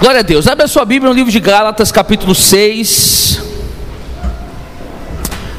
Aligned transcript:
Glória 0.00 0.20
a 0.20 0.22
Deus. 0.22 0.46
Abre 0.46 0.64
a 0.64 0.68
sua 0.68 0.84
Bíblia 0.84 1.10
no 1.10 1.14
livro 1.14 1.32
de 1.32 1.40
Gálatas, 1.40 1.90
capítulo 1.90 2.32
6. 2.32 3.42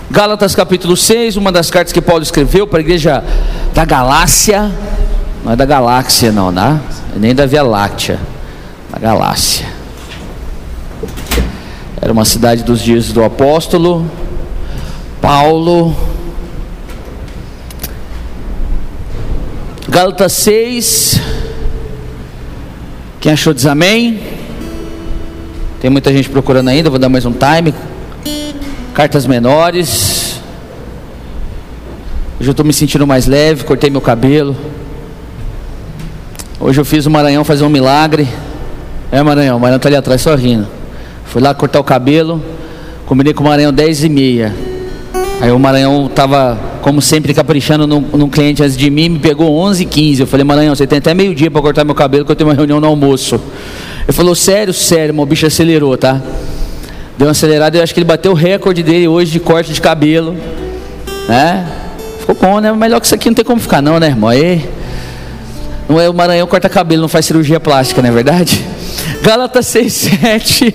Gálatas, 0.10 0.56
capítulo 0.56 0.96
6, 0.96 1.36
uma 1.36 1.52
das 1.52 1.70
cartas 1.70 1.92
que 1.92 2.02
Paulo 2.02 2.24
escreveu 2.24 2.66
para 2.66 2.80
a 2.80 2.82
igreja 2.82 3.22
da 3.74 3.84
Galácia. 3.84 4.72
Não 5.44 5.52
é 5.52 5.56
da 5.58 5.66
galáxia, 5.66 6.32
não, 6.32 6.52
né? 6.52 6.80
Nem 7.18 7.36
da 7.36 7.46
Via 7.46 7.64
Láctea. 7.64 8.18
Da 8.90 8.98
Galácia. 8.98 9.68
Era 12.02 12.14
uma 12.14 12.24
cidade 12.24 12.64
dos 12.64 12.82
dias 12.82 13.12
do 13.12 13.22
apóstolo 13.22 14.10
Paulo. 15.22 15.94
Gálatas 19.90 20.32
6. 20.32 21.29
Quem 23.30 23.34
achou 23.36 23.54
diz 23.54 23.68
amém? 23.68 24.20
Tem 25.80 25.88
muita 25.88 26.12
gente 26.12 26.28
procurando 26.28 26.68
ainda, 26.70 26.90
vou 26.90 26.98
dar 26.98 27.10
mais 27.10 27.28
um 27.28 27.32
time. 27.32 27.76
Cartas 28.92 29.28
menores. 29.28 30.42
Hoje 32.40 32.50
eu 32.50 32.52
estou 32.52 32.66
me 32.66 32.74
sentindo 32.74 33.06
mais 33.06 33.28
leve, 33.28 33.66
cortei 33.66 33.92
meu 33.92 34.02
cabelo. 34.02 34.58
Hoje 36.60 36.82
eu 36.82 36.84
fiz 36.84 37.06
o 37.06 37.12
Maranhão 37.12 37.44
fazer 37.44 37.64
um 37.64 37.70
milagre. 37.70 38.28
É 39.12 39.22
Maranhão, 39.22 39.58
o 39.58 39.60
Maranhão 39.60 39.78
está 39.78 39.90
ali 39.90 39.96
atrás 39.96 40.24
só 40.24 40.34
rindo. 40.34 40.68
Fui 41.26 41.40
lá 41.40 41.54
cortar 41.54 41.80
o 41.80 41.84
cabelo, 41.84 42.44
combinei 43.06 43.36
com 43.36 43.44
o 43.44 43.48
Maranhão 43.48 43.72
10 43.72 44.06
e 44.06 44.10
meia. 44.10 44.56
Aí 45.40 45.52
o 45.52 45.60
Maranhão 45.60 46.08
estava, 46.08 46.58
como 46.82 47.02
sempre, 47.02 47.34
caprichando 47.34 47.86
num, 47.86 48.02
num, 48.02 48.30
cliente 48.30 48.64
antes 48.64 48.78
de 48.78 48.90
mim, 48.90 49.10
me 49.10 49.20
pegou 49.20 49.58
11 49.58 49.84
h 49.84 49.92
15 49.92 50.22
Eu 50.22 50.28
falei, 50.28 50.44
Maranhão, 50.44 50.76
você 50.76 50.88
tem 50.88 51.00
até 51.00 51.14
meio-dia 51.14 51.52
para 51.52 51.62
cortar 51.62 51.84
meu 51.84 51.96
cabelo, 51.96 52.26
que 52.26 52.32
eu 52.32 52.36
tenho 52.36 52.50
uma 52.50 52.56
reunião 52.56 52.80
no 52.80 52.88
almoço. 52.88 53.40
Ele 54.04 54.14
falou, 54.14 54.34
sério, 54.36 54.74
sério, 54.74 55.14
meu 55.14 55.26
bicho 55.26 55.46
acelerou, 55.46 55.98
tá? 55.98 56.22
Deu 57.18 57.28
uma 57.28 57.32
acelerada, 57.32 57.78
eu 57.78 57.84
acho 57.84 57.94
que 57.94 58.00
ele 58.00 58.08
bateu 58.08 58.32
o 58.32 58.36
recorde 58.36 58.82
dele 58.82 59.08
hoje 59.08 59.32
de 59.32 59.40
corte 59.40 59.74
de 59.74 59.82
cabelo. 59.82 60.36
Né? 61.28 61.68
Ficou 62.20 62.36
bom, 62.36 62.60
né? 62.60 62.72
Melhor 62.72 63.00
que 63.00 63.06
isso 63.06 63.16
aqui 63.16 63.30
não 63.30 63.36
tem 63.36 63.46
como 63.46 63.60
ficar, 63.60 63.82
não, 63.82 64.00
né, 64.00 64.08
irmão? 64.08 64.30
Aí, 64.30 64.68
não 65.90 66.00
é 66.00 66.08
o 66.08 66.14
Maranhão 66.14 66.48
corta 66.48 66.70
cabelo, 66.70 67.02
não 67.02 67.10
faz 67.10 67.26
cirurgia 67.26 67.60
plástica, 67.60 68.02
não 68.02 68.10
é 68.10 68.12
verdade? 68.12 68.64
Gálatas 69.22 69.66
6,7 69.68 70.74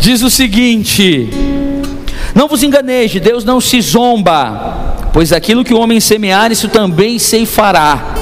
diz 0.00 0.22
o 0.22 0.28
seguinte. 0.28 1.30
Não 2.36 2.46
vos 2.46 2.62
enganeis, 2.62 3.14
Deus 3.14 3.46
não 3.46 3.62
se 3.62 3.80
zomba, 3.80 5.08
pois 5.10 5.32
aquilo 5.32 5.64
que 5.64 5.72
o 5.72 5.80
homem 5.80 5.98
semear, 6.00 6.52
isso 6.52 6.68
também 6.68 7.18
ceifará. 7.18 8.14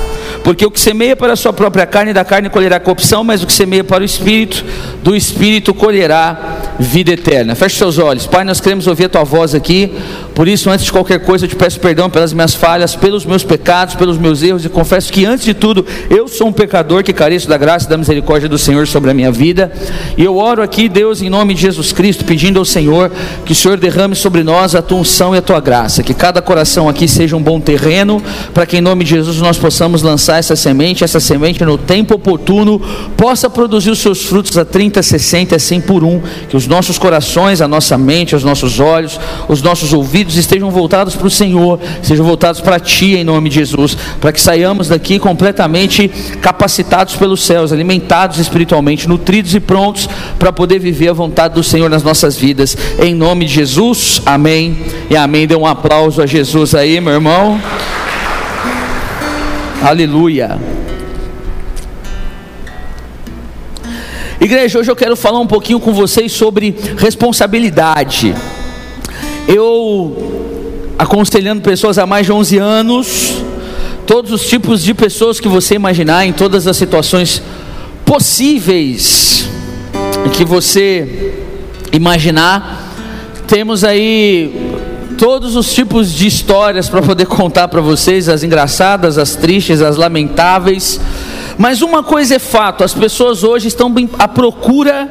Porque 0.44 0.64
o 0.64 0.70
que 0.70 0.78
semeia 0.78 1.16
para 1.16 1.32
a 1.32 1.36
sua 1.36 1.52
própria 1.52 1.84
carne, 1.84 2.12
da 2.12 2.24
carne 2.24 2.48
colherá 2.48 2.78
corrupção, 2.78 3.24
mas 3.24 3.42
o 3.42 3.46
que 3.46 3.52
semeia 3.52 3.82
para 3.82 4.02
o 4.02 4.04
espírito, 4.04 4.64
do 5.02 5.16
espírito 5.16 5.74
colherá 5.74 6.60
vida 6.78 7.10
eterna. 7.10 7.56
Feche 7.56 7.76
seus 7.76 7.98
olhos. 7.98 8.24
Pai, 8.26 8.44
nós 8.44 8.60
queremos 8.60 8.86
ouvir 8.86 9.06
a 9.06 9.08
tua 9.08 9.24
voz 9.24 9.52
aqui. 9.52 9.92
Por 10.34 10.48
isso, 10.48 10.68
antes 10.68 10.84
de 10.84 10.92
qualquer 10.92 11.20
coisa, 11.20 11.44
eu 11.44 11.48
te 11.48 11.54
peço 11.54 11.78
perdão 11.78 12.10
pelas 12.10 12.32
minhas 12.32 12.54
falhas, 12.54 12.96
pelos 12.96 13.24
meus 13.24 13.44
pecados, 13.44 13.94
pelos 13.94 14.18
meus 14.18 14.42
erros. 14.42 14.64
E 14.64 14.68
confesso 14.68 15.12
que, 15.12 15.24
antes 15.24 15.44
de 15.44 15.54
tudo, 15.54 15.86
eu 16.10 16.26
sou 16.26 16.48
um 16.48 16.52
pecador 16.52 17.04
que 17.04 17.12
careço 17.12 17.48
da 17.48 17.56
graça 17.56 17.86
e 17.86 17.88
da 17.88 17.96
misericórdia 17.96 18.48
do 18.48 18.58
Senhor 18.58 18.86
sobre 18.88 19.10
a 19.10 19.14
minha 19.14 19.30
vida. 19.30 19.72
E 20.16 20.24
eu 20.24 20.36
oro 20.36 20.60
aqui, 20.60 20.88
Deus, 20.88 21.22
em 21.22 21.30
nome 21.30 21.54
de 21.54 21.60
Jesus 21.60 21.92
Cristo, 21.92 22.24
pedindo 22.24 22.58
ao 22.58 22.64
Senhor 22.64 23.12
que 23.44 23.52
o 23.52 23.54
Senhor 23.54 23.78
derrame 23.78 24.16
sobre 24.16 24.42
nós 24.42 24.74
a 24.74 24.82
tua 24.82 24.98
unção 24.98 25.34
e 25.34 25.38
a 25.38 25.42
tua 25.42 25.60
graça. 25.60 26.02
Que 26.02 26.12
cada 26.12 26.42
coração 26.42 26.88
aqui 26.88 27.06
seja 27.06 27.36
um 27.36 27.42
bom 27.42 27.60
terreno, 27.60 28.20
para 28.52 28.66
que, 28.66 28.76
em 28.76 28.80
nome 28.80 29.04
de 29.04 29.10
Jesus, 29.10 29.38
nós 29.38 29.56
possamos 29.56 30.02
lançar 30.02 30.38
essa 30.38 30.56
semente, 30.56 31.04
essa 31.04 31.20
semente 31.20 31.64
no 31.64 31.78
tempo 31.78 32.14
oportuno, 32.14 32.80
possa 33.16 33.48
produzir 33.48 33.90
os 33.90 34.00
seus 34.00 34.24
frutos 34.24 34.58
a 34.58 34.64
30, 34.64 35.00
60, 35.00 35.58
100 35.58 35.80
por 35.82 36.02
um. 36.02 36.20
Que 36.48 36.56
os 36.56 36.66
nossos 36.66 36.98
corações, 36.98 37.60
a 37.60 37.68
nossa 37.68 37.96
mente, 37.96 38.34
os 38.34 38.42
nossos 38.42 38.80
olhos, 38.80 39.20
os 39.48 39.62
nossos 39.62 39.92
ouvidos, 39.92 40.23
ouvidos 40.24 40.36
estejam 40.36 40.70
voltados 40.70 41.14
para 41.14 41.26
o 41.26 41.30
Senhor, 41.30 41.78
sejam 42.02 42.24
voltados 42.24 42.60
para 42.60 42.80
Ti 42.80 43.16
em 43.16 43.24
nome 43.24 43.50
de 43.50 43.56
Jesus, 43.56 43.96
para 44.20 44.32
que 44.32 44.40
saiamos 44.40 44.88
daqui 44.88 45.18
completamente 45.18 46.08
capacitados 46.40 47.14
pelos 47.14 47.44
céus, 47.44 47.72
alimentados 47.72 48.38
espiritualmente, 48.38 49.06
nutridos 49.06 49.54
e 49.54 49.60
prontos 49.60 50.08
para 50.38 50.50
poder 50.50 50.78
viver 50.78 51.08
a 51.08 51.12
vontade 51.12 51.54
do 51.54 51.62
Senhor 51.62 51.90
nas 51.90 52.02
nossas 52.02 52.36
vidas, 52.36 52.76
em 52.98 53.14
nome 53.14 53.44
de 53.44 53.52
Jesus, 53.52 54.22
amém 54.24 54.78
e 55.10 55.16
amém. 55.16 55.46
Dê 55.46 55.54
um 55.54 55.66
aplauso 55.66 56.22
a 56.22 56.26
Jesus 56.26 56.74
aí, 56.74 57.00
meu 57.00 57.12
irmão. 57.12 57.60
Aleluia. 59.82 60.58
Igreja, 64.40 64.78
hoje 64.78 64.90
eu 64.90 64.96
quero 64.96 65.16
falar 65.16 65.40
um 65.40 65.46
pouquinho 65.46 65.80
com 65.80 65.92
vocês 65.92 66.32
sobre 66.32 66.74
responsabilidade. 66.98 68.34
Eu 69.46 70.94
aconselhando 70.98 71.60
pessoas 71.60 71.98
há 71.98 72.06
mais 72.06 72.26
de 72.26 72.32
11 72.32 72.58
anos, 72.58 73.42
todos 74.06 74.32
os 74.32 74.46
tipos 74.46 74.82
de 74.82 74.94
pessoas 74.94 75.38
que 75.38 75.48
você 75.48 75.74
imaginar, 75.74 76.26
em 76.26 76.32
todas 76.32 76.66
as 76.66 76.76
situações 76.76 77.42
possíveis 78.04 79.48
que 80.32 80.44
você 80.44 81.34
imaginar. 81.92 82.92
Temos 83.46 83.84
aí 83.84 84.74
todos 85.18 85.54
os 85.54 85.72
tipos 85.72 86.12
de 86.12 86.26
histórias 86.26 86.88
para 86.88 87.02
poder 87.02 87.26
contar 87.26 87.68
para 87.68 87.80
vocês, 87.80 88.28
as 88.28 88.42
engraçadas, 88.42 89.18
as 89.18 89.36
tristes, 89.36 89.80
as 89.80 89.96
lamentáveis. 89.96 91.00
Mas 91.56 91.82
uma 91.82 92.02
coisa 92.02 92.36
é 92.36 92.38
fato, 92.38 92.82
as 92.82 92.94
pessoas 92.94 93.44
hoje 93.44 93.68
estão 93.68 93.94
à 94.18 94.26
procura 94.26 95.08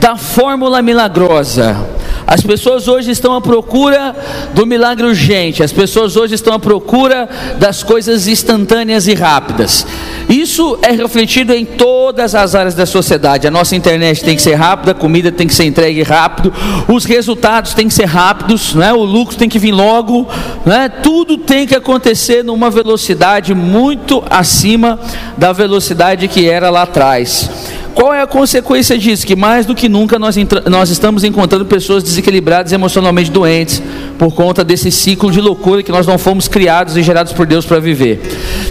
da 0.00 0.16
fórmula 0.16 0.82
milagrosa. 0.82 1.76
As 2.26 2.40
pessoas 2.42 2.88
hoje 2.88 3.10
estão 3.10 3.34
à 3.34 3.40
procura 3.40 4.14
do 4.54 4.66
milagre 4.66 5.06
urgente, 5.06 5.62
as 5.62 5.72
pessoas 5.72 6.16
hoje 6.16 6.34
estão 6.34 6.54
à 6.54 6.58
procura 6.58 7.28
das 7.58 7.82
coisas 7.82 8.26
instantâneas 8.26 9.06
e 9.06 9.14
rápidas. 9.14 9.86
Isso 10.28 10.49
é 10.82 10.92
refletido 10.92 11.52
em 11.52 11.64
todas 11.64 12.34
as 12.34 12.54
áreas 12.54 12.74
da 12.74 12.86
sociedade. 12.86 13.46
A 13.46 13.50
nossa 13.50 13.76
internet 13.76 14.24
tem 14.24 14.36
que 14.36 14.42
ser 14.42 14.54
rápida, 14.54 14.92
a 14.92 14.94
comida 14.94 15.30
tem 15.30 15.46
que 15.46 15.54
ser 15.54 15.64
entregue 15.64 16.02
rápido, 16.02 16.52
os 16.88 17.04
resultados 17.04 17.74
têm 17.74 17.88
que 17.88 17.94
ser 17.94 18.06
rápidos, 18.06 18.74
né? 18.74 18.92
o 18.92 19.04
lucro 19.04 19.36
tem 19.36 19.48
que 19.48 19.58
vir 19.58 19.72
logo, 19.72 20.26
né? 20.64 20.88
tudo 20.88 21.36
tem 21.36 21.66
que 21.66 21.74
acontecer 21.74 22.42
numa 22.42 22.70
velocidade 22.70 23.54
muito 23.54 24.22
acima 24.28 24.98
da 25.36 25.52
velocidade 25.52 26.28
que 26.28 26.48
era 26.48 26.70
lá 26.70 26.82
atrás. 26.82 27.50
Qual 27.94 28.14
é 28.14 28.22
a 28.22 28.26
consequência 28.26 28.96
disso? 28.96 29.26
Que 29.26 29.36
mais 29.36 29.66
do 29.66 29.74
que 29.74 29.88
nunca 29.88 30.18
nós, 30.18 30.36
nós 30.70 30.90
estamos 30.90 31.24
encontrando 31.24 31.64
pessoas 31.66 32.02
desequilibradas 32.02 32.72
emocionalmente 32.72 33.30
doentes 33.30 33.82
por 34.18 34.32
conta 34.32 34.64
desse 34.64 34.90
ciclo 34.90 35.30
de 35.30 35.40
loucura 35.40 35.82
que 35.82 35.90
nós 35.90 36.06
não 36.06 36.16
fomos 36.16 36.46
criados 36.46 36.96
e 36.96 37.02
gerados 37.02 37.32
por 37.32 37.46
Deus 37.46 37.66
para 37.66 37.80
viver. 37.80 38.20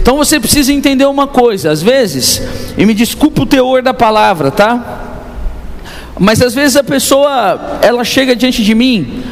Então 0.00 0.16
você 0.16 0.40
precisa 0.40 0.72
entender 0.72 1.04
uma 1.06 1.26
coisa, 1.26 1.69
às 1.70 1.82
vezes, 1.82 2.42
e 2.76 2.84
me 2.84 2.94
desculpa 2.94 3.42
o 3.42 3.46
teor 3.46 3.82
da 3.82 3.94
palavra, 3.94 4.50
tá? 4.50 5.06
Mas 6.18 6.42
às 6.42 6.54
vezes 6.54 6.76
a 6.76 6.84
pessoa, 6.84 7.78
ela 7.80 8.04
chega 8.04 8.36
diante 8.36 8.62
de 8.62 8.74
mim 8.74 9.22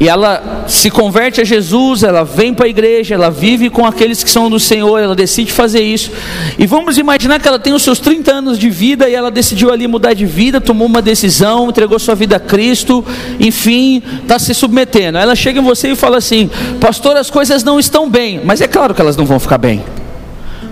e 0.00 0.08
ela 0.08 0.64
se 0.66 0.90
converte 0.90 1.40
a 1.40 1.44
Jesus, 1.44 2.02
ela 2.02 2.24
vem 2.24 2.52
para 2.52 2.66
a 2.66 2.68
igreja, 2.68 3.14
ela 3.14 3.30
vive 3.30 3.70
com 3.70 3.86
aqueles 3.86 4.24
que 4.24 4.28
são 4.28 4.50
do 4.50 4.58
Senhor, 4.58 4.98
ela 4.98 5.14
decide 5.14 5.52
fazer 5.52 5.80
isso. 5.80 6.10
E 6.58 6.66
vamos 6.66 6.98
imaginar 6.98 7.38
que 7.38 7.46
ela 7.46 7.60
tem 7.60 7.72
os 7.72 7.84
seus 7.84 8.00
30 8.00 8.32
anos 8.32 8.58
de 8.58 8.68
vida 8.68 9.08
e 9.08 9.14
ela 9.14 9.30
decidiu 9.30 9.70
ali 9.70 9.86
mudar 9.86 10.14
de 10.14 10.26
vida, 10.26 10.60
tomou 10.60 10.88
uma 10.88 11.00
decisão, 11.00 11.68
entregou 11.68 12.00
sua 12.00 12.16
vida 12.16 12.34
a 12.34 12.40
Cristo, 12.40 13.04
enfim, 13.38 14.02
está 14.22 14.40
se 14.40 14.52
submetendo. 14.52 15.18
Ela 15.18 15.36
chega 15.36 15.60
em 15.60 15.62
você 15.62 15.92
e 15.92 15.94
fala 15.94 16.16
assim: 16.16 16.50
Pastor, 16.80 17.16
as 17.16 17.30
coisas 17.30 17.62
não 17.62 17.78
estão 17.78 18.10
bem, 18.10 18.40
mas 18.44 18.60
é 18.60 18.66
claro 18.66 18.92
que 18.92 19.00
elas 19.00 19.16
não 19.16 19.24
vão 19.24 19.38
ficar 19.38 19.58
bem. 19.58 19.84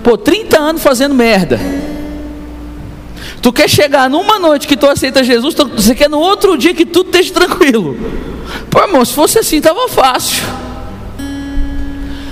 Pô, 0.03 0.17
30 0.17 0.59
anos 0.59 0.81
fazendo 0.81 1.13
merda. 1.13 1.59
Tu 3.41 3.51
quer 3.51 3.69
chegar 3.69 4.09
numa 4.09 4.37
noite 4.37 4.67
que 4.67 4.77
tu 4.77 4.87
aceita 4.87 5.23
Jesus, 5.23 5.55
você 5.55 5.95
quer 5.95 6.09
no 6.09 6.19
outro 6.19 6.57
dia 6.57 6.73
que 6.73 6.85
tudo 6.85 7.07
esteja 7.07 7.33
tranquilo. 7.33 7.97
Pô, 8.69 8.81
irmão, 8.81 9.03
se 9.03 9.13
fosse 9.13 9.39
assim, 9.39 9.57
estava 9.57 9.87
fácil. 9.87 10.43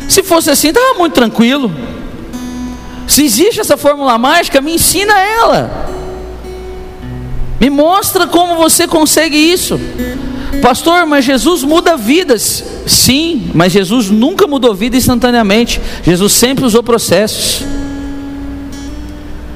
Se 0.08 0.24
fosse 0.24 0.50
assim, 0.50 0.70
estava 0.70 0.98
muito 0.98 1.14
tranquilo. 1.14 1.72
Se 3.08 3.24
existe 3.24 3.60
essa 3.60 3.76
fórmula 3.76 4.18
mágica, 4.18 4.62
me 4.62 4.76
ensina 4.76 5.20
ela. 5.20 5.90
Me 7.60 7.70
mostra 7.70 8.28
como 8.28 8.56
você 8.56 8.88
consegue 8.88 9.36
isso. 9.36 9.80
Pastor, 10.62 11.06
mas 11.06 11.24
Jesus 11.24 11.64
muda 11.64 11.96
vidas. 11.96 12.64
Sim, 12.86 13.52
mas 13.54 13.72
Jesus 13.72 14.10
nunca 14.10 14.48
mudou 14.48 14.74
vida 14.74 14.98
instantaneamente. 14.98 15.80
Jesus 16.04 16.34
sempre 16.34 16.66
usou 16.66 16.84
processos. 16.84 17.64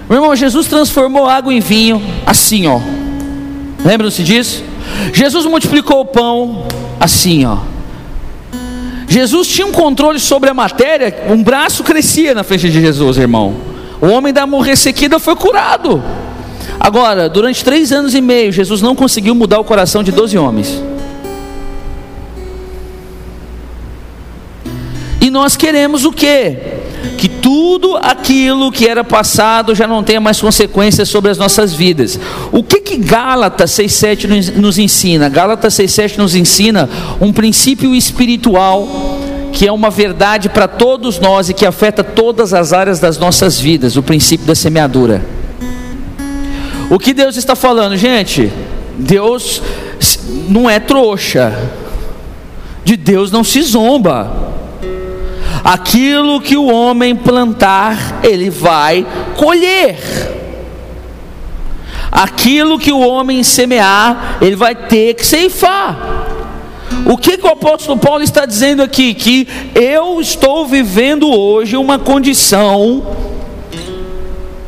Meu 0.09 0.17
irmão, 0.17 0.35
Jesus 0.35 0.67
transformou 0.67 1.27
água 1.27 1.53
em 1.53 1.59
vinho 1.59 2.01
assim, 2.25 2.67
ó. 2.67 2.79
Lembram-se 3.83 4.23
disso? 4.23 4.63
Jesus 5.11 5.45
multiplicou 5.45 6.01
o 6.01 6.05
pão 6.05 6.65
assim, 6.99 7.45
ó. 7.45 7.57
Jesus 9.07 9.47
tinha 9.47 9.67
um 9.67 9.71
controle 9.71 10.19
sobre 10.19 10.49
a 10.49 10.53
matéria, 10.53 11.25
um 11.29 11.43
braço 11.43 11.83
crescia 11.83 12.33
na 12.33 12.43
frente 12.43 12.69
de 12.69 12.81
Jesus, 12.81 13.17
irmão. 13.17 13.55
O 14.01 14.07
homem 14.07 14.33
da 14.33 14.45
mão 14.45 14.61
foi 15.19 15.35
curado. 15.35 16.03
Agora, 16.83 17.29
durante 17.29 17.63
três 17.63 17.93
anos 17.93 18.13
e 18.13 18.19
meio, 18.19 18.51
Jesus 18.51 18.81
não 18.81 18.93
conseguiu 18.93 19.33
mudar 19.33 19.57
o 19.57 19.63
coração 19.63 20.03
de 20.03 20.11
doze 20.11 20.37
homens. 20.37 20.83
E 25.21 25.29
nós 25.29 25.55
queremos 25.55 26.03
o 26.03 26.11
quê? 26.11 26.57
Que 27.17 27.29
tudo 27.29 27.95
aquilo 27.95 28.69
que 28.69 28.85
era 28.85 29.01
passado 29.01 29.73
já 29.73 29.87
não 29.87 30.03
tenha 30.03 30.19
mais 30.19 30.41
consequências 30.41 31.07
sobre 31.07 31.31
as 31.31 31.37
nossas 31.37 31.73
vidas. 31.73 32.19
O 32.51 32.61
que 32.61 32.81
que 32.81 32.97
Gálatas 32.97 33.71
6:7 33.71 34.27
nos 34.57 34.77
ensina? 34.77 35.29
Gálatas 35.29 35.75
6:7 35.75 36.17
nos 36.17 36.35
ensina 36.35 36.89
um 37.21 37.31
princípio 37.31 37.95
espiritual 37.95 38.85
que 39.53 39.65
é 39.65 39.71
uma 39.71 39.89
verdade 39.89 40.49
para 40.49 40.67
todos 40.67 41.17
nós 41.17 41.47
e 41.47 41.53
que 41.53 41.65
afeta 41.65 42.03
todas 42.03 42.53
as 42.53 42.73
áreas 42.73 42.99
das 42.99 43.17
nossas 43.17 43.57
vidas, 43.57 43.95
o 43.95 44.03
princípio 44.03 44.45
da 44.45 44.55
semeadura. 44.55 45.42
O 46.89 46.99
que 46.99 47.13
Deus 47.13 47.37
está 47.37 47.55
falando, 47.55 47.97
gente? 47.97 48.51
Deus 48.97 49.61
não 50.49 50.69
é 50.69 50.79
trouxa. 50.79 51.53
De 52.83 52.97
Deus 52.97 53.31
não 53.31 53.43
se 53.43 53.61
zomba. 53.61 54.53
Aquilo 55.63 56.41
que 56.41 56.57
o 56.57 56.65
homem 56.65 57.15
plantar, 57.15 58.19
ele 58.23 58.49
vai 58.49 59.05
colher. 59.37 59.97
Aquilo 62.11 62.77
que 62.77 62.91
o 62.91 62.99
homem 62.99 63.41
semear, 63.43 64.37
ele 64.41 64.55
vai 64.55 64.75
ter 64.75 65.15
que 65.15 65.25
ceifar. 65.25 66.27
O 67.05 67.17
que, 67.17 67.37
que 67.37 67.45
o 67.45 67.49
apóstolo 67.49 67.97
Paulo 67.97 68.23
está 68.23 68.45
dizendo 68.45 68.83
aqui? 68.83 69.13
Que 69.13 69.47
eu 69.73 70.21
estou 70.21 70.67
vivendo 70.67 71.29
hoje 71.29 71.75
uma 71.75 71.97
condição, 71.97 73.03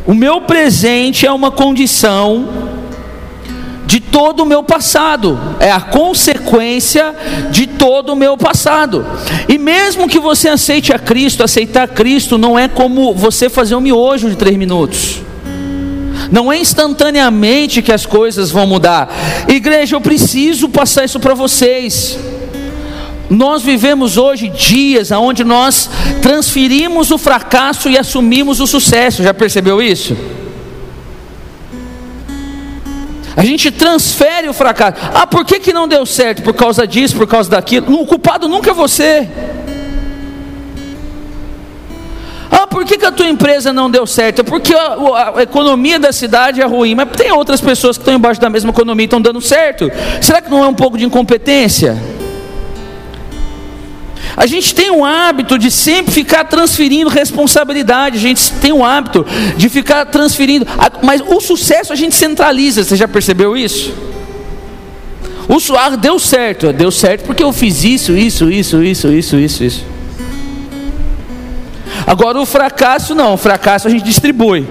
o 0.06 0.14
meu 0.14 0.42
presente 0.42 1.26
é 1.26 1.32
uma 1.32 1.52
condição 1.52 2.48
de 3.86 4.00
todo 4.00 4.44
o 4.44 4.46
meu 4.46 4.64
passado, 4.64 5.40
é 5.60 5.72
a 5.72 5.80
consequência 5.80 7.16
de 7.52 7.68
todo 7.68 8.14
o 8.14 8.16
meu 8.16 8.36
passado. 8.36 9.06
E 9.48 9.58
mesmo 9.58 10.08
que 10.08 10.20
você 10.20 10.50
aceite 10.50 10.92
a 10.92 11.00
Cristo, 11.00 11.44
aceitar 11.44 11.88
Cristo 11.88 12.38
não 12.38 12.58
é 12.58 12.68
como 12.68 13.14
você 13.14 13.50
fazer 13.50 13.76
um 13.76 13.82
miojo 13.82 14.30
de 14.30 14.36
três 14.36 14.58
minutos. 14.58 15.22
Não 16.32 16.52
é 16.52 16.58
instantaneamente 16.58 17.82
que 17.82 17.92
as 17.92 18.06
coisas 18.06 18.50
vão 18.50 18.66
mudar. 18.66 19.14
Igreja, 19.48 19.96
eu 19.96 20.02
preciso 20.02 20.68
passar 20.70 21.06
isso 21.06 21.20
para 21.20 21.34
vocês. 21.34 22.18
Nós 23.30 23.64
vivemos 23.64 24.18
hoje 24.18 24.50
dias 24.50 25.12
onde 25.12 25.44
nós 25.44 25.90
transferimos 26.22 27.12
o 27.12 27.18
fracasso 27.18 27.90
e 27.90 27.98
assumimos 27.98 28.60
o 28.60 28.68
sucesso. 28.68 29.24
Já 29.24 29.34
percebeu 29.34 29.82
isso? 29.82 30.16
A 33.36 33.44
gente 33.44 33.70
transfere 33.70 34.48
o 34.48 34.54
fracasso. 34.54 34.98
Ah, 35.14 35.28
por 35.28 35.44
que, 35.44 35.60
que 35.60 35.74
não 35.74 35.88
deu 35.88 36.06
certo? 36.06 36.42
Por 36.42 36.54
causa 36.54 36.88
disso, 36.88 37.18
por 37.18 37.28
causa 37.28 37.50
daquilo. 37.50 38.02
O 38.02 38.06
culpado 38.06 38.48
nunca 38.48 38.72
é 38.72 38.74
você. 38.74 39.28
Ah, 42.50 42.66
por 42.66 42.86
que, 42.86 42.98
que 42.98 43.06
a 43.06 43.12
tua 43.12 43.28
empresa 43.28 43.74
não 43.74 43.90
deu 43.90 44.08
certo? 44.08 44.40
É 44.40 44.44
porque 44.44 44.74
a, 44.74 45.34
a, 45.36 45.44
economia 45.44 46.00
da 46.00 46.14
cidade 46.14 46.62
é 46.62 46.66
ruim. 46.66 46.96
Mas 46.96 47.10
tem 47.18 47.32
outras 47.32 47.60
pessoas 47.60 47.98
que 47.98 48.04
estão 48.04 48.14
embaixo 48.14 48.40
da 48.40 48.50
mesma 48.50 48.70
economia 48.70 49.04
e 49.04 49.08
estão 49.08 49.20
dando 49.20 49.42
certo. 49.42 49.92
Será 50.22 50.42
que 50.42 50.50
não 50.50 50.64
é 50.64 50.68
um 50.68 50.74
pouco 50.74 50.98
de 50.98 51.04
incompetência? 51.04 51.98
A 54.38 54.46
gente 54.46 54.76
tem 54.76 54.92
um 54.92 55.06
hábito 55.06 55.58
de 55.58 55.72
sempre 55.72 56.12
ficar 56.12 56.44
transferindo 56.46 57.10
responsabilidade, 57.10 58.18
a 58.18 58.22
gente 58.22 58.52
tem 58.54 58.74
um 58.74 58.84
hábito 58.84 59.26
de 59.56 59.70
ficar 59.70 60.06
transferindo, 60.06 60.68
mas 61.02 61.22
o 61.22 61.40
sucesso 61.40 61.94
a 61.94 61.96
gente 61.96 62.16
centraliza, 62.16 62.84
você 62.84 62.96
já 62.96 63.08
percebeu 63.08 63.56
isso? 63.56 63.94
O 65.48 65.60
suar 65.60 65.96
deu 65.96 66.20
certo, 66.20 66.74
deu 66.74 66.92
certo 66.92 67.26
porque 67.26 67.44
eu 67.44 67.54
fiz 67.54 67.84
isso, 67.84 68.12
isso, 68.14 68.50
isso, 68.50 68.84
isso, 68.84 69.08
isso, 69.12 69.38
isso, 69.38 69.64
isso. 69.64 69.86
Agora 72.06 72.40
o 72.40 72.46
fracasso 72.46 73.16
não, 73.16 73.34
o 73.34 73.38
fracasso 73.38 73.88
a 73.88 73.92
gente 73.92 74.04
distribui. 74.04 74.68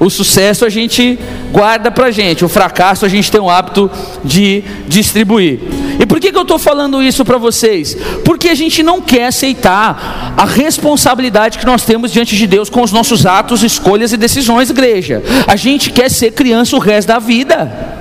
O 0.00 0.08
sucesso 0.08 0.64
a 0.64 0.68
gente 0.68 1.18
guarda 1.50 1.90
para 1.90 2.10
gente, 2.10 2.44
o 2.44 2.48
fracasso 2.48 3.04
a 3.04 3.08
gente 3.08 3.30
tem 3.30 3.40
o 3.40 3.50
hábito 3.50 3.90
de 4.24 4.62
distribuir. 4.86 5.58
E 5.98 6.06
por 6.06 6.20
que, 6.20 6.30
que 6.30 6.38
eu 6.38 6.42
estou 6.42 6.58
falando 6.58 7.02
isso 7.02 7.24
para 7.24 7.36
vocês? 7.36 7.96
Porque 8.24 8.48
a 8.48 8.54
gente 8.54 8.82
não 8.82 9.00
quer 9.00 9.26
aceitar 9.26 10.34
a 10.36 10.44
responsabilidade 10.44 11.58
que 11.58 11.66
nós 11.66 11.84
temos 11.84 12.12
diante 12.12 12.36
de 12.36 12.46
Deus 12.46 12.70
com 12.70 12.82
os 12.82 12.92
nossos 12.92 13.26
atos, 13.26 13.64
escolhas 13.64 14.12
e 14.12 14.16
decisões, 14.16 14.70
igreja. 14.70 15.22
A 15.46 15.56
gente 15.56 15.90
quer 15.90 16.08
ser 16.08 16.30
criança 16.30 16.76
o 16.76 16.78
resto 16.78 17.08
da 17.08 17.18
vida. 17.18 17.96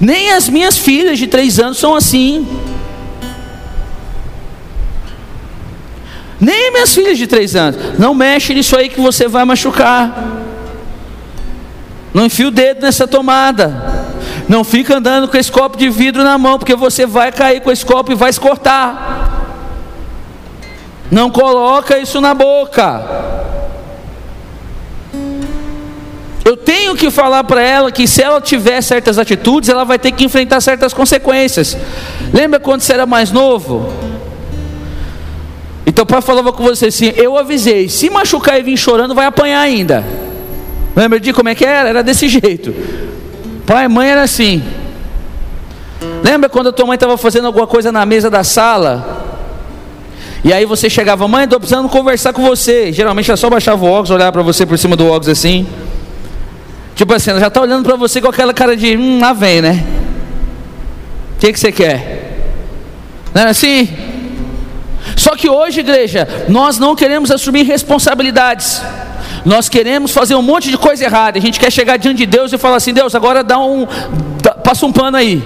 Nem 0.00 0.32
as 0.32 0.48
minhas 0.48 0.78
filhas 0.78 1.18
de 1.18 1.26
três 1.26 1.58
anos 1.58 1.78
são 1.78 1.94
assim. 1.94 2.46
Nem 6.40 6.72
minhas 6.72 6.94
filhas 6.94 7.18
de 7.18 7.26
três 7.26 7.56
anos. 7.56 7.98
Não 7.98 8.14
mexe 8.14 8.54
nisso 8.54 8.76
aí 8.76 8.88
que 8.88 9.00
você 9.00 9.26
vai 9.26 9.44
machucar. 9.44 10.38
Não 12.14 12.26
enfia 12.26 12.48
o 12.48 12.50
dedo 12.50 12.82
nessa 12.82 13.06
tomada. 13.06 13.98
Não 14.48 14.64
fica 14.64 14.96
andando 14.96 15.28
com 15.28 15.36
esse 15.36 15.50
copo 15.50 15.76
de 15.76 15.90
vidro 15.90 16.22
na 16.22 16.38
mão, 16.38 16.58
porque 16.58 16.74
você 16.74 17.04
vai 17.04 17.30
cair 17.32 17.60
com 17.60 17.70
esse 17.70 17.84
copo 17.84 18.12
e 18.12 18.14
vai 18.14 18.32
se 18.32 18.40
cortar. 18.40 19.46
Não 21.10 21.30
coloca 21.30 21.98
isso 21.98 22.20
na 22.20 22.34
boca. 22.34 23.02
Eu 26.44 26.56
tenho 26.56 26.96
que 26.96 27.10
falar 27.10 27.44
para 27.44 27.60
ela 27.60 27.92
que 27.92 28.06
se 28.06 28.22
ela 28.22 28.40
tiver 28.40 28.80
certas 28.80 29.18
atitudes, 29.18 29.68
ela 29.68 29.84
vai 29.84 29.98
ter 29.98 30.12
que 30.12 30.24
enfrentar 30.24 30.62
certas 30.62 30.94
consequências. 30.94 31.76
Lembra 32.32 32.58
quando 32.58 32.80
você 32.80 32.94
era 32.94 33.04
mais 33.04 33.30
novo? 33.30 34.07
Então 35.88 36.02
o 36.02 36.06
pai 36.06 36.20
falava 36.20 36.52
com 36.52 36.62
você 36.62 36.86
assim: 36.86 37.14
Eu 37.16 37.38
avisei, 37.38 37.88
se 37.88 38.10
machucar 38.10 38.60
e 38.60 38.62
vir 38.62 38.76
chorando, 38.76 39.14
vai 39.14 39.24
apanhar 39.24 39.60
ainda. 39.60 40.04
Lembra 40.94 41.18
de 41.18 41.32
como 41.32 41.48
é 41.48 41.54
que 41.54 41.64
era? 41.64 41.88
Era 41.88 42.02
desse 42.02 42.28
jeito. 42.28 42.74
Pai 43.64 43.86
e 43.86 43.88
mãe 43.88 44.10
era 44.10 44.22
assim. 44.22 44.62
Lembra 46.22 46.50
quando 46.50 46.68
a 46.68 46.72
tua 46.72 46.84
mãe 46.84 46.94
estava 46.94 47.16
fazendo 47.16 47.46
alguma 47.46 47.66
coisa 47.66 47.90
na 47.90 48.04
mesa 48.04 48.28
da 48.28 48.44
sala? 48.44 49.24
E 50.44 50.52
aí 50.52 50.66
você 50.66 50.90
chegava, 50.90 51.26
mãe, 51.26 51.44
estou 51.44 51.58
precisando 51.58 51.88
conversar 51.88 52.34
com 52.34 52.42
você. 52.42 52.92
Geralmente 52.92 53.30
ela 53.30 53.38
só 53.38 53.48
baixava 53.48 53.82
o 53.82 53.88
óculos, 53.88 54.10
olhava 54.10 54.32
para 54.32 54.42
você 54.42 54.66
por 54.66 54.76
cima 54.78 54.94
do 54.94 55.06
óculos 55.06 55.28
assim. 55.28 55.66
Tipo 56.94 57.14
assim, 57.14 57.30
ela 57.30 57.40
já 57.40 57.46
está 57.46 57.62
olhando 57.62 57.84
para 57.84 57.96
você 57.96 58.20
com 58.20 58.28
aquela 58.28 58.52
cara 58.52 58.76
de, 58.76 58.94
hum, 58.94 59.20
lá 59.20 59.32
vem, 59.32 59.62
né? 59.62 59.84
O 61.36 61.40
que, 61.40 61.50
que 61.50 61.58
você 61.58 61.72
quer? 61.72 62.36
Não 63.32 63.40
era 63.40 63.50
assim? 63.52 64.17
Só 65.16 65.36
que 65.36 65.48
hoje, 65.48 65.80
igreja, 65.80 66.26
nós 66.48 66.78
não 66.78 66.94
queremos 66.94 67.30
assumir 67.30 67.64
responsabilidades. 67.64 68.82
Nós 69.44 69.68
queremos 69.68 70.10
fazer 70.10 70.34
um 70.34 70.42
monte 70.42 70.70
de 70.70 70.76
coisa 70.76 71.04
errada. 71.04 71.38
A 71.38 71.42
gente 71.42 71.58
quer 71.58 71.70
chegar 71.70 71.96
diante 71.96 72.18
de 72.18 72.26
Deus 72.26 72.52
e 72.52 72.58
falar 72.58 72.76
assim: 72.76 72.92
Deus, 72.92 73.14
agora 73.14 73.42
dá 73.42 73.58
um, 73.58 73.86
passa 74.64 74.86
um 74.86 74.92
pano 74.92 75.16
aí. 75.16 75.42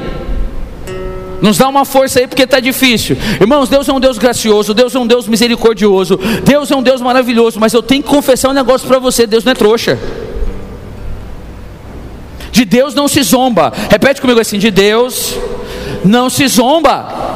Nos 1.40 1.58
dá 1.58 1.68
uma 1.68 1.84
força 1.84 2.20
aí 2.20 2.28
porque 2.28 2.44
está 2.44 2.60
difícil. 2.60 3.16
Irmãos, 3.40 3.68
Deus 3.68 3.88
é 3.88 3.92
um 3.92 3.98
Deus 3.98 4.16
gracioso, 4.16 4.72
Deus 4.72 4.94
é 4.94 4.98
um 4.98 5.06
Deus 5.06 5.26
misericordioso, 5.26 6.18
Deus 6.44 6.70
é 6.70 6.76
um 6.76 6.82
Deus 6.82 7.00
maravilhoso, 7.00 7.58
mas 7.58 7.72
eu 7.72 7.82
tenho 7.82 8.02
que 8.02 8.08
confessar 8.08 8.50
um 8.50 8.54
negócio 8.54 8.86
para 8.86 8.98
você: 8.98 9.26
Deus 9.26 9.44
não 9.44 9.52
é 9.52 9.54
trouxa. 9.54 9.98
De 12.52 12.64
Deus 12.64 12.94
não 12.94 13.08
se 13.08 13.22
zomba. 13.22 13.72
Repete 13.90 14.20
comigo 14.20 14.40
assim: 14.40 14.58
de 14.58 14.70
Deus 14.70 15.36
não 16.04 16.30
se 16.30 16.46
zomba. 16.46 17.31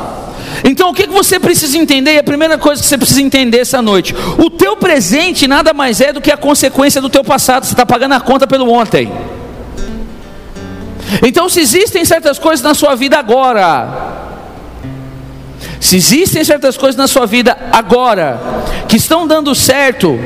Então 0.64 0.90
o 0.90 0.94
que 0.94 1.06
você 1.06 1.38
precisa 1.38 1.76
entender? 1.76 2.14
E 2.14 2.18
a 2.18 2.24
primeira 2.24 2.58
coisa 2.58 2.80
que 2.80 2.88
você 2.88 2.98
precisa 2.98 3.22
entender 3.22 3.60
essa 3.60 3.80
noite: 3.82 4.14
o 4.38 4.50
teu 4.50 4.76
presente 4.76 5.46
nada 5.46 5.72
mais 5.72 6.00
é 6.00 6.12
do 6.12 6.20
que 6.20 6.30
a 6.30 6.36
consequência 6.36 7.00
do 7.00 7.08
teu 7.08 7.24
passado. 7.24 7.64
Você 7.64 7.72
está 7.72 7.86
pagando 7.86 8.14
a 8.14 8.20
conta 8.20 8.46
pelo 8.46 8.70
ontem. 8.70 9.12
Então, 11.22 11.48
se 11.48 11.60
existem 11.60 12.04
certas 12.04 12.38
coisas 12.38 12.64
na 12.64 12.74
sua 12.74 12.94
vida 12.94 13.18
agora, 13.18 14.26
se 15.80 15.96
existem 15.96 16.44
certas 16.44 16.76
coisas 16.76 16.96
na 16.96 17.06
sua 17.06 17.26
vida 17.26 17.56
agora 17.72 18.40
que 18.88 18.96
estão 18.96 19.26
dando 19.26 19.54
certo, 19.54 20.18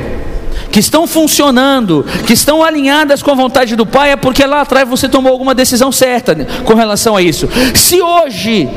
que 0.71 0.79
estão 0.79 1.07
funcionando, 1.07 2.05
que 2.27 2.33
estão 2.33 2.63
alinhadas 2.63 3.23
com 3.23 3.31
a 3.31 3.35
vontade 3.35 3.77
do 3.77 3.85
Pai, 3.85 4.13
é 4.13 4.17
porque 4.17 4.45
lá 4.47 4.63
atrás 4.63 4.89
você 4.89 5.09
tomou 5.09 5.33
alguma 5.33 5.55
decisão 5.55 5.91
certa 5.91 6.35
com 6.65 6.75
relação 6.75 7.17
a 7.17 7.23
isso. 7.23 7.49
Se 7.75 8.01
hoje 8.01 8.69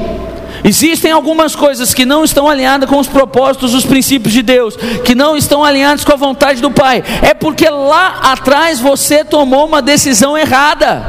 Existem 0.64 1.12
algumas 1.12 1.56
coisas 1.56 1.94
que 1.94 2.06
não 2.06 2.24
estão 2.24 2.48
alinhadas 2.48 2.90
com 2.90 2.98
os 2.98 3.08
propósitos, 3.08 3.74
os 3.74 3.86
princípios 3.86 4.34
de 4.34 4.42
Deus, 4.42 4.76
que 5.04 5.14
não 5.14 5.36
estão 5.36 5.64
alinhadas 5.64 6.06
com 6.06 6.14
a 6.14 6.18
vontade 6.18 6.62
do 6.62 6.72
Pai. 6.72 7.04
É 7.22 7.34
porque 7.34 7.70
lá 7.70 8.20
atrás 8.24 8.80
você 8.80 9.26
tomou 9.26 9.68
uma 9.68 9.82
decisão 9.82 10.38
errada. 10.38 11.04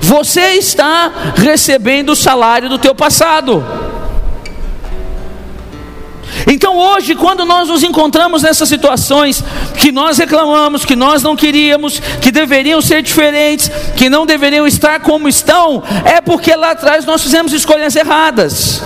Você 0.00 0.54
está 0.54 1.10
recebendo 1.36 2.10
o 2.10 2.16
salário 2.16 2.68
do 2.68 2.78
teu 2.78 2.94
passado. 2.94 3.64
Então 6.46 6.76
hoje, 6.76 7.14
quando 7.14 7.44
nós 7.44 7.68
nos 7.68 7.82
encontramos 7.82 8.42
nessas 8.42 8.68
situações 8.68 9.42
que 9.78 9.92
nós 9.92 10.18
reclamamos, 10.18 10.84
que 10.84 10.96
nós 10.96 11.22
não 11.22 11.36
queríamos, 11.36 12.00
que 12.20 12.30
deveriam 12.30 12.80
ser 12.80 13.02
diferentes, 13.02 13.70
que 13.96 14.08
não 14.08 14.24
deveriam 14.24 14.66
estar 14.66 15.00
como 15.00 15.28
estão, 15.28 15.82
é 16.04 16.20
porque 16.20 16.54
lá 16.54 16.72
atrás 16.72 17.04
nós 17.04 17.22
fizemos 17.22 17.52
escolhas 17.52 17.94
erradas. 17.96 18.82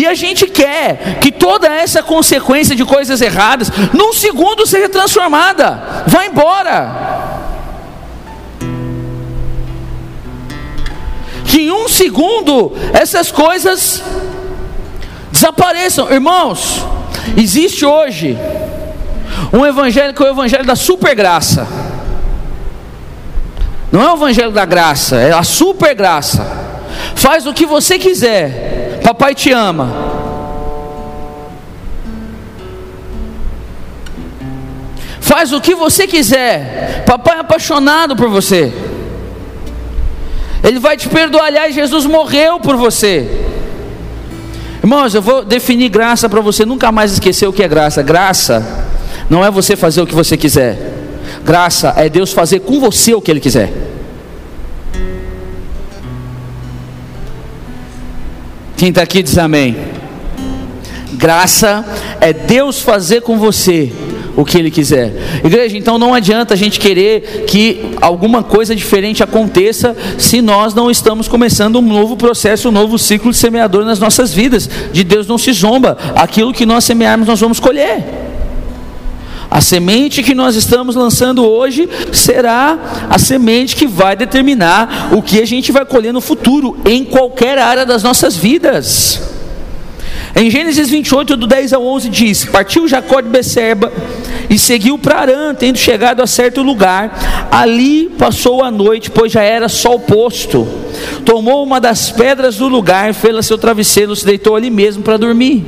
E 0.00 0.06
a 0.06 0.14
gente 0.14 0.46
quer 0.46 1.18
que 1.20 1.30
toda 1.30 1.68
essa 1.68 2.02
consequência 2.02 2.74
de 2.74 2.84
coisas 2.84 3.20
erradas, 3.20 3.70
num 3.92 4.12
segundo 4.12 4.66
seja 4.66 4.88
transformada. 4.88 6.04
Vai 6.06 6.28
embora. 6.28 7.14
Que 11.44 11.62
em 11.62 11.70
um 11.70 11.88
segundo 11.88 12.72
essas 12.92 13.30
coisas 13.30 14.02
desapareçam. 15.44 16.10
Irmãos, 16.10 16.84
existe 17.36 17.84
hoje 17.84 18.38
um 19.52 19.64
evangelho 19.66 20.14
que 20.14 20.22
é 20.22 20.26
o 20.26 20.30
evangelho 20.30 20.64
da 20.64 20.74
supergraça. 20.74 21.66
Não 23.92 24.02
é 24.02 24.10
o 24.10 24.16
evangelho 24.16 24.50
da 24.50 24.64
graça, 24.64 25.16
é 25.16 25.32
a 25.32 25.42
supergraça. 25.42 26.44
Faz 27.14 27.46
o 27.46 27.52
que 27.52 27.66
você 27.66 27.98
quiser. 27.98 29.00
Papai 29.02 29.34
te 29.34 29.52
ama. 29.52 30.14
Faz 35.20 35.52
o 35.52 35.60
que 35.60 35.74
você 35.74 36.06
quiser. 36.06 37.04
Papai 37.06 37.36
é 37.36 37.40
apaixonado 37.40 38.16
por 38.16 38.28
você. 38.28 38.72
Ele 40.62 40.78
vai 40.78 40.96
te 40.96 41.08
perdoar. 41.08 41.46
Aliás, 41.46 41.74
Jesus 41.74 42.06
morreu 42.06 42.58
por 42.58 42.76
você. 42.76 43.53
Irmãos, 44.84 45.14
eu 45.14 45.22
vou 45.22 45.42
definir 45.42 45.88
graça 45.88 46.28
para 46.28 46.42
você 46.42 46.66
nunca 46.66 46.92
mais 46.92 47.12
esquecer 47.12 47.46
o 47.46 47.52
que 47.54 47.62
é 47.62 47.68
graça. 47.68 48.02
Graça 48.02 48.84
não 49.30 49.42
é 49.42 49.50
você 49.50 49.76
fazer 49.76 50.02
o 50.02 50.06
que 50.06 50.14
você 50.14 50.36
quiser. 50.36 50.78
Graça 51.42 51.94
é 51.96 52.06
Deus 52.10 52.34
fazer 52.34 52.60
com 52.60 52.78
você 52.78 53.14
o 53.14 53.20
que 53.22 53.30
Ele 53.30 53.40
quiser. 53.40 53.72
Quem 58.76 58.90
está 58.90 59.00
aqui 59.00 59.22
diz 59.22 59.38
amém. 59.38 59.74
Graça 61.14 61.82
é 62.20 62.34
Deus 62.34 62.82
fazer 62.82 63.22
com 63.22 63.38
você 63.38 63.90
o 64.36 64.44
que 64.44 64.58
Ele 64.58 64.70
quiser. 64.70 65.12
Igreja, 65.44 65.76
então 65.76 65.98
não 65.98 66.14
adianta 66.14 66.54
a 66.54 66.56
gente 66.56 66.80
querer 66.80 67.44
que 67.46 67.96
alguma 68.00 68.42
coisa 68.42 68.74
diferente 68.74 69.22
aconteça 69.22 69.96
se 70.18 70.40
nós 70.42 70.74
não 70.74 70.90
estamos 70.90 71.28
começando 71.28 71.78
um 71.78 71.82
novo 71.82 72.16
processo, 72.16 72.68
um 72.68 72.72
novo 72.72 72.98
ciclo 72.98 73.30
de 73.30 73.36
semeador 73.36 73.84
nas 73.84 73.98
nossas 73.98 74.32
vidas. 74.32 74.68
De 74.92 75.04
Deus 75.04 75.26
não 75.26 75.38
se 75.38 75.52
zomba, 75.52 75.96
aquilo 76.14 76.52
que 76.52 76.66
nós 76.66 76.84
semearmos 76.84 77.28
nós 77.28 77.40
vamos 77.40 77.60
colher. 77.60 78.24
A 79.50 79.60
semente 79.60 80.22
que 80.22 80.34
nós 80.34 80.56
estamos 80.56 80.96
lançando 80.96 81.44
hoje 81.44 81.88
será 82.12 83.06
a 83.08 83.18
semente 83.20 83.76
que 83.76 83.86
vai 83.86 84.16
determinar 84.16 85.10
o 85.12 85.22
que 85.22 85.40
a 85.40 85.46
gente 85.46 85.70
vai 85.70 85.84
colher 85.84 86.12
no 86.12 86.20
futuro, 86.20 86.76
em 86.84 87.04
qualquer 87.04 87.58
área 87.58 87.86
das 87.86 88.02
nossas 88.02 88.36
vidas. 88.36 89.33
Em 90.36 90.50
Gênesis 90.50 90.90
28, 90.90 91.36
do 91.36 91.46
10 91.46 91.72
ao 91.72 91.86
11, 91.86 92.08
diz: 92.08 92.44
Partiu 92.44 92.88
Jacó 92.88 93.20
de 93.20 93.28
Becerba 93.28 93.92
e 94.50 94.58
seguiu 94.58 94.98
para 94.98 95.20
Arã, 95.20 95.54
tendo 95.54 95.78
chegado 95.78 96.20
a 96.20 96.26
certo 96.26 96.60
lugar. 96.60 97.48
Ali 97.52 98.08
passou 98.18 98.64
a 98.64 98.70
noite, 98.70 99.12
pois 99.12 99.30
já 99.30 99.42
era 99.42 99.68
sol 99.68 100.00
posto. 100.00 100.66
Tomou 101.24 101.62
uma 101.62 101.80
das 101.80 102.10
pedras 102.10 102.56
do 102.56 102.66
lugar, 102.66 103.14
fez 103.14 103.46
seu 103.46 103.56
travesseiro, 103.56 104.16
se 104.16 104.26
deitou 104.26 104.56
ali 104.56 104.70
mesmo 104.70 105.04
para 105.04 105.16
dormir. 105.16 105.64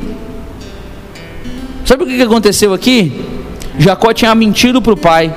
Sabe 1.84 2.02
o 2.02 2.06
que 2.06 2.20
aconteceu 2.20 2.74
aqui? 2.74 3.24
Jacó 3.78 4.12
tinha 4.12 4.34
mentido 4.34 4.82
para 4.82 4.94
o 4.94 4.96
pai, 4.96 5.32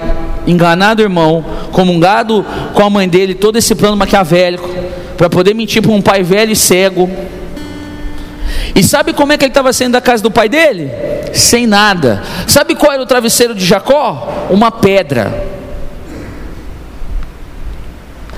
enganado 0.48 1.03
o 1.03 1.05
irmão, 1.05 1.45
comungado 1.71 2.43
com 2.74 2.83
a 2.83 2.89
mãe 2.89 3.07
dele, 3.07 3.36
todo 3.36 3.57
esse 3.57 3.75
plano 3.75 3.95
maquiavélico, 3.95 4.67
para 5.15 5.29
poder 5.29 5.53
mentir 5.53 5.83
para 5.83 5.91
um 5.91 6.01
pai 6.01 6.24
velho 6.24 6.51
e 6.51 6.55
cego 6.55 7.07
e 8.75 8.83
sabe 8.83 9.13
como 9.13 9.33
é 9.33 9.38
que 9.38 9.45
ele 9.45 9.51
estava 9.51 9.73
saindo 9.73 9.93
da 9.93 10.01
casa 10.01 10.21
do 10.21 10.31
pai 10.31 10.47
dele? 10.47 10.91
Sem 11.33 11.65
nada. 11.65 12.23
Sabe 12.47 12.75
qual 12.75 12.93
era 12.93 13.01
o 13.01 13.05
travesseiro 13.05 13.55
de 13.55 13.65
Jacó? 13.65 14.47
Uma 14.49 14.71
pedra. 14.71 15.59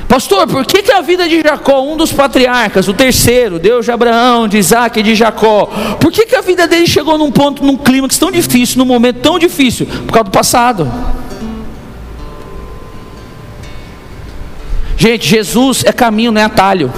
Pastor, 0.07 0.45
por 0.45 0.65
que, 0.65 0.83
que 0.83 0.91
a 0.91 0.99
vida 0.99 1.27
de 1.27 1.41
Jacó, 1.41 1.81
um 1.81 1.95
dos 1.95 2.11
patriarcas, 2.11 2.89
o 2.89 2.93
terceiro, 2.93 3.57
Deus 3.57 3.85
de 3.85 3.91
Abraão, 3.91 4.45
de 4.45 4.57
Isaac 4.57 4.99
e 4.99 5.03
de 5.03 5.15
Jacó, 5.15 5.67
por 6.01 6.11
que, 6.11 6.25
que 6.25 6.35
a 6.35 6.41
vida 6.41 6.67
dele 6.67 6.85
chegou 6.85 7.17
num 7.17 7.31
ponto, 7.31 7.63
num 7.63 7.77
clima 7.77 8.09
tão 8.09 8.29
difícil, 8.29 8.77
num 8.77 8.85
momento 8.85 9.21
tão 9.21 9.39
difícil? 9.39 9.85
Por 9.85 10.11
causa 10.11 10.25
do 10.25 10.31
passado. 10.31 10.91
Gente, 14.97 15.29
Jesus 15.29 15.83
é 15.85 15.93
caminho, 15.93 16.31
não 16.31 16.41
é 16.41 16.43
atalho. 16.43 16.91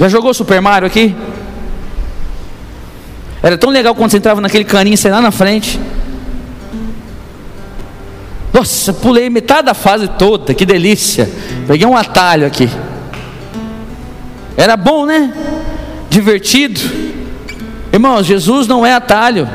Já 0.00 0.08
jogou 0.08 0.32
Super 0.32 0.62
Mario 0.62 0.86
aqui? 0.86 1.14
Era 3.42 3.58
tão 3.58 3.68
legal 3.68 3.94
quando 3.94 4.10
você 4.10 4.16
entrava 4.16 4.40
naquele 4.40 4.64
caninho, 4.64 4.96
você 4.96 5.10
lá 5.10 5.20
na 5.20 5.30
frente. 5.30 5.78
Nossa, 8.50 8.94
pulei 8.94 9.28
metade 9.28 9.66
da 9.66 9.74
fase 9.74 10.08
toda, 10.08 10.54
que 10.54 10.64
delícia. 10.64 11.30
Peguei 11.66 11.86
um 11.86 11.94
atalho 11.94 12.46
aqui. 12.46 12.66
Era 14.56 14.74
bom, 14.74 15.04
né? 15.04 15.34
Divertido. 16.08 16.80
Irmãos, 17.92 18.24
Jesus 18.24 18.66
não 18.66 18.86
é 18.86 18.94
atalho. 18.94 19.46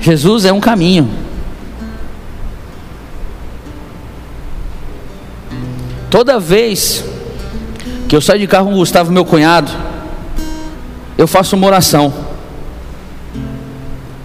Jesus 0.00 0.44
é 0.44 0.52
um 0.52 0.60
caminho. 0.60 1.10
Toda 6.08 6.38
vez 6.38 7.11
que 8.12 8.16
eu 8.16 8.20
saio 8.20 8.40
de 8.40 8.46
carro 8.46 8.66
com 8.66 8.74
o 8.74 8.76
Gustavo, 8.76 9.10
meu 9.10 9.24
cunhado, 9.24 9.72
eu 11.16 11.26
faço 11.26 11.56
uma 11.56 11.66
oração. 11.66 12.12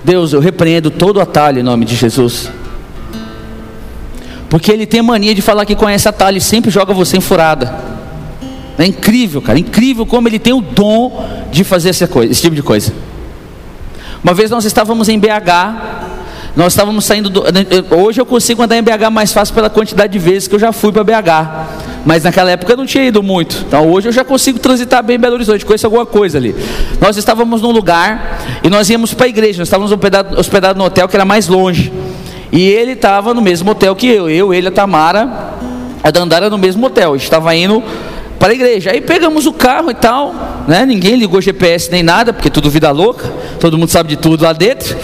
Deus, 0.03 0.33
eu 0.33 0.41
repreendo 0.41 0.91
todo 0.91 1.21
atalho 1.21 1.61
em 1.61 1.63
nome 1.63 1.85
de 1.85 1.95
Jesus. 1.95 2.51
Porque 4.49 4.73
ele 4.73 4.85
tem 4.85 5.01
mania 5.01 5.33
de 5.33 5.41
falar 5.41 5.65
que 5.65 5.73
conhece 5.73 6.05
atalho 6.05 6.37
e 6.37 6.41
sempre 6.41 6.69
joga 6.69 6.93
você 6.93 7.15
em 7.15 7.21
furada. 7.21 7.73
É 8.77 8.85
incrível, 8.85 9.41
cara, 9.41 9.57
incrível 9.57 10.05
como 10.05 10.27
ele 10.27 10.37
tem 10.37 10.51
o 10.51 10.59
dom 10.59 11.25
de 11.49 11.63
fazer 11.63 11.87
essa 11.87 12.09
coisa, 12.09 12.29
esse 12.29 12.41
tipo 12.41 12.57
de 12.57 12.63
coisa. 12.63 12.91
Uma 14.21 14.33
vez 14.33 14.51
nós 14.51 14.65
estávamos 14.65 15.07
em 15.07 15.17
BH, 15.17 16.51
nós 16.57 16.73
estávamos 16.73 17.05
saindo 17.05 17.29
do, 17.29 17.41
hoje 17.95 18.19
eu 18.19 18.25
consigo 18.25 18.61
andar 18.61 18.75
em 18.75 18.83
BH 18.83 19.09
mais 19.09 19.31
fácil 19.31 19.55
pela 19.55 19.69
quantidade 19.69 20.11
de 20.11 20.19
vezes 20.19 20.45
que 20.45 20.55
eu 20.55 20.59
já 20.59 20.73
fui 20.73 20.91
para 20.91 21.05
BH. 21.05 21.87
Mas 22.07 22.23
naquela 22.23 22.49
época 22.49 22.71
eu 22.71 22.77
não 22.77 22.85
tinha 22.85 23.03
ido 23.03 23.21
muito. 23.21 23.65
Então 23.67 23.91
hoje 23.91 24.07
eu 24.07 24.13
já 24.13 24.23
consigo 24.23 24.57
transitar 24.59 25.03
bem 25.03 25.17
em 25.17 25.19
Belo 25.19 25.33
Horizonte, 25.35 25.65
conheço 25.65 25.85
alguma 25.85 26.05
coisa 26.05 26.37
ali. 26.37 26.55
Nós 27.01 27.17
estávamos 27.17 27.61
num 27.61 27.71
lugar 27.71 28.39
e 28.63 28.69
nós 28.69 28.89
íamos 28.89 29.13
para 29.13 29.25
a 29.25 29.29
igreja, 29.29 29.59
nós 29.59 29.67
estávamos 29.67 29.91
hospedados 29.91 30.39
hospedado 30.39 30.79
no 30.79 30.85
hotel 30.85 31.05
que 31.09 31.17
era 31.17 31.25
mais 31.25 31.49
longe. 31.49 31.91
E 32.49 32.61
ele 32.61 32.93
estava 32.93 33.33
no 33.33 33.41
mesmo 33.41 33.71
hotel 33.71 33.93
que 33.93 34.07
eu. 34.07 34.29
Eu, 34.29 34.53
ele, 34.53 34.69
a 34.69 34.71
Tamara, 34.71 35.53
a 36.01 36.09
Dandara 36.09 36.49
no 36.49 36.57
mesmo 36.57 36.87
hotel. 36.87 37.11
A 37.11 37.17
gente 37.17 37.25
estava 37.25 37.53
indo 37.53 37.83
para 38.39 38.53
a 38.53 38.55
igreja. 38.55 38.91
Aí 38.91 39.01
pegamos 39.01 39.45
o 39.45 39.51
carro 39.51 39.91
e 39.91 39.93
tal, 39.93 40.63
né? 40.65 40.85
Ninguém 40.85 41.17
ligou 41.17 41.41
GPS 41.41 41.91
nem 41.91 42.03
nada, 42.03 42.31
porque 42.31 42.49
tudo 42.49 42.69
vida 42.69 42.89
louca, 42.89 43.29
todo 43.59 43.77
mundo 43.77 43.89
sabe 43.89 44.07
de 44.07 44.15
tudo 44.15 44.45
lá 44.45 44.53
dentro, 44.53 44.95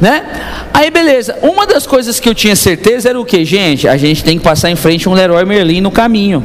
né? 0.00 0.24
Aí 0.72 0.90
beleza, 0.90 1.36
uma 1.42 1.66
das 1.66 1.86
coisas 1.86 2.18
que 2.18 2.28
eu 2.28 2.34
tinha 2.34 2.56
certeza 2.56 3.10
era 3.10 3.20
o 3.20 3.24
que, 3.24 3.44
gente? 3.44 3.86
A 3.86 3.96
gente 3.96 4.24
tem 4.24 4.38
que 4.38 4.44
passar 4.44 4.70
em 4.70 4.76
frente 4.76 5.08
um 5.08 5.12
Leroy 5.12 5.44
Merlin 5.44 5.80
no 5.80 5.90
caminho. 5.90 6.44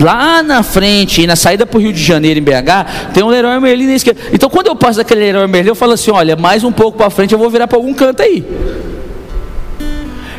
Lá 0.00 0.42
na 0.42 0.62
frente, 0.62 1.26
na 1.26 1.36
saída 1.36 1.66
para 1.66 1.78
o 1.78 1.80
Rio 1.80 1.92
de 1.92 2.02
Janeiro, 2.02 2.38
em 2.38 2.42
BH, 2.42 3.12
tem 3.12 3.22
um 3.24 3.28
Leroy 3.28 3.58
Merlin 3.60 3.86
na 3.86 3.94
esquerda. 3.94 4.20
Então 4.32 4.48
quando 4.48 4.68
eu 4.68 4.76
passo 4.76 4.98
daquele 4.98 5.20
Leroy 5.20 5.46
Merlin, 5.46 5.68
eu 5.68 5.74
falo 5.74 5.92
assim: 5.92 6.10
olha, 6.10 6.36
mais 6.36 6.64
um 6.64 6.72
pouco 6.72 6.96
para 6.96 7.10
frente 7.10 7.32
eu 7.32 7.38
vou 7.38 7.50
virar 7.50 7.66
para 7.66 7.76
algum 7.76 7.92
canto 7.92 8.22
aí. 8.22 8.44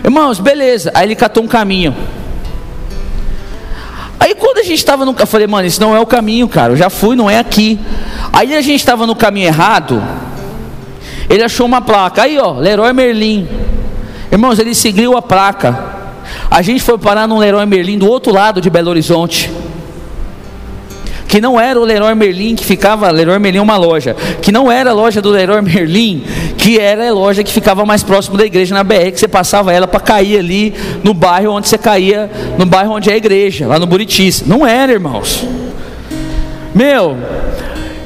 Irmãos, 0.03 0.39
beleza. 0.39 0.91
Aí 0.93 1.07
ele 1.07 1.15
catou 1.15 1.43
um 1.43 1.47
caminho. 1.47 1.95
Aí 4.19 4.33
quando 4.33 4.59
a 4.59 4.63
gente 4.63 4.79
estava 4.79 5.03
no. 5.05 5.15
Eu 5.17 5.27
falei, 5.27 5.47
mano, 5.47 5.67
isso 5.67 5.81
não 5.81 5.95
é 5.95 5.99
o 5.99 6.05
caminho, 6.05 6.47
cara. 6.47 6.73
Eu 6.73 6.77
já 6.77 6.89
fui, 6.89 7.15
não 7.15 7.29
é 7.29 7.39
aqui. 7.39 7.79
Aí 8.31 8.55
a 8.55 8.61
gente 8.61 8.79
estava 8.79 9.05
no 9.05 9.15
caminho 9.15 9.47
errado. 9.47 10.01
Ele 11.29 11.43
achou 11.43 11.65
uma 11.65 11.81
placa, 11.81 12.23
aí 12.23 12.37
ó, 12.37 12.53
Leroy 12.53 12.93
Merlin. 12.93 13.47
Irmãos, 14.31 14.59
ele 14.59 14.75
seguiu 14.75 15.17
a 15.17 15.21
placa. 15.21 15.95
A 16.49 16.61
gente 16.61 16.83
foi 16.83 16.97
parar 16.97 17.27
no 17.27 17.37
Leroy 17.37 17.65
Merlin 17.65 17.97
do 17.97 18.09
outro 18.09 18.33
lado 18.33 18.61
de 18.61 18.69
Belo 18.69 18.89
Horizonte. 18.89 19.51
Que 21.27 21.41
não 21.41 21.59
era 21.59 21.79
o 21.79 21.83
Leroy 21.83 22.13
Merlin 22.15 22.55
que 22.55 22.63
ficava, 22.63 23.09
Leroy 23.09 23.39
Merlin 23.39 23.57
é 23.57 23.61
uma 23.61 23.77
loja, 23.77 24.15
que 24.41 24.51
não 24.51 24.71
era 24.71 24.91
a 24.91 24.93
loja 24.93 25.21
do 25.21 25.29
Leroy 25.29 25.61
Merlin, 25.61 26.23
que 26.57 26.79
era 26.79 27.09
a 27.09 27.11
loja 27.11 27.43
que 27.43 27.51
ficava 27.51 27.85
mais 27.85 28.03
próximo 28.03 28.37
da 28.37 28.45
igreja 28.45 28.73
na 28.75 28.83
BR, 28.83 29.11
que 29.11 29.19
você 29.19 29.27
passava 29.27 29.73
ela 29.73 29.87
para 29.87 29.99
cair 29.99 30.37
ali 30.37 30.73
no 31.03 31.13
bairro 31.13 31.51
onde 31.51 31.67
você 31.67 31.77
caía, 31.77 32.29
no 32.57 32.65
bairro 32.65 32.93
onde 32.93 33.09
é 33.09 33.13
a 33.13 33.17
igreja, 33.17 33.67
lá 33.67 33.79
no 33.79 33.87
Buritis. 33.87 34.43
Não 34.45 34.65
era, 34.65 34.93
irmãos. 34.93 35.43
Meu, 36.73 37.17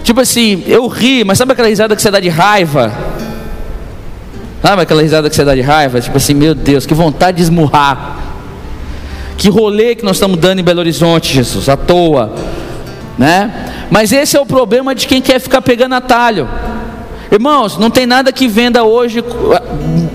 tipo 0.04 0.22
assim, 0.22 0.64
eu 0.66 0.88
ri, 0.88 1.24
mas 1.24 1.38
sabe 1.38 1.52
aquela 1.52 1.68
risada 1.68 1.96
que 1.96 2.02
você 2.02 2.10
dá 2.10 2.20
de 2.20 2.30
raiva? 2.30 3.09
Sabe 4.62 4.82
aquela 4.82 5.02
risada 5.02 5.30
que 5.30 5.36
você 5.36 5.46
dá 5.46 5.56
de 5.56 5.62
raiva? 5.62 6.02
Tipo 6.02 6.18
assim, 6.18 6.34
meu 6.34 6.54
Deus, 6.54 6.86
que 6.86 6.94
vontade 6.94 7.38
de 7.38 7.44
esmurrar. 7.44 8.18
Que 9.38 9.50
rolê 9.50 9.96
que 9.96 10.04
nós 10.04 10.18
estamos 10.18 10.38
dando 10.38 10.60
em 10.60 10.64
Belo 10.64 10.80
Horizonte, 10.80 11.34
Jesus, 11.34 11.70
à 11.70 11.78
toa, 11.78 12.36
né? 13.18 13.88
Mas 13.90 14.12
esse 14.12 14.36
é 14.36 14.40
o 14.40 14.46
problema 14.46 14.94
de 14.94 15.08
quem 15.08 15.22
quer 15.22 15.40
ficar 15.40 15.62
pegando 15.62 15.96
atalho. 15.96 16.48
Irmãos, 17.32 17.78
não 17.78 17.90
tem 17.90 18.06
nada 18.06 18.32
que 18.34 18.48
venda 18.48 18.84
hoje 18.84 19.24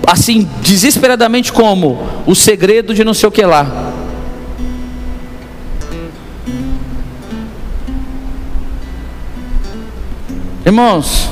assim 0.05 0.47
desesperadamente 0.61 1.51
como 1.51 2.07
o 2.27 2.35
segredo 2.35 2.93
de 2.93 3.03
não 3.03 3.13
sei 3.13 3.27
o 3.27 3.31
que 3.31 3.43
lá. 3.43 3.93
Irmãos, 10.65 11.29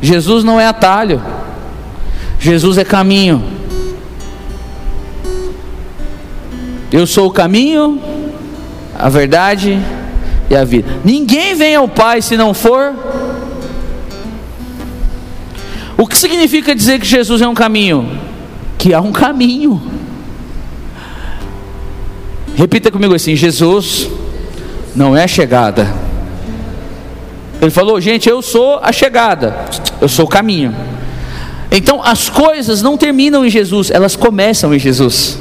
Jesus 0.00 0.42
não 0.42 0.58
é 0.58 0.66
atalho. 0.66 1.22
Jesus 2.46 2.78
é 2.78 2.84
caminho. 2.84 3.42
Eu 6.92 7.04
sou 7.04 7.26
o 7.26 7.32
caminho, 7.32 8.00
a 8.96 9.08
verdade 9.08 9.76
e 10.48 10.54
a 10.54 10.62
vida. 10.62 10.88
Ninguém 11.04 11.56
vem 11.56 11.74
ao 11.74 11.88
Pai 11.88 12.22
se 12.22 12.36
não 12.36 12.54
for. 12.54 12.94
O 15.98 16.06
que 16.06 16.16
significa 16.16 16.72
dizer 16.72 17.00
que 17.00 17.06
Jesus 17.06 17.42
é 17.42 17.48
um 17.48 17.54
caminho? 17.54 18.16
Que 18.78 18.94
há 18.94 19.00
um 19.00 19.10
caminho. 19.10 19.82
Repita 22.54 22.92
comigo 22.92 23.12
assim: 23.12 23.34
Jesus 23.34 24.08
não 24.94 25.16
é 25.16 25.26
chegada. 25.26 25.92
Ele 27.60 27.72
falou, 27.72 28.00
gente, 28.00 28.28
eu 28.28 28.40
sou 28.40 28.78
a 28.80 28.92
chegada, 28.92 29.56
eu 30.00 30.08
sou 30.08 30.26
o 30.26 30.28
caminho. 30.28 30.72
Então 31.70 32.02
as 32.02 32.28
coisas 32.28 32.82
não 32.82 32.96
terminam 32.96 33.44
em 33.44 33.50
Jesus, 33.50 33.90
elas 33.90 34.16
começam 34.16 34.74
em 34.74 34.78
Jesus. 34.78 35.38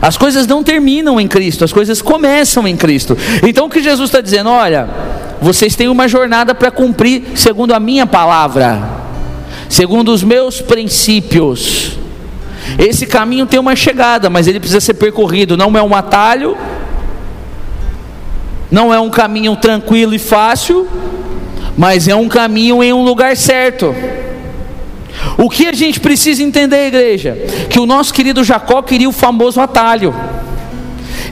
As 0.00 0.16
coisas 0.16 0.46
não 0.46 0.62
terminam 0.62 1.20
em 1.20 1.26
Cristo, 1.26 1.64
as 1.64 1.72
coisas 1.72 2.00
começam 2.00 2.66
em 2.68 2.76
Cristo. 2.76 3.16
Então 3.42 3.66
o 3.66 3.70
que 3.70 3.82
Jesus 3.82 4.08
está 4.08 4.20
dizendo? 4.20 4.50
Olha, 4.50 4.88
vocês 5.40 5.74
têm 5.74 5.88
uma 5.88 6.06
jornada 6.06 6.54
para 6.54 6.70
cumprir 6.70 7.24
segundo 7.34 7.72
a 7.72 7.80
minha 7.80 8.06
palavra, 8.06 8.80
segundo 9.68 10.12
os 10.12 10.22
meus 10.22 10.60
princípios. 10.60 11.98
Esse 12.78 13.06
caminho 13.06 13.46
tem 13.46 13.58
uma 13.58 13.74
chegada, 13.74 14.28
mas 14.28 14.46
ele 14.46 14.60
precisa 14.60 14.80
ser 14.80 14.94
percorrido, 14.94 15.56
não 15.56 15.76
é 15.76 15.82
um 15.82 15.94
atalho, 15.94 16.56
não 18.70 18.92
é 18.92 19.00
um 19.00 19.08
caminho 19.08 19.56
tranquilo 19.56 20.14
e 20.14 20.18
fácil, 20.18 20.86
mas 21.78 22.08
é 22.08 22.14
um 22.14 22.28
caminho 22.28 22.82
em 22.82 22.92
um 22.92 23.04
lugar 23.04 23.36
certo. 23.36 23.94
O 25.38 25.48
que 25.48 25.68
a 25.68 25.72
gente 25.72 26.00
precisa 26.00 26.42
entender, 26.42 26.88
igreja? 26.88 27.38
Que 27.70 27.78
o 27.78 27.86
nosso 27.86 28.12
querido 28.12 28.42
Jacó 28.42 28.82
queria 28.82 29.08
o 29.08 29.12
famoso 29.12 29.60
atalho. 29.60 30.12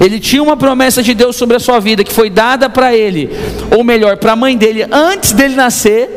Ele 0.01 0.21
tinha 0.21 0.41
uma 0.41 0.57
promessa 0.57 1.03
de 1.03 1.15
Deus 1.15 1.35
sobre 1.35 1.57
a 1.57 1.61
sua 1.61 1.81
vida 1.81 2.05
que 2.05 2.13
foi 2.13 2.31
dada 2.31 2.71
para 2.71 2.97
ele, 2.97 3.29
ou 3.77 3.83
melhor, 3.83 4.19
para 4.19 4.33
a 4.33 4.37
mãe 4.37 4.57
dele 4.57 4.87
antes 4.91 5.33
dele 5.33 5.57
nascer. 5.57 6.09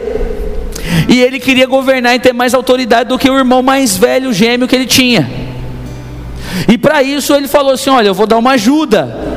E 1.07 1.19
ele 1.19 1.39
queria 1.39 1.65
governar 1.65 2.15
e 2.15 2.19
ter 2.19 2.33
mais 2.33 2.53
autoridade 2.53 3.09
do 3.09 3.17
que 3.17 3.29
o 3.29 3.35
irmão 3.35 3.63
mais 3.63 3.97
velho, 3.97 4.31
gêmeo 4.31 4.67
que 4.67 4.75
ele 4.75 4.85
tinha. 4.85 5.27
E 6.67 6.77
para 6.77 7.01
isso 7.01 7.33
ele 7.33 7.47
falou 7.47 7.73
assim: 7.73 7.89
Olha, 7.89 8.09
eu 8.09 8.13
vou 8.13 8.27
dar 8.27 8.37
uma 8.37 8.51
ajuda. 8.51 9.28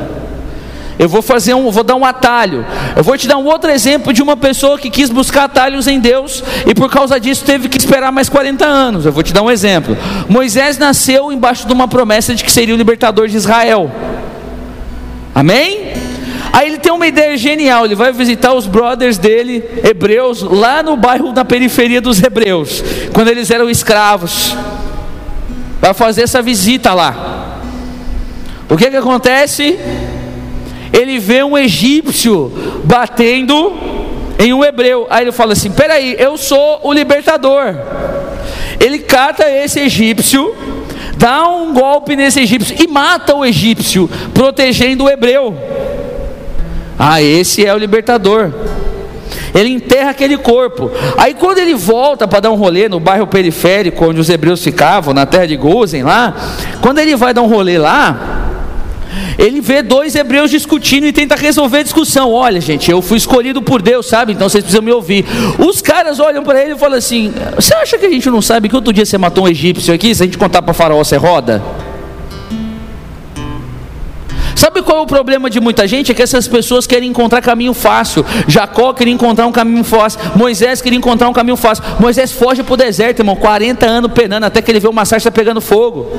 Eu 1.03 1.09
vou 1.09 1.21
fazer 1.21 1.53
um, 1.53 1.69
vou 1.69 1.83
dar 1.83 1.95
um 1.95 2.05
atalho. 2.05 2.65
Eu 2.95 3.03
vou 3.03 3.17
te 3.17 3.27
dar 3.27 3.35
um 3.35 3.43
outro 3.43 3.69
exemplo 3.69 4.13
de 4.13 4.21
uma 4.21 4.37
pessoa 4.37 4.79
que 4.79 4.89
quis 4.89 5.09
buscar 5.09 5.43
atalhos 5.43 5.85
em 5.85 5.99
Deus 5.99 6.41
e 6.65 6.73
por 6.73 6.89
causa 6.89 7.19
disso 7.19 7.43
teve 7.43 7.67
que 7.67 7.77
esperar 7.77 8.09
mais 8.09 8.29
40 8.29 8.65
anos. 8.65 9.05
Eu 9.05 9.11
vou 9.11 9.21
te 9.21 9.33
dar 9.33 9.41
um 9.41 9.51
exemplo. 9.51 9.97
Moisés 10.29 10.77
nasceu 10.77 11.29
embaixo 11.29 11.67
de 11.67 11.73
uma 11.73 11.89
promessa 11.89 12.33
de 12.33 12.41
que 12.41 12.49
seria 12.49 12.73
o 12.73 12.77
libertador 12.77 13.27
de 13.27 13.35
Israel. 13.35 13.91
Amém? 15.35 15.91
Aí 16.53 16.69
ele 16.69 16.77
tem 16.77 16.93
uma 16.93 17.05
ideia 17.05 17.35
genial, 17.35 17.83
ele 17.83 17.95
vai 17.95 18.13
visitar 18.13 18.53
os 18.53 18.65
brothers 18.65 19.17
dele, 19.17 19.61
hebreus, 19.83 20.41
lá 20.41 20.81
no 20.81 20.95
bairro 20.95 21.33
na 21.33 21.43
periferia 21.43 21.99
dos 21.99 22.23
hebreus, 22.23 22.81
quando 23.11 23.27
eles 23.27 23.51
eram 23.51 23.69
escravos. 23.69 24.55
Vai 25.81 25.93
fazer 25.93 26.21
essa 26.21 26.41
visita 26.41 26.93
lá. 26.93 27.59
O 28.69 28.77
que 28.77 28.89
que 28.89 28.95
acontece? 28.95 29.77
Ele 30.93 31.17
vê 31.17 31.43
um 31.43 31.57
egípcio 31.57 32.51
batendo 32.83 33.73
em 34.37 34.53
um 34.53 34.63
hebreu. 34.63 35.07
Aí 35.09 35.23
ele 35.23 35.31
fala 35.31 35.53
assim: 35.53 35.71
peraí, 35.71 36.15
eu 36.19 36.37
sou 36.37 36.79
o 36.83 36.93
libertador. 36.93 37.75
Ele 38.79 38.99
cata 38.99 39.49
esse 39.49 39.79
egípcio, 39.79 40.55
dá 41.17 41.47
um 41.47 41.73
golpe 41.73 42.15
nesse 42.15 42.41
egípcio 42.41 42.75
e 42.79 42.87
mata 42.87 43.33
o 43.35 43.43
egípcio, 43.43 44.09
protegendo 44.33 45.05
o 45.05 45.09
hebreu. 45.09 45.55
Ah, 46.97 47.21
esse 47.21 47.65
é 47.65 47.73
o 47.73 47.77
libertador. 47.77 48.51
Ele 49.53 49.69
enterra 49.69 50.11
aquele 50.11 50.37
corpo. 50.37 50.91
Aí 51.17 51.33
quando 51.33 51.59
ele 51.59 51.75
volta 51.75 52.27
para 52.27 52.39
dar 52.39 52.51
um 52.51 52.55
rolê 52.55 52.89
no 52.89 52.99
bairro 52.99 53.27
periférico 53.27 54.05
onde 54.05 54.19
os 54.19 54.29
hebreus 54.29 54.63
ficavam, 54.63 55.13
na 55.13 55.25
terra 55.25 55.47
de 55.47 55.55
Gozen 55.55 56.03
lá, 56.03 56.35
quando 56.81 56.99
ele 56.99 57.15
vai 57.15 57.33
dar 57.33 57.41
um 57.41 57.47
rolê 57.47 57.77
lá, 57.77 58.52
ele 59.37 59.61
vê 59.61 59.81
dois 59.81 60.15
hebreus 60.15 60.49
discutindo 60.51 61.05
e 61.05 61.13
tenta 61.13 61.35
resolver 61.35 61.79
a 61.79 61.83
discussão. 61.83 62.31
Olha, 62.31 62.61
gente, 62.61 62.89
eu 62.89 63.01
fui 63.01 63.17
escolhido 63.17 63.61
por 63.61 63.81
Deus, 63.81 64.07
sabe? 64.07 64.33
Então 64.33 64.47
vocês 64.49 64.63
precisam 64.63 64.83
me 64.83 64.91
ouvir. 64.91 65.25
Os 65.59 65.81
caras 65.81 66.19
olham 66.19 66.43
para 66.43 66.61
ele 66.61 66.73
e 66.73 66.77
falam 66.77 66.97
assim: 66.97 67.33
Você 67.55 67.73
acha 67.75 67.97
que 67.97 68.05
a 68.05 68.09
gente 68.09 68.29
não 68.29 68.41
sabe 68.41 68.69
que 68.69 68.75
outro 68.75 68.93
dia 68.93 69.05
você 69.05 69.17
matou 69.17 69.45
um 69.45 69.47
egípcio 69.47 69.93
aqui? 69.93 70.13
Se 70.13 70.23
a 70.23 70.25
gente 70.25 70.37
contar 70.37 70.61
para 70.61 70.73
Faraó, 70.73 71.03
você 71.03 71.17
roda? 71.17 71.61
Sabe 74.55 74.81
qual 74.81 74.99
é 74.99 75.01
o 75.01 75.05
problema 75.05 75.49
de 75.49 75.59
muita 75.59 75.85
gente? 75.85 76.11
É 76.11 76.15
que 76.15 76.21
essas 76.21 76.47
pessoas 76.47 76.87
querem 76.87 77.09
encontrar 77.09 77.41
caminho 77.41 77.73
fácil. 77.73 78.25
Jacó 78.47 78.93
queria 78.93 79.13
encontrar 79.13 79.45
um 79.45 79.51
caminho 79.51 79.83
fácil. 79.83 80.21
Moisés 80.35 80.81
queria 80.81 80.97
encontrar 80.97 81.27
um 81.27 81.33
caminho 81.33 81.57
fácil. 81.57 81.83
Moisés 81.99 82.31
foge 82.31 82.63
para 82.63 82.73
o 82.73 82.77
deserto, 82.77 83.19
irmão, 83.19 83.35
40 83.35 83.85
anos 83.85 84.11
penando, 84.13 84.45
até 84.45 84.61
que 84.61 84.71
ele 84.71 84.79
vê 84.79 84.87
uma 84.87 85.03
sarça 85.03 85.29
pegando 85.29 85.59
fogo. 85.59 86.09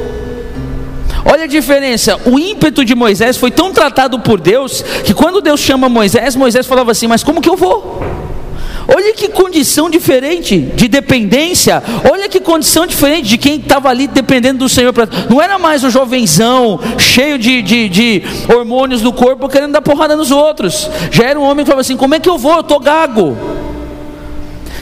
Olha 1.24 1.44
a 1.44 1.46
diferença. 1.48 2.18
O 2.26 2.38
ímpeto 2.38 2.84
de 2.84 2.94
Moisés 2.94 3.36
foi 3.36 3.50
tão 3.50 3.72
tratado 3.72 4.18
por 4.20 4.40
Deus 4.40 4.82
que 5.04 5.14
quando 5.14 5.40
Deus 5.40 5.60
chama 5.60 5.88
Moisés, 5.88 6.36
Moisés 6.36 6.66
falava 6.66 6.92
assim: 6.92 7.06
Mas 7.06 7.22
como 7.22 7.40
que 7.40 7.48
eu 7.48 7.56
vou? 7.56 8.02
Olha 8.86 9.14
que 9.14 9.28
condição 9.28 9.88
diferente 9.88 10.58
de 10.58 10.88
dependência. 10.88 11.82
Olha 12.10 12.28
que 12.28 12.38
condição 12.38 12.86
diferente 12.86 13.28
de 13.28 13.38
quem 13.38 13.56
estava 13.56 13.88
ali 13.88 14.06
dependendo 14.06 14.58
do 14.58 14.68
Senhor. 14.68 14.92
Não 15.30 15.40
era 15.40 15.58
mais 15.58 15.82
o 15.84 15.90
jovenzão, 15.90 16.78
cheio 16.98 17.38
de, 17.38 17.62
de, 17.62 17.88
de, 17.88 18.22
hormônios 18.54 19.00
no 19.00 19.12
corpo, 19.12 19.48
querendo 19.48 19.72
dar 19.72 19.80
porrada 19.80 20.14
nos 20.14 20.30
outros. 20.30 20.90
Já 21.10 21.24
era 21.24 21.40
um 21.40 21.44
homem 21.44 21.64
que 21.64 21.70
falava 21.70 21.80
assim: 21.80 21.96
Como 21.96 22.14
é 22.14 22.20
que 22.20 22.28
eu 22.28 22.36
vou? 22.36 22.54
Eu 22.54 22.60
estou 22.60 22.78
gago. 22.78 23.36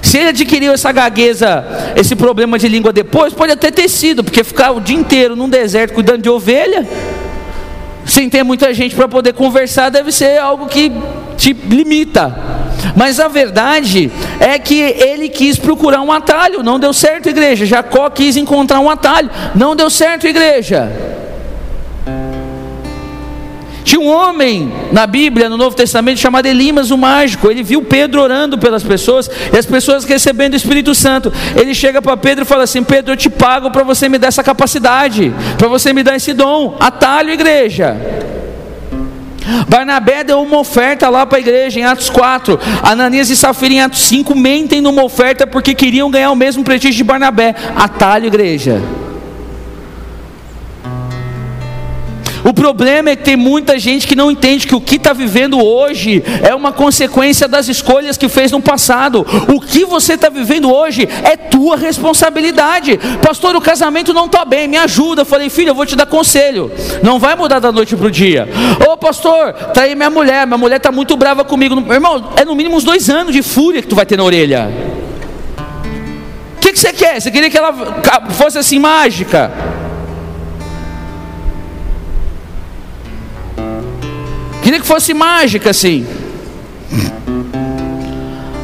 Se 0.03 0.19
ele 0.19 0.29
adquiriu 0.31 0.73
essa 0.73 0.91
gagueza, 0.93 1.65
esse 1.97 2.15
problema 2.17 2.59
de 2.59 2.69
língua 2.69 2.93
depois, 2.93 3.33
pode 3.33 3.53
até 3.53 3.71
ter 3.71 3.89
sido, 3.89 4.23
porque 4.23 4.45
ficar 4.45 4.73
o 4.73 4.81
dia 4.81 4.97
inteiro 4.97 5.37
num 5.37 5.49
deserto 5.49 5.95
cuidando 5.95 6.21
de 6.21 6.29
ovelha, 6.29 6.87
sem 8.05 8.29
ter 8.29 8.43
muita 8.43 8.75
gente 8.75 8.95
para 8.97 9.09
poder 9.09 9.33
conversar, 9.33 9.91
deve 9.91 10.11
ser 10.11 10.39
algo 10.39 10.67
que 10.67 10.93
te 11.39 11.53
limita. 11.53 12.37
Mas 12.97 13.21
a 13.21 13.29
verdade 13.29 14.11
é 14.41 14.59
que 14.59 14.75
ele 14.75 15.29
quis 15.29 15.57
procurar 15.57 16.03
um 16.03 16.11
atalho, 16.11 16.63
não 16.63 16.79
deu 16.79 16.93
certo, 16.93 17.29
igreja. 17.29 17.65
Jacó 17.65 18.11
quis 18.11 18.37
encontrar 18.37 18.81
um 18.81 18.91
atalho, 18.91 19.31
não 19.55 19.77
deu 19.77 19.89
certo, 19.89 20.27
igreja. 20.27 20.91
Tinha 23.85 24.01
um 24.01 24.09
homem 24.09 24.73
na 24.93 25.07
Bíblia, 25.07 25.49
no 25.49 25.57
Novo 25.57 25.77
Testamento, 25.77 26.19
chamado 26.19 26.47
Elimas, 26.47 26.91
o 26.91 26.99
mágico. 26.99 27.51
Ele 27.51 27.63
viu 27.63 27.83
Pedro 27.83 28.23
orando 28.23 28.59
pelas 28.59 28.83
pessoas 28.83 29.31
e 29.53 29.57
as 29.57 29.67
pessoas 29.67 30.05
recebendo 30.05 30.55
o 30.55 30.57
Espírito 30.57 30.95
Santo. 30.95 31.33
Ele 31.57 31.75
chega 31.75 32.01
para 32.01 32.17
Pedro 32.17 32.45
e 32.45 32.47
fala 32.47 32.65
assim: 32.65 32.83
Pedro, 32.83 33.13
eu 33.13 33.17
te 33.17 33.29
pago 33.29 33.71
para 33.71 33.83
você 33.83 34.09
me 34.09 34.19
dar 34.19 34.29
essa 34.29 34.43
capacidade, 34.43 35.33
para 35.59 35.69
você 35.69 35.93
me 35.93 36.03
dar 36.03 36.17
esse 36.17 36.33
dom. 36.33 36.77
Atalho, 36.79 37.31
igreja. 37.31 37.97
Barnabé 39.69 40.23
deu 40.23 40.41
uma 40.41 40.59
oferta 40.59 41.09
lá 41.09 41.27
para 41.27 41.39
a 41.39 41.41
igreja 41.41 41.81
em 41.81 41.85
Atos 41.85 42.09
4. 42.11 42.59
Ananias 42.83 43.31
e 43.31 43.37
Safira 43.37 43.75
em 43.75 43.81
Atos 43.81 44.03
5 44.03 44.35
mentem 44.35 44.81
numa 44.81 45.03
oferta 45.03 45.47
porque 45.47 45.75
queriam 45.75 46.11
ganhar 46.11 46.31
o 46.31 46.37
mesmo 46.37 46.63
prestígio 46.63 46.99
de 46.99 47.05
Barnabé. 47.05 47.55
Atalho, 47.75 48.27
igreja. 48.27 48.81
O 52.45 52.53
problema 52.53 53.11
é 53.11 53.17
que 53.17 53.25
tem 53.25 53.37
muita 53.37 53.79
gente 53.79 54.07
que 54.07 54.17
não 54.17 54.31
entende 54.31 54.67
que 54.67 54.75
o 54.75 54.81
que 54.81 54.97
está 54.97 55.13
vivendo 55.13 55.63
hoje 55.63 56.23
é 56.43 56.55
uma 56.55 56.73
consequência 56.73 57.47
das 57.47 57.69
escolhas 57.69 58.17
que 58.17 58.29
fez 58.29 58.51
no 58.51 58.61
passado. 58.61 59.25
O 59.49 59.61
que 59.61 59.85
você 59.85 60.15
está 60.15 60.29
vivendo 60.29 60.73
hoje 60.73 61.09
é 61.25 61.37
tua 61.37 61.77
responsabilidade. 61.77 62.99
Pastor, 63.23 63.55
o 63.55 63.61
casamento 63.61 64.13
não 64.13 64.27
está 64.27 64.45
bem, 64.45 64.67
me 64.67 64.77
ajuda. 64.77 65.23
Eu 65.23 65.27
falei, 65.27 65.49
filho, 65.49 65.71
eu 65.71 65.75
vou 65.75 65.87
te 65.87 65.95
dar 65.95 66.07
conselho. 66.07 66.71
Não 67.03 67.19
vai 67.19 67.37
mudar 67.37 67.61
da 67.61 67.71
noite 67.71 67.95
para 67.97 68.07
o 68.07 68.11
dia. 68.11 68.49
Ô 68.89 68.97
pastor, 68.97 69.53
tá 69.53 69.83
aí 69.83 69.95
minha 69.95 70.11
mulher, 70.11 70.47
minha 70.47 70.59
mulher 70.59 70.77
está 70.77 70.91
muito 70.91 71.17
brava 71.17 71.45
comigo. 71.45 71.77
Meu 71.81 71.93
irmão, 71.93 72.33
é 72.37 72.45
no 72.45 72.55
mínimo 72.55 72.77
uns 72.77 72.85
dois 72.85 73.09
anos 73.09 73.33
de 73.33 73.43
fúria 73.43 73.81
que 73.81 73.89
tu 73.89 73.95
vai 73.95 74.07
ter 74.07 74.17
na 74.17 74.25
orelha. 74.25 74.71
O 76.57 76.61
que, 76.61 76.73
que 76.73 76.79
você 76.79 76.93
quer? 76.93 77.21
Você 77.21 77.31
queria 77.31 77.51
que 77.51 77.59
ela 77.59 77.73
fosse 78.31 78.59
assim 78.59 78.79
mágica? 78.79 79.51
Queria 84.73 84.81
que 84.81 84.89
fosse 84.89 85.13
mágica 85.13 85.69
assim. 85.69 86.07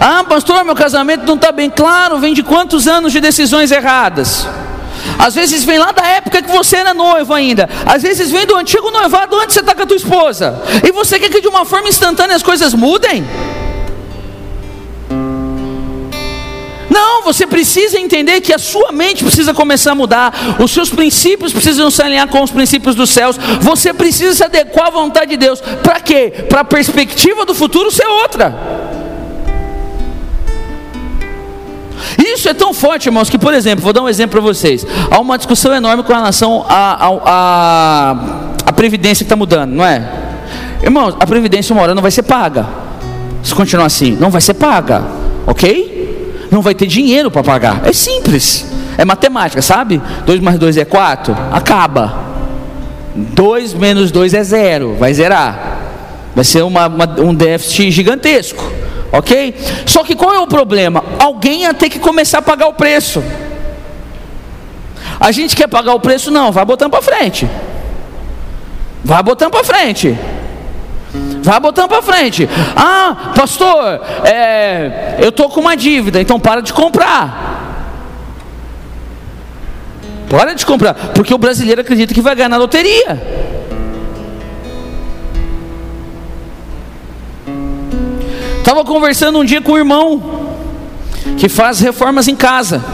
Ah, 0.00 0.24
pastor, 0.24 0.64
meu 0.64 0.74
casamento 0.74 1.26
não 1.26 1.34
está 1.34 1.52
bem 1.52 1.68
claro. 1.68 2.18
Vem 2.18 2.32
de 2.32 2.42
quantos 2.42 2.88
anos 2.88 3.12
de 3.12 3.20
decisões 3.20 3.70
erradas? 3.70 4.48
Às 5.18 5.34
vezes 5.34 5.64
vem 5.64 5.78
lá 5.78 5.92
da 5.92 6.06
época 6.06 6.40
que 6.40 6.50
você 6.50 6.76
era 6.76 6.94
noivo 6.94 7.34
ainda. 7.34 7.68
Às 7.84 8.00
vezes 8.00 8.30
vem 8.30 8.46
do 8.46 8.56
antigo 8.56 8.90
noivado 8.90 9.36
antes 9.36 9.52
você 9.52 9.60
estar 9.60 9.72
tá 9.72 9.76
com 9.76 9.82
a 9.82 9.86
tua 9.86 9.98
esposa. 9.98 10.58
E 10.82 10.90
você 10.92 11.18
quer 11.18 11.28
que 11.28 11.42
de 11.42 11.48
uma 11.48 11.66
forma 11.66 11.90
instantânea 11.90 12.36
as 12.36 12.42
coisas 12.42 12.72
mudem? 12.72 13.28
Não, 16.90 17.22
você 17.22 17.46
precisa 17.46 17.98
entender 17.98 18.40
que 18.40 18.52
a 18.52 18.58
sua 18.58 18.92
mente 18.92 19.22
precisa 19.22 19.52
começar 19.52 19.92
a 19.92 19.94
mudar, 19.94 20.56
os 20.58 20.70
seus 20.70 20.88
princípios 20.90 21.52
precisam 21.52 21.90
se 21.90 22.02
alinhar 22.02 22.28
com 22.28 22.42
os 22.42 22.50
princípios 22.50 22.94
dos 22.94 23.10
céus, 23.10 23.38
você 23.60 23.92
precisa 23.92 24.34
se 24.34 24.42
adequar 24.44 24.86
à 24.86 24.90
vontade 24.90 25.30
de 25.30 25.36
Deus. 25.36 25.60
Para 25.60 26.00
quê? 26.00 26.32
Para 26.48 26.60
a 26.60 26.64
perspectiva 26.64 27.44
do 27.44 27.54
futuro 27.54 27.90
ser 27.90 28.06
outra. 28.06 28.88
Isso 32.16 32.48
é 32.48 32.54
tão 32.54 32.72
forte, 32.72 33.06
irmãos, 33.06 33.28
que, 33.28 33.36
por 33.36 33.52
exemplo, 33.52 33.82
vou 33.82 33.92
dar 33.92 34.02
um 34.02 34.08
exemplo 34.08 34.40
para 34.40 34.40
vocês. 34.40 34.86
Há 35.10 35.18
uma 35.18 35.36
discussão 35.36 35.74
enorme 35.74 36.02
com 36.04 36.12
relação 36.12 36.64
à 36.68 38.14
Previdência 38.76 39.24
que 39.24 39.26
está 39.26 39.34
mudando, 39.36 39.72
não 39.72 39.84
é? 39.84 40.08
Irmãos, 40.82 41.16
a 41.18 41.26
Previdência 41.26 41.72
uma 41.72 41.82
hora 41.82 41.94
não 41.94 42.02
vai 42.02 42.12
ser 42.12 42.22
paga. 42.22 42.66
Se 43.42 43.52
continuar 43.52 43.86
assim, 43.86 44.16
não 44.20 44.30
vai 44.30 44.40
ser 44.40 44.54
paga, 44.54 45.04
ok? 45.46 45.97
Não 46.50 46.62
vai 46.62 46.74
ter 46.74 46.86
dinheiro 46.86 47.30
para 47.30 47.42
pagar. 47.42 47.82
É 47.84 47.92
simples. 47.92 48.66
É 48.96 49.04
matemática, 49.04 49.62
sabe? 49.62 50.00
2 50.26 50.40
mais 50.40 50.58
2 50.58 50.76
é 50.76 50.84
4, 50.84 51.36
acaba. 51.52 52.26
2 53.14 53.74
menos 53.74 54.10
2 54.10 54.34
é 54.34 54.42
zero, 54.42 54.96
vai 54.98 55.12
zerar. 55.14 55.78
Vai 56.34 56.44
ser 56.44 56.62
uma, 56.62 56.86
uma, 56.86 57.20
um 57.20 57.34
déficit 57.34 57.90
gigantesco. 57.90 58.62
Ok? 59.10 59.54
Só 59.86 60.04
que 60.04 60.14
qual 60.14 60.34
é 60.34 60.40
o 60.40 60.46
problema? 60.46 61.02
Alguém 61.18 61.62
ia 61.62 61.72
ter 61.72 61.88
que 61.88 61.98
começar 61.98 62.38
a 62.38 62.42
pagar 62.42 62.68
o 62.68 62.74
preço. 62.74 63.22
A 65.18 65.32
gente 65.32 65.56
quer 65.56 65.66
pagar 65.66 65.94
o 65.94 66.00
preço? 66.00 66.30
Não, 66.30 66.52
vai 66.52 66.64
botando 66.64 66.90
para 66.90 67.02
frente. 67.02 67.48
Vai 69.02 69.22
botando 69.22 69.50
para 69.50 69.64
frente. 69.64 70.16
Vai 71.48 71.58
botando 71.60 71.88
para 71.88 72.02
frente. 72.02 72.46
Ah, 72.76 73.32
pastor, 73.34 74.02
é, 74.22 75.16
eu 75.18 75.30
estou 75.30 75.48
com 75.48 75.60
uma 75.60 75.74
dívida, 75.74 76.20
então 76.20 76.38
para 76.38 76.60
de 76.60 76.74
comprar. 76.74 77.96
Para 80.28 80.54
de 80.54 80.66
comprar, 80.66 80.92
porque 81.14 81.32
o 81.32 81.38
brasileiro 81.38 81.80
acredita 81.80 82.12
que 82.12 82.20
vai 82.20 82.34
ganhar 82.34 82.50
na 82.50 82.58
loteria. 82.58 83.18
Estava 88.58 88.84
conversando 88.84 89.38
um 89.38 89.44
dia 89.44 89.62
com 89.62 89.72
um 89.72 89.78
irmão 89.78 90.54
que 91.38 91.48
faz 91.48 91.80
reformas 91.80 92.28
em 92.28 92.36
casa. 92.36 92.84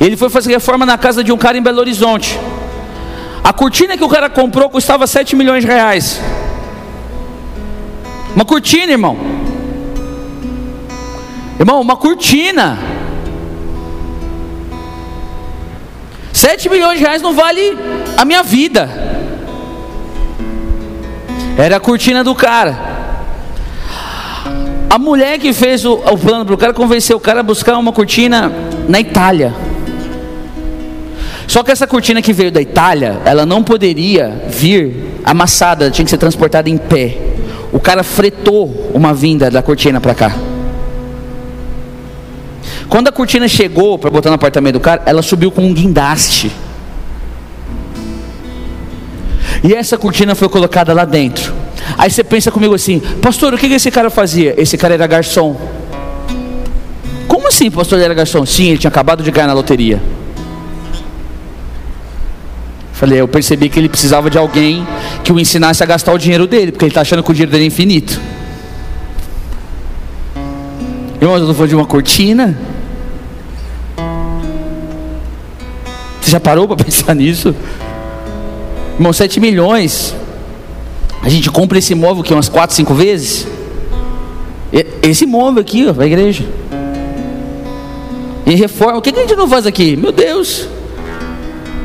Ele 0.00 0.16
foi 0.16 0.30
fazer 0.30 0.50
reforma 0.50 0.86
na 0.86 0.96
casa 0.96 1.22
de 1.22 1.30
um 1.30 1.36
cara 1.36 1.58
em 1.58 1.62
Belo 1.62 1.80
Horizonte. 1.80 2.40
A 3.44 3.52
cortina 3.52 3.98
que 3.98 4.04
o 4.04 4.08
cara 4.08 4.30
comprou 4.30 4.70
custava 4.70 5.06
7 5.06 5.36
milhões 5.36 5.62
de 5.62 5.70
reais. 5.70 6.18
Uma 8.34 8.44
cortina, 8.44 8.92
irmão. 8.92 9.16
Irmão, 11.58 11.80
uma 11.80 11.96
cortina. 11.96 12.78
Sete 16.32 16.68
milhões 16.68 16.98
de 16.98 17.04
reais 17.04 17.20
não 17.20 17.34
vale 17.34 17.76
a 18.16 18.24
minha 18.24 18.42
vida. 18.42 18.88
Era 21.58 21.76
a 21.76 21.80
cortina 21.80 22.24
do 22.24 22.34
cara. 22.34 22.78
A 24.88 24.98
mulher 24.98 25.38
que 25.38 25.52
fez 25.52 25.84
o, 25.84 25.92
o 25.92 26.18
plano 26.18 26.44
para 26.44 26.54
o 26.54 26.58
cara 26.58 26.72
convenceu 26.72 27.16
o 27.16 27.20
cara 27.20 27.40
a 27.40 27.42
buscar 27.42 27.76
uma 27.76 27.92
cortina 27.92 28.50
na 28.88 28.98
Itália. 28.98 29.54
Só 31.46 31.62
que 31.62 31.70
essa 31.70 31.86
cortina 31.86 32.22
que 32.22 32.32
veio 32.32 32.50
da 32.50 32.62
Itália, 32.62 33.20
ela 33.24 33.44
não 33.44 33.62
poderia 33.62 34.44
vir 34.48 35.20
amassada, 35.24 35.90
tinha 35.90 36.04
que 36.04 36.10
ser 36.10 36.16
transportada 36.16 36.70
em 36.70 36.78
pé. 36.78 37.29
O 37.72 37.78
cara 37.78 38.02
fretou 38.02 38.90
uma 38.94 39.14
vinda 39.14 39.50
da 39.50 39.62
cortina 39.62 40.00
para 40.00 40.14
cá. 40.14 40.34
Quando 42.88 43.08
a 43.08 43.12
cortina 43.12 43.46
chegou 43.46 43.98
para 43.98 44.10
botar 44.10 44.30
no 44.30 44.34
apartamento 44.34 44.74
do 44.74 44.80
cara, 44.80 45.02
ela 45.06 45.22
subiu 45.22 45.50
com 45.52 45.62
um 45.62 45.72
guindaste. 45.72 46.50
E 49.62 49.74
essa 49.74 49.96
cortina 49.96 50.34
foi 50.34 50.48
colocada 50.48 50.92
lá 50.92 51.04
dentro. 51.04 51.52
Aí 51.96 52.10
você 52.10 52.24
pensa 52.24 52.50
comigo 52.50 52.74
assim, 52.74 52.98
pastor, 53.22 53.54
o 53.54 53.58
que 53.58 53.66
esse 53.66 53.90
cara 53.90 54.10
fazia? 54.10 54.54
Esse 54.56 54.76
cara 54.76 54.94
era 54.94 55.06
garçom. 55.06 55.56
Como 57.28 57.46
assim, 57.46 57.70
pastor, 57.70 57.98
ele 57.98 58.06
era 58.06 58.14
garçom? 58.14 58.44
Sim, 58.44 58.70
ele 58.70 58.78
tinha 58.78 58.88
acabado 58.88 59.22
de 59.22 59.30
ganhar 59.30 59.46
na 59.46 59.52
loteria. 59.52 60.00
Falei, 63.00 63.18
eu 63.18 63.26
percebi 63.26 63.70
que 63.70 63.80
ele 63.80 63.88
precisava 63.88 64.28
de 64.28 64.36
alguém 64.36 64.86
que 65.24 65.32
o 65.32 65.40
ensinasse 65.40 65.82
a 65.82 65.86
gastar 65.86 66.12
o 66.12 66.18
dinheiro 66.18 66.46
dele, 66.46 66.70
porque 66.70 66.84
ele 66.84 66.90
está 66.90 67.00
achando 67.00 67.22
que 67.22 67.30
o 67.30 67.32
dinheiro 67.32 67.50
dele 67.50 67.64
é 67.64 67.66
infinito. 67.66 68.20
Irmão, 71.18 71.38
eu 71.38 71.46
não 71.46 71.54
vou 71.54 71.66
de 71.66 71.74
uma 71.74 71.86
cortina. 71.86 72.58
Você 76.20 76.30
já 76.30 76.38
parou 76.38 76.68
para 76.68 76.76
pensar 76.84 77.14
nisso? 77.14 77.54
Irmão, 78.96 79.14
7 79.14 79.40
milhões. 79.40 80.14
A 81.22 81.30
gente 81.30 81.50
compra 81.50 81.78
esse 81.78 81.94
imóvel 81.94 82.22
aqui 82.22 82.34
umas 82.34 82.50
4, 82.50 82.76
5 82.76 82.92
vezes. 82.92 83.46
Esse 85.02 85.24
imóvel 85.24 85.62
aqui, 85.62 85.86
ó, 85.86 85.98
a 85.98 86.06
igreja. 86.06 86.44
E 88.44 88.54
reforma. 88.56 88.98
O 88.98 89.00
que, 89.00 89.10
que 89.10 89.20
a 89.20 89.22
gente 89.22 89.36
não 89.36 89.48
faz 89.48 89.66
aqui? 89.66 89.96
Meu 89.96 90.12
Deus. 90.12 90.68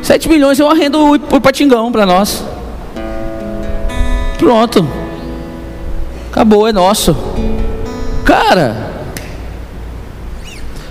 7 0.06 0.28
milhões 0.28 0.56
eu 0.60 0.70
arrendo 0.70 1.14
o 1.14 1.40
patingão 1.40 1.90
para 1.90 2.06
nós. 2.06 2.44
Pronto. 4.38 4.86
Acabou, 6.30 6.68
é 6.68 6.72
nosso. 6.72 7.16
Cara. 8.24 8.88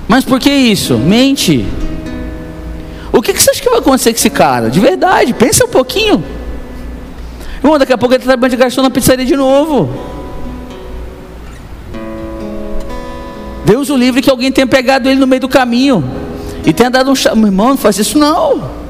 Mas 0.06 0.26
por 0.26 0.38
que 0.38 0.50
isso? 0.50 0.98
Mente. 0.98 1.66
O 3.14 3.22
que, 3.22 3.32
que 3.32 3.42
você 3.42 3.52
acha 3.52 3.62
que 3.62 3.70
vai 3.70 3.80
acontecer 3.80 4.12
com 4.12 4.18
esse 4.18 4.30
cara? 4.30 4.70
De 4.70 4.82
verdade, 4.82 5.34
pensa 5.34 5.64
um 5.64 5.70
pouquinho. 5.70 6.22
Irmão, 7.64 7.80
daqui 7.80 7.94
a 7.94 7.98
pouco 7.98 8.14
ele 8.14 8.22
está 8.22 8.34
trabalhando 8.34 8.52
de 8.52 8.58
garçom 8.58 8.82
na 8.82 8.90
pizzaria 8.90 9.26
de 9.26 9.38
novo. 9.38 9.90
Deus 13.64 13.90
o 13.90 13.96
livre 13.96 14.22
que 14.22 14.30
alguém 14.30 14.52
tenha 14.52 14.68
pegado 14.68 15.08
ele 15.08 15.22
no 15.22 15.26
meio 15.26 15.40
do 15.40 15.48
caminho 15.48 16.04
e 16.66 16.74
tenha 16.74 16.90
dado 16.90 17.10
um 17.10 17.16
chão. 17.16 17.34
Meu 17.34 17.46
irmão, 17.46 17.70
não 17.70 17.78
faz 17.78 17.98
isso 17.98 18.20
não. 18.20 18.85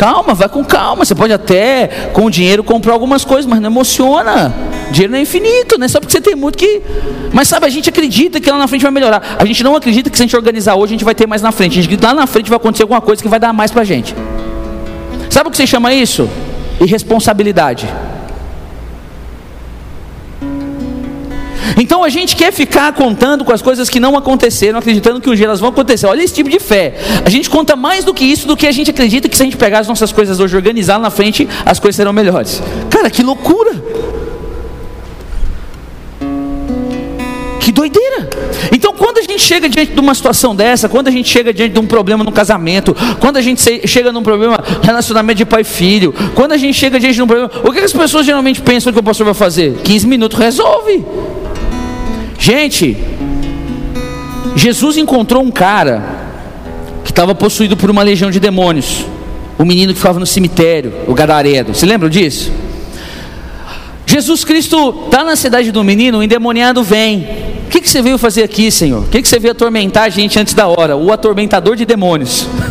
Calma, 0.00 0.32
vai 0.32 0.48
com 0.48 0.64
calma. 0.64 1.04
Você 1.04 1.14
pode 1.14 1.30
até 1.30 2.08
com 2.14 2.24
o 2.24 2.30
dinheiro 2.30 2.64
comprar 2.64 2.94
algumas 2.94 3.22
coisas, 3.22 3.44
mas 3.44 3.60
não 3.60 3.68
emociona. 3.68 4.50
dinheiro 4.90 5.12
não 5.12 5.18
é 5.18 5.22
infinito, 5.22 5.76
não 5.76 5.84
é 5.84 5.88
só 5.88 6.00
porque 6.00 6.12
você 6.12 6.22
tem 6.22 6.34
muito 6.34 6.56
que. 6.56 6.80
Mas 7.34 7.48
sabe, 7.48 7.66
a 7.66 7.68
gente 7.68 7.90
acredita 7.90 8.40
que 8.40 8.50
lá 8.50 8.56
na 8.56 8.66
frente 8.66 8.80
vai 8.80 8.90
melhorar. 8.90 9.36
A 9.38 9.44
gente 9.44 9.62
não 9.62 9.76
acredita 9.76 10.08
que 10.08 10.16
se 10.16 10.22
a 10.22 10.24
gente 10.24 10.34
organizar 10.34 10.74
hoje, 10.74 10.94
a 10.94 10.96
gente 10.96 11.04
vai 11.04 11.14
ter 11.14 11.26
mais 11.26 11.42
na 11.42 11.52
frente. 11.52 11.78
A 11.78 11.82
gente 11.82 12.02
lá 12.02 12.14
na 12.14 12.26
frente 12.26 12.48
vai 12.48 12.56
acontecer 12.56 12.82
alguma 12.82 13.02
coisa 13.02 13.22
que 13.22 13.28
vai 13.28 13.38
dar 13.38 13.52
mais 13.52 13.70
pra 13.70 13.84
gente. 13.84 14.14
Sabe 15.28 15.48
o 15.48 15.50
que 15.50 15.58
você 15.58 15.66
chama 15.66 15.92
isso? 15.92 16.26
Irresponsabilidade. 16.80 17.86
Então 21.76 22.02
a 22.02 22.08
gente 22.08 22.36
quer 22.36 22.52
ficar 22.52 22.92
contando 22.92 23.44
com 23.44 23.52
as 23.52 23.62
coisas 23.62 23.88
que 23.88 24.00
não 24.00 24.16
aconteceram, 24.16 24.78
acreditando 24.78 25.20
que 25.20 25.28
um 25.28 25.34
dia 25.34 25.46
elas 25.46 25.60
vão 25.60 25.70
acontecer. 25.70 26.06
Olha 26.06 26.22
esse 26.22 26.34
tipo 26.34 26.48
de 26.48 26.58
fé. 26.58 26.94
A 27.24 27.30
gente 27.30 27.48
conta 27.48 27.76
mais 27.76 28.04
do 28.04 28.14
que 28.14 28.24
isso, 28.24 28.46
do 28.46 28.56
que 28.56 28.66
a 28.66 28.72
gente 28.72 28.90
acredita 28.90 29.28
que 29.28 29.36
se 29.36 29.42
a 29.42 29.44
gente 29.44 29.56
pegar 29.56 29.80
as 29.80 29.88
nossas 29.88 30.12
coisas 30.12 30.40
hoje 30.40 30.54
e 30.54 30.56
organizar 30.56 30.96
lá 30.96 31.04
na 31.04 31.10
frente, 31.10 31.48
as 31.64 31.78
coisas 31.78 31.96
serão 31.96 32.12
melhores. 32.12 32.62
Cara, 32.88 33.10
que 33.10 33.22
loucura! 33.22 33.82
Que 37.60 37.72
doideira! 37.72 38.28
Então, 38.72 38.92
quando 38.92 39.18
a 39.18 39.22
gente 39.22 39.40
chega 39.40 39.68
diante 39.68 39.92
de 39.92 40.00
uma 40.00 40.14
situação 40.14 40.54
dessa, 40.54 40.88
quando 40.88 41.08
a 41.08 41.10
gente 41.10 41.28
chega 41.28 41.52
diante 41.52 41.72
de 41.72 41.78
um 41.78 41.86
problema 41.86 42.24
no 42.24 42.32
casamento, 42.32 42.96
quando 43.18 43.36
a 43.36 43.42
gente 43.42 43.86
chega 43.86 44.12
num 44.12 44.22
problema 44.22 44.62
relacionamento 44.82 45.38
de 45.38 45.44
pai 45.44 45.62
e 45.62 45.64
filho, 45.64 46.14
quando 46.34 46.52
a 46.52 46.56
gente 46.56 46.74
chega 46.74 46.98
diante 46.98 47.14
de 47.14 47.22
um 47.22 47.26
problema, 47.26 47.50
o 47.64 47.72
que 47.72 47.78
as 47.78 47.92
pessoas 47.92 48.24
geralmente 48.24 48.60
pensam 48.60 48.92
que 48.92 48.98
o 48.98 49.02
pastor 49.02 49.24
vai 49.24 49.34
fazer? 49.34 49.78
15 49.82 50.06
minutos 50.06 50.38
resolve. 50.38 51.04
Gente, 52.40 52.96
Jesus 54.56 54.96
encontrou 54.96 55.42
um 55.42 55.50
cara 55.50 56.02
que 57.04 57.12
estava 57.12 57.34
possuído 57.34 57.76
por 57.76 57.90
uma 57.90 58.02
legião 58.02 58.30
de 58.30 58.40
demônios. 58.40 59.04
O 59.58 59.64
menino 59.64 59.92
que 59.92 59.98
ficava 59.98 60.18
no 60.18 60.26
cemitério, 60.26 60.90
o 61.06 61.12
Gadaredo. 61.12 61.74
Se 61.74 61.84
lembram 61.84 62.08
disso? 62.08 62.50
Jesus 64.06 64.42
Cristo 64.42 65.04
está 65.04 65.22
na 65.22 65.36
cidade 65.36 65.70
do 65.70 65.84
menino, 65.84 66.18
o 66.18 66.22
endemoniado 66.22 66.82
vem. 66.82 67.28
O 67.66 67.68
que, 67.68 67.78
que 67.78 67.88
você 67.90 68.00
veio 68.00 68.16
fazer 68.16 68.42
aqui, 68.42 68.70
Senhor? 68.70 69.02
O 69.02 69.08
que, 69.08 69.20
que 69.20 69.28
você 69.28 69.38
veio 69.38 69.52
atormentar 69.52 70.04
a 70.04 70.08
gente 70.08 70.38
antes 70.38 70.54
da 70.54 70.66
hora? 70.66 70.96
O 70.96 71.12
atormentador 71.12 71.76
de 71.76 71.84
demônios. 71.84 72.48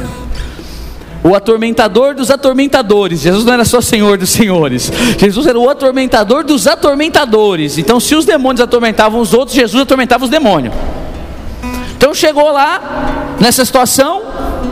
O 1.23 1.35
atormentador 1.35 2.15
dos 2.15 2.31
atormentadores. 2.31 3.21
Jesus 3.21 3.43
não 3.43 3.53
era 3.53 3.65
só 3.65 3.81
Senhor 3.81 4.17
dos 4.17 4.29
senhores. 4.29 4.91
Jesus 5.17 5.47
era 5.47 5.59
o 5.59 5.69
atormentador 5.69 6.43
dos 6.43 6.65
atormentadores. 6.65 7.77
Então, 7.77 7.99
se 7.99 8.15
os 8.15 8.25
demônios 8.25 8.61
atormentavam 8.61 9.19
os 9.19 9.33
outros, 9.33 9.55
Jesus 9.55 9.81
atormentava 9.81 10.23
os 10.23 10.29
demônios. 10.29 10.73
Então 11.99 12.13
chegou 12.13 12.49
lá 12.49 13.35
nessa 13.41 13.65
situação, 13.65 14.21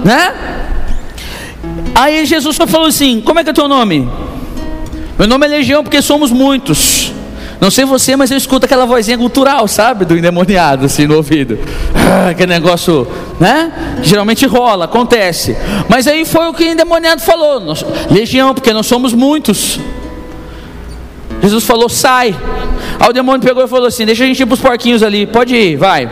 né? 0.05 0.33
Aí 1.93 2.25
Jesus 2.25 2.55
só 2.55 2.65
falou 2.65 2.87
assim: 2.87 3.19
Como 3.19 3.37
é 3.37 3.43
que 3.43 3.49
é 3.49 3.53
teu 3.53 3.67
nome? 3.67 4.09
Meu 5.19 5.27
nome 5.27 5.45
é 5.45 5.49
Legião 5.49 5.83
porque 5.83 6.01
somos 6.01 6.31
muitos. 6.31 7.06
Não 7.59 7.71
sei 7.71 7.85
você, 7.85 8.15
mas 8.15 8.29
eu 8.29 8.37
escuto 8.37 8.65
aquela 8.65 8.85
vozinha 8.85 9.17
cultural, 9.17 9.67
sabe? 9.67 10.05
Do 10.05 10.15
endemoniado, 10.15 10.85
assim, 10.85 11.07
no 11.07 11.15
ouvido. 11.15 11.57
Ah, 11.95 12.29
aquele 12.29 12.53
negócio, 12.53 13.07
né? 13.39 13.97
Geralmente 14.03 14.45
rola, 14.45 14.85
acontece. 14.85 15.57
Mas 15.89 16.07
aí 16.07 16.23
foi 16.23 16.47
o 16.47 16.53
que 16.53 16.63
o 16.63 16.67
endemoniado 16.67 17.21
falou: 17.21 17.61
Legião, 18.11 18.53
porque 18.53 18.71
nós 18.71 18.85
somos 18.85 19.13
muitos. 19.13 19.79
Jesus 21.41 21.63
falou: 21.63 21.89
sai. 21.89 22.35
Aí 22.99 23.09
o 23.09 23.13
demônio 23.13 23.41
pegou 23.41 23.63
e 23.63 23.67
falou 23.67 23.87
assim: 23.87 24.05
deixa 24.05 24.23
a 24.23 24.27
gente 24.27 24.39
ir 24.39 24.45
para 24.45 24.53
os 24.53 24.61
porquinhos 24.61 25.01
ali, 25.01 25.25
pode 25.25 25.55
ir, 25.55 25.77
vai. 25.77 26.09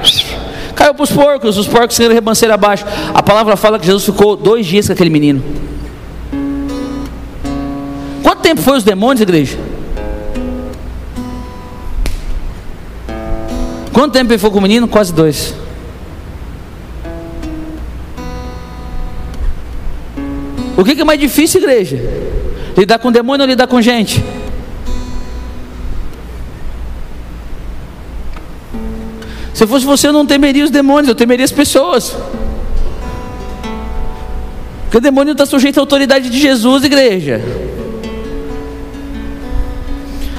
Caiu 0.76 0.94
para 0.94 1.04
os 1.04 1.12
porcos, 1.12 1.58
os 1.58 1.68
porcos 1.68 1.96
sendo 1.96 2.14
rebanceira 2.14 2.56
abaixo. 2.56 2.86
A 3.14 3.22
palavra 3.22 3.56
fala 3.56 3.80
que 3.80 3.86
Jesus 3.86 4.04
ficou 4.04 4.36
dois 4.36 4.66
dias 4.66 4.88
com 4.88 4.94
aquele 4.94 5.10
menino. 5.12 5.44
Quanto 8.24 8.42
tempo 8.42 8.62
foi 8.62 8.78
os 8.78 8.84
demônios, 8.84 9.22
igreja? 9.22 9.58
Quanto 13.96 14.12
tempo 14.12 14.34
ele 14.34 14.38
foi 14.38 14.52
com 14.52 14.58
o 14.58 14.62
menino? 14.62 14.90
Quase 14.90 15.14
dois. 15.14 15.56
O 20.76 20.84
que, 20.84 21.00
é 21.00 21.04
mais 21.06 21.18
difícil, 21.18 21.62
igreja? 21.62 21.98
Lidar 22.78 23.00
com 23.00 23.10
demônio 23.10 23.46
ou 23.46 23.50
lidar 23.50 23.68
com 23.68 23.82
gente? 23.82 24.22
Se 29.54 29.66
fosse 29.66 29.86
você, 29.86 30.10
eu 30.10 30.12
não 30.12 30.26
temeria 30.26 30.66
os 30.66 30.70
demônios, 30.70 31.08
eu 31.08 31.16
temeria 31.16 31.46
as 31.46 31.54
pessoas. 31.54 32.14
Porque 34.84 34.98
o 34.98 35.02
demônio 35.02 35.32
está 35.32 35.46
sujeito 35.46 35.78
à 35.78 35.82
autoridade 35.82 36.30
de 36.30 36.38
Jesus, 36.38 36.84
igreja. 36.84 37.42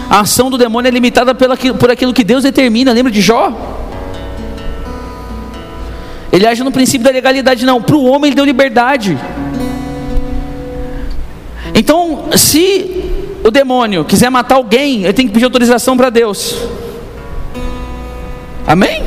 A 0.08 0.20
ação 0.20 0.50
do 0.50 0.56
demônio 0.56 0.88
é 0.88 0.92
limitada 0.92 1.34
por 1.34 1.90
aquilo 1.90 2.12
que 2.12 2.22
Deus 2.22 2.44
determina. 2.44 2.92
Lembra 2.92 3.10
de 3.10 3.20
Jó? 3.20 3.52
Ele 6.32 6.46
age 6.46 6.62
no 6.62 6.70
princípio 6.70 7.04
da 7.04 7.10
legalidade, 7.10 7.64
não. 7.64 7.80
Para 7.82 7.96
o 7.96 8.04
homem 8.04 8.28
ele 8.28 8.36
deu 8.36 8.44
liberdade. 8.44 9.18
Então, 11.74 12.26
se 12.36 13.04
o 13.42 13.50
demônio 13.50 14.04
quiser 14.04 14.30
matar 14.30 14.56
alguém, 14.56 15.04
ele 15.04 15.12
tem 15.12 15.26
que 15.26 15.32
pedir 15.32 15.44
autorização 15.44 15.96
para 15.96 16.10
Deus. 16.10 16.56
Amém? 18.66 19.02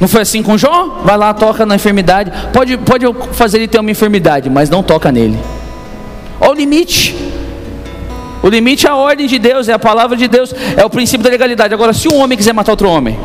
Não 0.00 0.06
foi 0.06 0.22
assim 0.22 0.42
com 0.42 0.56
Jó? 0.56 1.02
Vai 1.04 1.16
lá, 1.16 1.34
toca 1.34 1.66
na 1.66 1.74
enfermidade. 1.74 2.32
Pode, 2.52 2.76
pode 2.78 3.04
fazer 3.32 3.58
ele 3.58 3.68
ter 3.68 3.80
uma 3.80 3.90
enfermidade, 3.90 4.48
mas 4.48 4.70
não 4.70 4.82
toca 4.82 5.10
nele. 5.10 5.38
Olha 6.40 6.52
o 6.52 6.54
limite. 6.54 7.14
O 8.42 8.48
limite 8.48 8.86
é 8.86 8.90
a 8.90 8.94
ordem 8.94 9.26
de 9.26 9.38
Deus, 9.38 9.68
é 9.68 9.72
a 9.72 9.78
palavra 9.78 10.16
de 10.16 10.28
Deus, 10.28 10.54
é 10.76 10.84
o 10.84 10.90
princípio 10.90 11.24
da 11.24 11.30
legalidade. 11.30 11.74
Agora, 11.74 11.92
se 11.92 12.08
um 12.08 12.16
homem 12.18 12.36
quiser 12.38 12.52
matar 12.52 12.72
outro 12.72 12.88
homem, 12.88 13.18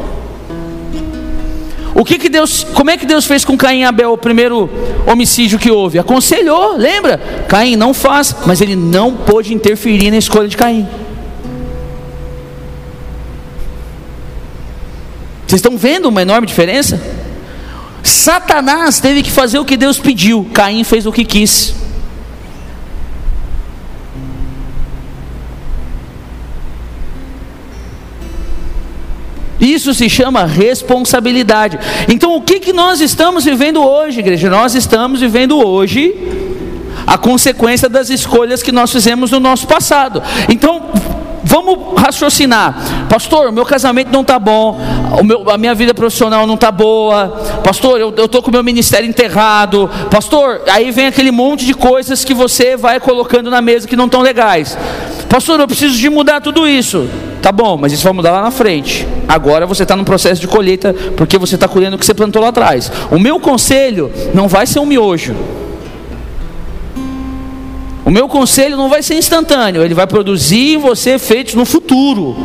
o 1.95 2.03
que, 2.03 2.17
que 2.17 2.27
Deus, 2.27 2.65
como 2.73 2.89
é 2.89 2.97
que 2.97 3.05
Deus 3.05 3.25
fez 3.25 3.45
com 3.45 3.55
Caim 3.55 3.81
e 3.81 3.83
Abel, 3.83 4.13
o 4.13 4.17
primeiro 4.17 4.69
homicídio 5.05 5.59
que 5.59 5.69
houve? 5.69 5.99
Aconselhou, 5.99 6.75
lembra? 6.75 7.17
Caim 7.47 7.75
não 7.75 7.93
faz, 7.93 8.35
mas 8.47 8.61
ele 8.61 8.75
não 8.75 9.15
pôde 9.15 9.53
interferir 9.53 10.09
na 10.09 10.17
escolha 10.17 10.47
de 10.47 10.57
Caim. 10.57 10.87
Vocês 15.45 15.59
estão 15.59 15.77
vendo 15.77 16.09
uma 16.09 16.23
enorme 16.23 16.47
diferença? 16.47 16.99
Satanás 18.01 18.99
teve 18.99 19.21
que 19.21 19.31
fazer 19.31 19.59
o 19.59 19.65
que 19.65 19.77
Deus 19.77 19.99
pediu, 19.99 20.49
Caim 20.51 20.83
fez 20.83 21.05
o 21.05 21.11
que 21.11 21.23
quis. 21.23 21.82
Isso 29.63 29.93
se 29.93 30.09
chama 30.09 30.45
responsabilidade. 30.45 31.79
Então, 32.09 32.35
o 32.35 32.41
que, 32.41 32.59
que 32.59 32.73
nós 32.73 32.99
estamos 32.99 33.45
vivendo 33.45 33.81
hoje, 33.81 34.19
igreja? 34.19 34.49
Nós 34.49 34.75
estamos 34.75 35.21
vivendo 35.21 35.57
hoje 35.57 36.13
a 37.07 37.17
consequência 37.17 37.87
das 37.87 38.09
escolhas 38.09 38.61
que 38.61 38.71
nós 38.71 38.91
fizemos 38.91 39.31
no 39.31 39.39
nosso 39.39 39.65
passado. 39.65 40.21
Então, 40.49 40.91
vamos 41.43 42.01
raciocinar. 42.01 43.07
Pastor, 43.07 43.51
meu 43.51 43.65
casamento 43.65 44.11
não 44.11 44.21
está 44.21 44.37
bom, 44.37 44.79
meu, 45.23 45.49
a 45.49 45.57
minha 45.57 45.73
vida 45.73 45.93
profissional 45.93 46.45
não 46.47 46.55
está 46.55 46.71
boa. 46.71 47.29
Pastor, 47.63 47.99
eu 47.99 48.25
estou 48.25 48.41
com 48.41 48.49
o 48.49 48.53
meu 48.53 48.63
ministério 48.63 49.07
enterrado. 49.07 49.89
Pastor, 50.09 50.61
aí 50.67 50.91
vem 50.91 51.07
aquele 51.07 51.31
monte 51.31 51.65
de 51.65 51.73
coisas 51.73 52.25
que 52.25 52.33
você 52.33 52.75
vai 52.75 52.99
colocando 52.99 53.49
na 53.49 53.61
mesa 53.61 53.87
que 53.87 53.95
não 53.95 54.05
estão 54.05 54.21
legais. 54.21 54.77
Pastor, 55.33 55.59
eu 55.59 55.67
preciso 55.67 55.97
de 55.97 56.11
mudar 56.11 56.41
tudo 56.41 56.67
isso. 56.67 57.09
Tá 57.41 57.51
bom, 57.51 57.75
mas 57.75 57.91
isso 57.91 58.03
vai 58.03 58.13
mudar 58.13 58.31
lá 58.31 58.43
na 58.43 58.51
frente. 58.51 59.07
Agora 59.27 59.65
você 59.65 59.81
está 59.81 59.95
no 59.95 60.05
processo 60.05 60.39
de 60.39 60.47
colheita 60.47 60.93
porque 61.17 61.39
você 61.39 61.55
está 61.55 61.67
colhendo 61.67 61.95
o 61.95 61.99
que 61.99 62.05
você 62.05 62.13
plantou 62.13 62.39
lá 62.39 62.49
atrás. 62.49 62.91
O 63.09 63.17
meu 63.17 63.39
conselho 63.39 64.11
não 64.31 64.47
vai 64.47 64.67
ser 64.67 64.77
um 64.77 64.85
miojo. 64.85 65.35
O 68.05 68.11
meu 68.11 68.27
conselho 68.27 68.75
não 68.75 68.89
vai 68.89 69.01
ser 69.01 69.15
instantâneo, 69.15 69.81
ele 69.81 69.93
vai 69.93 70.05
produzir 70.05 70.73
em 70.73 70.77
você 70.77 71.11
efeitos 71.11 71.53
no 71.53 71.65
futuro. 71.65 72.35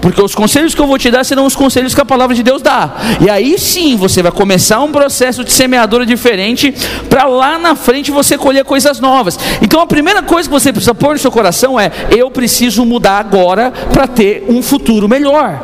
Porque 0.00 0.20
os 0.20 0.34
conselhos 0.34 0.74
que 0.74 0.80
eu 0.80 0.86
vou 0.86 0.98
te 0.98 1.10
dar 1.10 1.24
serão 1.24 1.46
os 1.46 1.54
conselhos 1.54 1.94
que 1.94 2.00
a 2.00 2.04
palavra 2.04 2.34
de 2.34 2.42
Deus 2.42 2.60
dá. 2.60 2.94
E 3.20 3.30
aí 3.30 3.58
sim 3.58 3.96
você 3.96 4.22
vai 4.22 4.32
começar 4.32 4.80
um 4.80 4.92
processo 4.92 5.44
de 5.44 5.52
semeadura 5.52 6.04
diferente 6.04 6.74
para 7.08 7.24
lá 7.24 7.58
na 7.58 7.74
frente 7.74 8.10
você 8.10 8.36
colher 8.36 8.64
coisas 8.64 9.00
novas. 9.00 9.38
Então 9.62 9.80
a 9.80 9.86
primeira 9.86 10.22
coisa 10.22 10.48
que 10.48 10.52
você 10.52 10.72
precisa 10.72 10.94
pôr 10.94 11.12
no 11.12 11.18
seu 11.18 11.30
coração 11.30 11.78
é: 11.78 11.90
eu 12.10 12.30
preciso 12.30 12.84
mudar 12.84 13.18
agora 13.18 13.72
para 13.92 14.06
ter 14.06 14.44
um 14.48 14.62
futuro 14.62 15.08
melhor. 15.08 15.60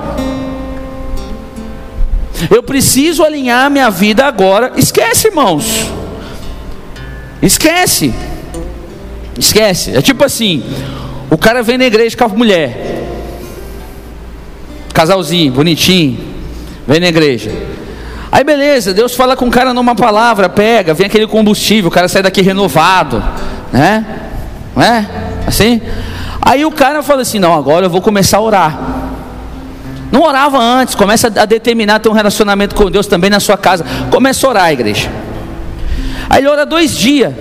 Eu 2.50 2.62
preciso 2.62 3.24
alinhar 3.24 3.70
minha 3.70 3.90
vida 3.90 4.24
agora. 4.24 4.72
Esquece, 4.76 5.28
irmãos. 5.28 5.90
Esquece. 7.42 8.14
Esquece. 9.40 9.96
É 9.96 10.03
tipo 10.03 10.22
assim: 10.22 10.62
o 11.31 11.38
cara 11.38 11.62
vem 11.62 11.79
na 11.79 11.87
igreja 11.87 12.16
com 12.16 12.24
a 12.24 12.29
mulher, 12.29 13.07
casalzinho, 14.92 15.50
bonitinho, 15.50 16.18
vem 16.87 17.00
na 17.00 17.09
igreja. 17.09 17.50
Aí 18.31 18.44
beleza, 18.44 18.94
Deus 18.94 19.14
fala 19.14 19.35
com 19.37 19.48
o 19.48 19.50
cara 19.50 19.74
numa 19.74 19.94
palavra, 19.94 20.48
pega, 20.48 20.94
vem 20.94 21.07
aquele 21.07 21.26
combustível, 21.26 21.88
o 21.88 21.90
cara 21.90 22.07
sai 22.07 22.22
daqui 22.22 22.42
renovado, 22.42 23.24
né? 23.72 24.05
Não 24.76 24.83
é? 24.83 25.09
Assim? 25.46 25.81
Aí 26.42 26.64
o 26.64 26.70
cara 26.70 27.03
fala 27.03 27.22
assim: 27.22 27.38
não, 27.38 27.55
agora 27.55 27.87
eu 27.87 27.90
vou 27.90 28.03
começar 28.03 28.37
a 28.37 28.40
orar. 28.42 28.79
Não 30.12 30.22
orava 30.22 30.59
antes, 30.59 30.94
começa 30.94 31.29
a 31.29 31.44
determinar 31.46 32.00
ter 32.00 32.09
um 32.09 32.12
relacionamento 32.12 32.74
com 32.74 32.90
Deus 32.90 33.07
também 33.07 33.31
na 33.31 33.40
sua 33.40 33.57
casa. 33.57 33.87
Começa 34.11 34.46
a 34.46 34.50
orar, 34.50 34.72
igreja. 34.72 35.11
Aí 36.29 36.40
ele 36.40 36.48
ora 36.48 36.66
dois 36.66 36.96
dias. 36.96 37.33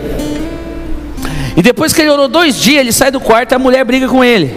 E 1.59 1.61
depois 1.61 1.91
que 1.91 2.01
ele 2.01 2.09
orou 2.09 2.29
dois 2.29 2.55
dias, 2.55 2.79
ele 2.79 2.93
sai 2.93 3.11
do 3.11 3.19
quarto 3.19 3.51
e 3.51 3.55
a 3.55 3.59
mulher 3.59 3.83
briga 3.83 4.07
com 4.07 4.23
ele. 4.23 4.49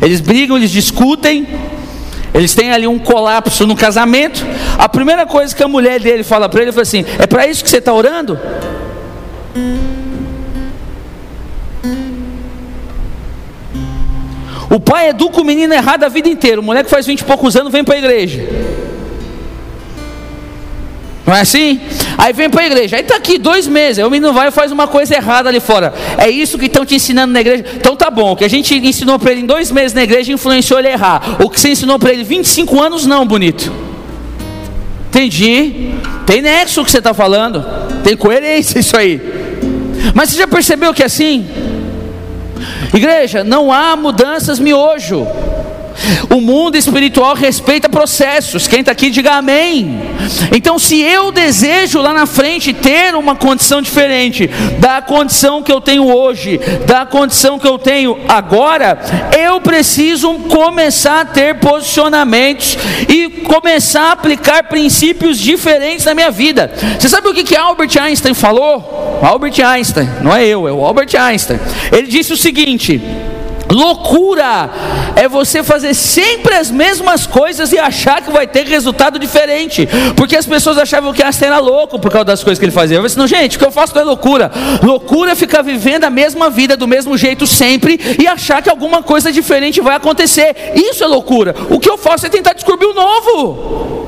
Eles 0.00 0.22
brigam, 0.22 0.56
eles 0.56 0.70
discutem. 0.70 1.46
Eles 2.32 2.54
têm 2.54 2.72
ali 2.72 2.86
um 2.86 2.98
colapso 2.98 3.66
no 3.66 3.76
casamento. 3.76 4.42
A 4.78 4.88
primeira 4.88 5.26
coisa 5.26 5.54
que 5.54 5.62
a 5.62 5.68
mulher 5.68 6.00
dele 6.00 6.22
fala 6.22 6.48
para 6.48 6.62
ele 6.62 6.72
foi 6.72 6.80
assim: 6.82 7.04
É 7.18 7.26
para 7.26 7.46
isso 7.46 7.62
que 7.62 7.68
você 7.68 7.76
está 7.76 7.92
orando? 7.92 8.40
O 14.70 14.80
pai 14.80 15.10
educa 15.10 15.42
o 15.42 15.44
menino 15.44 15.74
errado 15.74 16.04
a 16.04 16.08
vida 16.08 16.30
inteira. 16.30 16.58
O 16.58 16.64
moleque 16.64 16.88
faz 16.88 17.04
20 17.04 17.20
e 17.20 17.24
poucos 17.24 17.54
anos, 17.54 17.70
vem 17.70 17.84
para 17.84 17.96
a 17.96 17.98
igreja. 17.98 18.48
Não 21.26 21.34
é 21.34 21.40
assim? 21.40 21.80
Aí 22.16 22.32
vem 22.32 22.48
para 22.48 22.62
a 22.62 22.66
igreja, 22.66 22.96
aí 22.96 23.02
está 23.02 23.16
aqui 23.16 23.36
dois 23.36 23.66
meses, 23.66 23.98
aí 23.98 24.04
o 24.04 24.10
menino 24.10 24.32
vai 24.32 24.46
e 24.46 24.50
faz 24.52 24.70
uma 24.70 24.86
coisa 24.86 25.12
errada 25.16 25.48
ali 25.48 25.58
fora. 25.58 25.92
É 26.16 26.30
isso 26.30 26.56
que 26.56 26.66
estão 26.66 26.86
te 26.86 26.94
ensinando 26.94 27.32
na 27.32 27.40
igreja? 27.40 27.64
Então 27.74 27.96
tá 27.96 28.08
bom, 28.08 28.30
o 28.32 28.36
que 28.36 28.44
a 28.44 28.48
gente 28.48 28.76
ensinou 28.76 29.18
para 29.18 29.32
ele 29.32 29.40
em 29.40 29.46
dois 29.46 29.72
meses 29.72 29.92
na 29.92 30.04
igreja 30.04 30.32
influenciou 30.32 30.78
ele 30.78 30.86
a 30.86 30.92
errar. 30.92 31.36
O 31.42 31.50
que 31.50 31.60
você 31.60 31.70
ensinou 31.70 31.98
para 31.98 32.12
ele 32.12 32.22
25 32.22 32.80
anos, 32.80 33.06
não, 33.06 33.26
bonito. 33.26 33.72
Entendi. 35.08 35.94
Tem 36.26 36.40
nexo 36.40 36.82
o 36.82 36.84
que 36.84 36.90
você 36.92 36.98
está 36.98 37.12
falando. 37.12 37.64
Tem 38.04 38.16
coerência 38.16 38.78
isso 38.78 38.96
aí. 38.96 39.20
Mas 40.14 40.30
você 40.30 40.36
já 40.36 40.46
percebeu 40.46 40.94
que 40.94 41.02
é 41.02 41.06
assim? 41.06 41.44
Igreja, 42.94 43.42
não 43.42 43.72
há 43.72 43.96
mudanças 43.96 44.60
miojo. 44.60 45.26
O 46.30 46.40
mundo 46.40 46.76
espiritual 46.76 47.34
respeita 47.34 47.88
processos. 47.88 48.66
Quem 48.66 48.80
está 48.80 48.92
aqui, 48.92 49.10
diga 49.10 49.32
amém. 49.32 50.00
Então, 50.54 50.78
se 50.78 51.00
eu 51.00 51.30
desejo 51.30 52.00
lá 52.00 52.12
na 52.12 52.26
frente 52.26 52.72
ter 52.72 53.14
uma 53.14 53.34
condição 53.34 53.80
diferente 53.80 54.48
da 54.78 55.00
condição 55.00 55.62
que 55.62 55.72
eu 55.72 55.80
tenho 55.80 56.04
hoje, 56.04 56.58
da 56.86 57.06
condição 57.06 57.58
que 57.58 57.66
eu 57.66 57.78
tenho 57.78 58.18
agora, 58.28 58.98
eu 59.36 59.60
preciso 59.60 60.34
começar 60.34 61.20
a 61.20 61.24
ter 61.24 61.56
posicionamentos 61.56 62.76
e 63.08 63.28
começar 63.44 64.08
a 64.08 64.12
aplicar 64.12 64.64
princípios 64.64 65.38
diferentes 65.38 66.04
na 66.04 66.14
minha 66.14 66.30
vida. 66.30 66.72
Você 66.98 67.08
sabe 67.08 67.28
o 67.28 67.34
que, 67.34 67.44
que 67.44 67.56
Albert 67.56 67.96
Einstein 68.00 68.34
falou? 68.34 69.20
Albert 69.22 69.60
Einstein, 69.60 70.08
não 70.22 70.34
é 70.34 70.46
eu, 70.46 70.68
é 70.68 70.72
o 70.72 70.84
Albert 70.84 71.14
Einstein. 71.18 71.58
Ele 71.92 72.06
disse 72.06 72.32
o 72.32 72.36
seguinte. 72.36 73.00
Loucura 73.70 74.70
é 75.16 75.28
você 75.28 75.62
fazer 75.62 75.94
sempre 75.94 76.54
as 76.54 76.70
mesmas 76.70 77.26
coisas 77.26 77.72
e 77.72 77.78
achar 77.78 78.22
que 78.22 78.30
vai 78.30 78.46
ter 78.46 78.66
resultado 78.66 79.18
diferente, 79.18 79.88
porque 80.16 80.36
as 80.36 80.46
pessoas 80.46 80.78
achavam 80.78 81.12
que 81.12 81.22
Einstein 81.22 81.48
era 81.48 81.58
louco 81.58 81.98
por 81.98 82.10
causa 82.10 82.26
das 82.26 82.44
coisas 82.44 82.58
que 82.58 82.64
ele 82.64 82.72
fazia. 82.72 82.98
Eu 82.98 83.02
disse, 83.02 83.18
não, 83.18 83.26
gente, 83.26 83.56
o 83.56 83.58
que 83.58 83.64
eu 83.64 83.72
faço 83.72 83.94
não 83.94 84.02
é 84.02 84.04
loucura. 84.04 84.50
Loucura 84.82 85.32
é 85.32 85.34
ficar 85.34 85.62
vivendo 85.62 86.04
a 86.04 86.10
mesma 86.10 86.50
vida 86.50 86.76
do 86.76 86.86
mesmo 86.86 87.16
jeito 87.16 87.46
sempre 87.46 87.98
e 88.20 88.26
achar 88.26 88.62
que 88.62 88.70
alguma 88.70 89.02
coisa 89.02 89.32
diferente 89.32 89.80
vai 89.80 89.96
acontecer. 89.96 90.72
Isso 90.74 91.02
é 91.02 91.06
loucura. 91.06 91.54
O 91.70 91.80
que 91.80 91.88
eu 91.88 91.98
faço 91.98 92.26
é 92.26 92.28
tentar 92.28 92.52
descobrir 92.52 92.86
o 92.86 92.94
novo. 92.94 94.06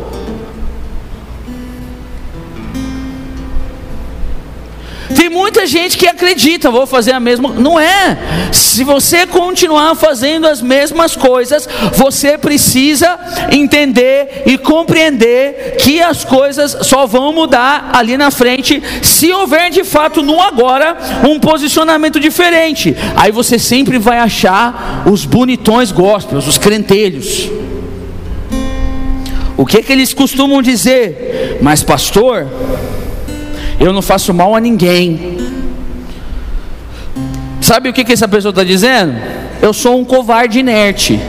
Tem 5.15 5.29
muita 5.29 5.67
gente 5.67 5.97
que 5.97 6.07
acredita, 6.07 6.71
vou 6.71 6.87
fazer 6.87 7.13
a 7.13 7.21
mesma. 7.21 7.51
Não 7.51 7.79
é. 7.81 8.19
Se 8.53 8.85
você 8.85 9.27
continuar 9.27 9.95
fazendo 9.95 10.47
as 10.47 10.61
mesmas 10.61 11.17
coisas, 11.17 11.69
você 11.95 12.37
precisa 12.37 13.19
entender 13.51 14.43
e 14.47 14.59
compreender 14.59 15.77
que 15.79 16.03
as 16.03 16.25
coisas 16.25 16.77
só 16.83 17.07
vão 17.07 17.33
mudar 17.33 17.91
ali 17.95 18.17
na 18.17 18.31
frente 18.31 18.83
se 19.03 19.33
houver 19.33 19.71
de 19.71 19.85
fato 19.85 20.23
no 20.23 20.41
agora 20.41 20.97
um 21.27 21.41
posicionamento 21.41 22.21
diferente. 22.21 22.95
Aí 23.17 23.33
você 23.33 23.59
sempre 23.59 23.99
vai 23.99 24.19
achar 24.19 25.05
os 25.11 25.25
bonitões 25.25 25.91
gospels, 25.91 26.47
os 26.47 26.59
crentelhos. 26.59 27.49
O 29.57 29.67
que, 29.67 29.83
que 29.83 29.93
eles 29.93 30.15
costumam 30.15 30.63
dizer? 30.63 31.59
Mas, 31.61 31.83
pastor, 31.83 32.47
eu 33.81 33.93
não 33.93 34.03
faço 34.03 34.35
mal 34.35 34.55
a 34.55 34.61
ninguém. 34.61 35.39
Sabe 37.61 37.89
o 37.89 37.93
que, 37.93 38.05
que 38.05 38.13
essa 38.13 38.27
pessoa 38.27 38.51
está 38.51 38.65
dizendo? 38.65 39.15
Eu 39.63 39.73
sou 39.73 40.01
um 40.01 40.05
covarde 40.05 40.59
inerte. 40.59 41.21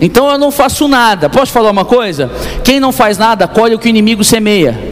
Então 0.00 0.30
eu 0.30 0.38
não 0.38 0.50
faço 0.50 0.88
nada. 0.88 1.28
Posso 1.28 1.52
falar 1.52 1.70
uma 1.70 1.84
coisa? 1.84 2.30
Quem 2.64 2.80
não 2.80 2.90
faz 2.90 3.18
nada, 3.18 3.46
colhe 3.46 3.74
o 3.74 3.78
que 3.78 3.86
o 3.86 3.90
inimigo 3.90 4.24
semeia. 4.24 4.90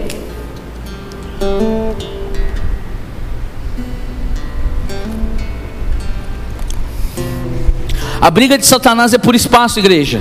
A 8.21 8.31
briga 8.31 8.59
de 8.59 8.67
Satanás 8.67 9.15
é 9.15 9.19
por 9.19 9.35
espaço, 9.35 9.79
igreja. 9.79 10.21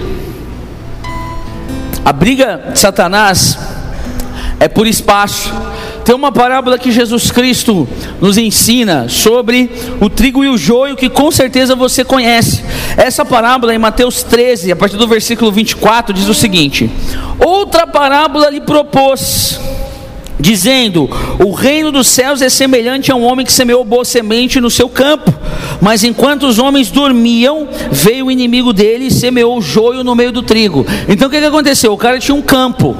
A 2.05 2.13
briga 2.13 2.69
de 2.71 2.79
Satanás 2.79 3.57
é 4.59 4.67
por 4.67 4.87
espaço. 4.87 5.53
Tem 6.03 6.15
uma 6.15 6.31
parábola 6.31 6.77
que 6.77 6.91
Jesus 6.91 7.31
Cristo 7.31 7.87
nos 8.21 8.37
ensina 8.37 9.09
sobre 9.09 9.69
o 9.99 10.09
trigo 10.09 10.43
e 10.43 10.47
o 10.47 10.57
joio, 10.57 10.95
que 10.95 11.09
com 11.09 11.29
certeza 11.31 11.75
você 11.75 12.03
conhece. 12.03 12.63
Essa 12.95 13.25
parábola 13.25 13.75
em 13.75 13.77
Mateus 13.77 14.23
13, 14.23 14.71
a 14.71 14.75
partir 14.75 14.95
do 14.95 15.07
versículo 15.07 15.51
24, 15.51 16.13
diz 16.13 16.29
o 16.29 16.33
seguinte: 16.33 16.89
Outra 17.37 17.85
parábola 17.85 18.49
lhe 18.49 18.61
propôs, 18.61 19.59
dizendo: 20.39 21.09
O 21.43 21.51
reino 21.51 21.91
dos 21.91 22.07
céus 22.07 22.41
é 22.41 22.47
semelhante 22.47 23.11
a 23.11 23.15
um 23.15 23.23
homem 23.23 23.45
que 23.45 23.51
semeou 23.51 23.83
boa 23.83 24.05
semente 24.05 24.61
no 24.61 24.69
seu 24.69 24.87
campo. 24.87 25.33
Mas 25.81 26.05
enquanto 26.05 26.47
os 26.47 26.57
homens 26.57 26.89
dormiam, 26.89 27.67
veio 27.91 28.27
o 28.27 28.31
inimigo 28.31 28.71
dele 28.71 29.07
e 29.07 29.11
semeou 29.11 29.57
o 29.57 29.61
joio 29.61 30.05
no 30.05 30.15
meio 30.15 30.31
do 30.31 30.41
trigo. 30.41 30.85
Então 31.09 31.27
o 31.27 31.31
que, 31.31 31.37
aconteceu? 31.37 31.91
O 31.91 31.97
cara 31.97 32.17
tinha 32.17 32.33
um 32.33 32.41
campo. 32.41 32.95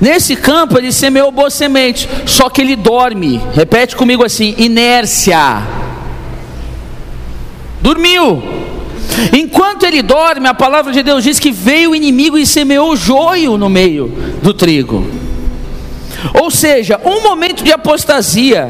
Nesse 0.00 0.36
campo 0.36 0.78
ele 0.78 0.92
semeou 0.92 1.30
boa 1.30 1.50
semente, 1.50 2.08
só 2.26 2.48
que 2.48 2.60
ele 2.60 2.76
dorme. 2.76 3.40
Repete 3.54 3.96
comigo 3.96 4.24
assim: 4.24 4.54
inércia. 4.58 5.62
Dormiu. 7.80 8.42
Enquanto 9.32 9.84
ele 9.84 10.02
dorme, 10.02 10.48
a 10.48 10.54
palavra 10.54 10.92
de 10.92 11.02
Deus 11.02 11.22
diz 11.22 11.38
que 11.38 11.52
veio 11.52 11.90
o 11.90 11.94
inimigo 11.94 12.36
e 12.36 12.46
semeou 12.46 12.96
joio 12.96 13.56
no 13.56 13.68
meio 13.68 14.08
do 14.42 14.52
trigo. 14.52 15.06
Ou 16.40 16.50
seja, 16.50 17.00
um 17.04 17.22
momento 17.22 17.62
de 17.62 17.72
apostasia 17.72 18.68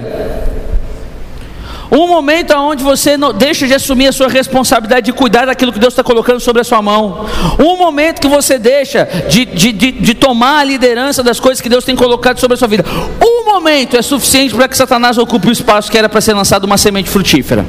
um 1.94 2.09
momento 2.09 2.52
onde 2.54 2.83
você 2.83 3.16
não, 3.16 3.33
deixa 3.33 3.66
de 3.68 3.74
assumir 3.74 4.09
a 4.09 4.12
sua 4.12 4.28
responsabilidade 4.28 5.07
de 5.07 5.12
cuidar 5.12 5.46
daquilo 5.46 5.72
que 5.72 5.78
Deus 5.78 5.92
está 5.92 6.02
colocando 6.02 6.40
sobre 6.40 6.61
a 6.61 6.64
sua 6.64 6.83
mão. 6.83 7.24
Um 7.59 7.76
momento 7.76 8.20
que 8.20 8.26
você 8.26 8.59
deixa 8.59 9.09
de, 9.28 9.44
de, 9.44 9.72
de, 9.72 9.92
de 9.92 10.14
tomar 10.14 10.59
a 10.59 10.64
liderança 10.64 11.22
das 11.22 11.38
coisas 11.38 11.61
que 11.61 11.68
Deus 11.68 11.85
tem 11.85 11.94
colocado 11.94 12.40
sobre 12.40 12.54
a 12.54 12.59
sua 12.59 12.66
vida. 12.66 12.85
Um 13.22 13.44
momento 13.44 13.96
é 13.96 14.02
suficiente 14.02 14.54
para 14.54 14.66
que 14.66 14.76
Satanás 14.76 15.18
ocupe 15.18 15.48
o 15.48 15.52
espaço 15.52 15.88
que 15.90 15.96
era 15.96 16.09
para 16.09 16.20
ser 16.20 16.35
lançado 16.35 16.64
uma 16.64 16.76
semente 16.76 17.09
frutífera. 17.09 17.64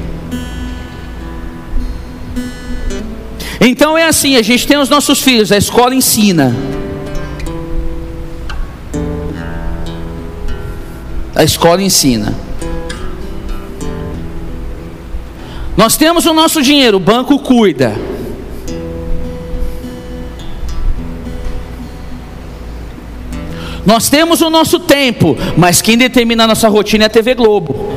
Então 3.60 3.96
é 3.96 4.06
assim, 4.06 4.36
a 4.36 4.42
gente 4.42 4.66
tem 4.66 4.76
os 4.76 4.88
nossos 4.88 5.20
filhos, 5.22 5.52
a 5.52 5.56
escola 5.56 5.94
ensina. 5.94 6.54
A 11.34 11.44
escola 11.44 11.82
ensina. 11.82 12.45
Nós 15.76 15.96
temos 15.96 16.24
o 16.24 16.32
nosso 16.32 16.62
dinheiro, 16.62 16.96
o 16.96 17.00
banco 17.00 17.38
cuida. 17.38 17.94
Nós 23.84 24.08
temos 24.08 24.40
o 24.40 24.50
nosso 24.50 24.80
tempo, 24.80 25.36
mas 25.56 25.80
quem 25.80 25.96
determina 25.96 26.44
a 26.44 26.46
nossa 26.48 26.68
rotina 26.68 27.04
é 27.04 27.06
a 27.06 27.10
TV 27.10 27.34
Globo. 27.34 27.94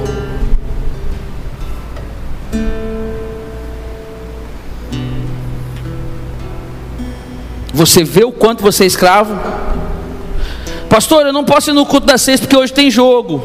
Você 7.73 8.03
vê 8.03 8.25
o 8.25 8.31
quanto 8.31 8.61
você 8.61 8.83
é 8.83 8.87
escravo? 8.87 9.39
Pastor, 10.89 11.25
eu 11.25 11.33
não 11.33 11.45
posso 11.45 11.69
ir 11.69 11.73
no 11.73 11.85
culto 11.85 12.05
das 12.05 12.21
seis 12.21 12.39
porque 12.39 12.57
hoje 12.57 12.73
tem 12.73 12.91
jogo. 12.91 13.41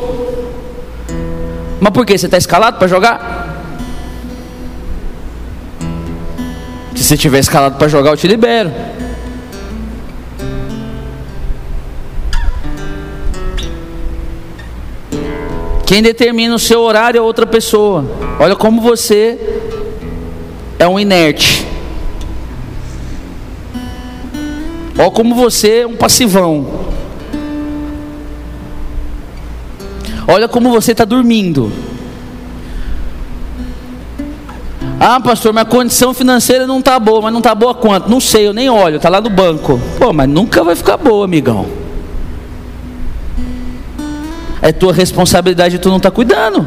Mas 1.81 1.92
por 1.92 2.05
que? 2.05 2.18
Você 2.18 2.27
está 2.27 2.37
escalado 2.37 2.79
para 2.79 2.88
jogar? 2.88 3.54
Se 7.05 7.09
você 7.09 7.17
tiver 7.19 7.40
escalado 7.40 7.77
para 7.77 7.87
jogar, 7.87 8.12
eu 8.12 8.17
te 8.17 8.27
libero. 8.27 8.73
Quem 15.85 16.03
determina 16.03 16.55
o 16.55 16.59
seu 16.59 16.81
horário 16.81 17.19
é 17.19 17.21
outra 17.21 17.47
pessoa. 17.47 18.07
Olha 18.40 18.57
como 18.57 18.81
você 18.81 19.38
é 20.79 20.88
um 20.88 20.99
inerte. 20.99 21.67
Olha 24.99 25.11
como 25.11 25.35
você 25.35 25.81
é 25.81 25.87
um 25.87 25.97
passivão. 25.97 26.87
Olha 30.27 30.49
como 30.49 30.71
você 30.71 30.93
está 30.93 31.05
dormindo. 31.05 31.71
Ah, 34.99 35.20
pastor, 35.20 35.53
minha 35.53 35.64
condição 35.64 36.14
financeira 36.14 36.66
não 36.66 36.78
está 36.78 36.99
boa, 36.99 37.22
mas 37.22 37.32
não 37.32 37.40
está 37.40 37.55
boa 37.55 37.74
quanto? 37.74 38.09
Não 38.09 38.20
sei, 38.20 38.47
eu 38.47 38.53
nem 38.53 38.70
olho, 38.70 38.97
está 38.97 39.09
lá 39.09 39.20
no 39.20 39.28
banco. 39.28 39.80
Pô, 39.99 40.12
mas 40.12 40.28
nunca 40.28 40.62
vai 40.62 40.74
ficar 40.74 40.97
boa, 40.97 41.24
amigão. 41.24 41.66
É 44.62 44.72
tua 44.72 44.92
responsabilidade 44.92 45.76
e 45.76 45.78
tu 45.78 45.90
não 45.90 45.99
está 45.99 46.11
cuidando. 46.11 46.66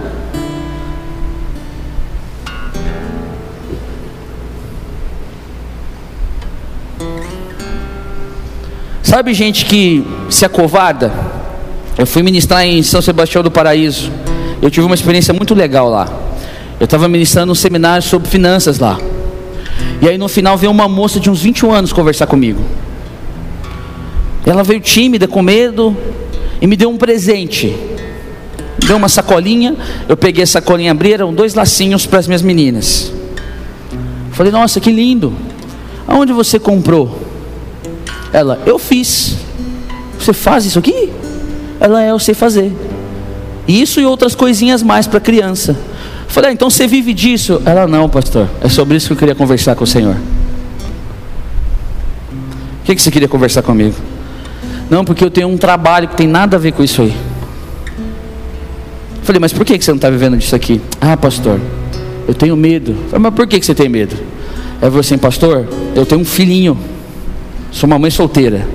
Sabe 9.02 9.34
gente 9.34 9.66
que 9.66 10.06
se 10.30 10.46
acovarda? 10.46 11.12
Eu 11.98 12.06
fui 12.06 12.22
ministrar 12.22 12.66
em 12.66 12.84
São 12.84 13.02
Sebastião 13.02 13.42
do 13.42 13.50
Paraíso. 13.50 14.12
Eu 14.62 14.70
tive 14.70 14.86
uma 14.86 14.94
experiência 14.94 15.34
muito 15.34 15.56
legal 15.56 15.90
lá. 15.90 16.27
Eu 16.80 16.86
estava 16.86 17.08
ministrando 17.08 17.52
um 17.52 17.56
seminário 17.56 18.04
sobre 18.04 18.30
finanças 18.30 18.78
lá. 18.78 19.00
E 20.02 20.08
aí 20.08 20.18
no 20.18 20.28
final 20.28 20.58
veio 20.58 20.72
uma 20.72 20.88
moça 20.88 21.20
de 21.20 21.30
uns 21.30 21.42
21 21.42 21.72
anos 21.72 21.92
conversar 21.92 22.28
comigo. 22.28 22.62
Ela 24.46 24.64
veio 24.64 24.80
tímida, 24.80 25.28
com 25.28 25.42
medo, 25.42 25.96
e 26.62 26.68
me 26.68 26.76
deu 26.76 26.90
um 26.90 26.98
presente. 26.98 27.76
Deu 28.78 28.96
uma 28.96 29.10
sacolinha, 29.10 29.76
eu 30.08 30.16
peguei 30.16 30.44
a 30.44 30.48
sacolinha, 30.48 30.92
abri, 30.92 31.14
eram 31.14 31.34
dois 31.34 31.56
lacinhos 31.56 32.06
para 32.06 32.20
as 32.20 32.28
minhas 32.28 32.42
meninas. 32.42 33.12
Falei, 34.32 34.52
nossa, 34.52 34.80
que 34.80 34.92
lindo. 34.92 35.34
Aonde 36.08 36.32
você 36.32 36.60
comprou? 36.60 37.20
Ela, 38.32 38.62
eu 38.66 38.78
fiz. 38.78 39.36
Você 40.20 40.32
faz 40.32 40.64
isso 40.64 40.78
aqui? 40.78 41.12
Ela 41.80 42.04
é, 42.04 42.12
eu 42.12 42.20
sei 42.20 42.36
fazer. 42.36 42.72
Isso 43.68 44.00
e 44.00 44.06
outras 44.06 44.36
coisinhas 44.36 44.84
mais 44.84 45.08
para 45.08 45.20
criança. 45.20 45.76
Falei, 46.28 46.52
ah, 46.52 46.54
então 46.54 46.70
você 46.70 46.88
vive 46.88 47.14
disso? 47.14 47.62
Ela, 47.66 47.88
não, 47.88 48.10
pastor. 48.10 48.48
É 48.62 48.70
sobre 48.70 48.98
isso 48.98 49.08
que 49.08 49.14
eu 49.14 49.18
queria 49.18 49.36
conversar 49.36 49.76
com 49.76 49.84
o 49.84 49.88
Senhor. 49.88 50.16
O 52.82 52.86
que, 52.86 52.96
que 52.96 53.02
você 53.02 53.10
queria 53.10 53.28
conversar 53.28 53.62
comigo? 53.62 53.96
Não, 54.90 55.04
porque 55.04 55.24
eu 55.24 55.32
tenho 55.32 55.48
um 55.48 55.58
trabalho 55.58 56.08
que 56.08 56.16
tem 56.16 56.28
nada 56.28 56.58
a 56.58 56.60
ver 56.60 56.74
com 56.74 56.84
isso 56.84 57.02
aí. 57.02 57.16
Falei, 59.24 59.40
mas 59.40 59.52
por 59.52 59.66
que, 59.66 59.78
que 59.78 59.84
você 59.84 59.92
não 59.92 59.98
está 59.98 60.10
vivendo 60.10 60.38
disso 60.38 60.56
aqui? 60.56 60.82
Ah, 61.02 61.18
pastor, 61.18 61.60
eu 62.28 62.34
tenho 62.34 62.56
medo. 62.56 62.96
Falei, 63.10 63.24
mas 63.24 63.34
por 63.34 63.46
que, 63.48 63.60
que 63.60 63.66
você 63.66 63.76
tem 63.76 63.90
medo? 63.90 64.16
É 64.82 64.90
você, 64.90 65.16
assim, 65.16 65.22
pastor, 65.22 65.68
eu 65.96 66.06
tenho 66.06 66.22
um 66.22 66.26
filhinho. 66.26 66.78
Sou 67.72 67.88
uma 67.88 68.00
mãe 68.00 68.10
solteira. 68.12 68.66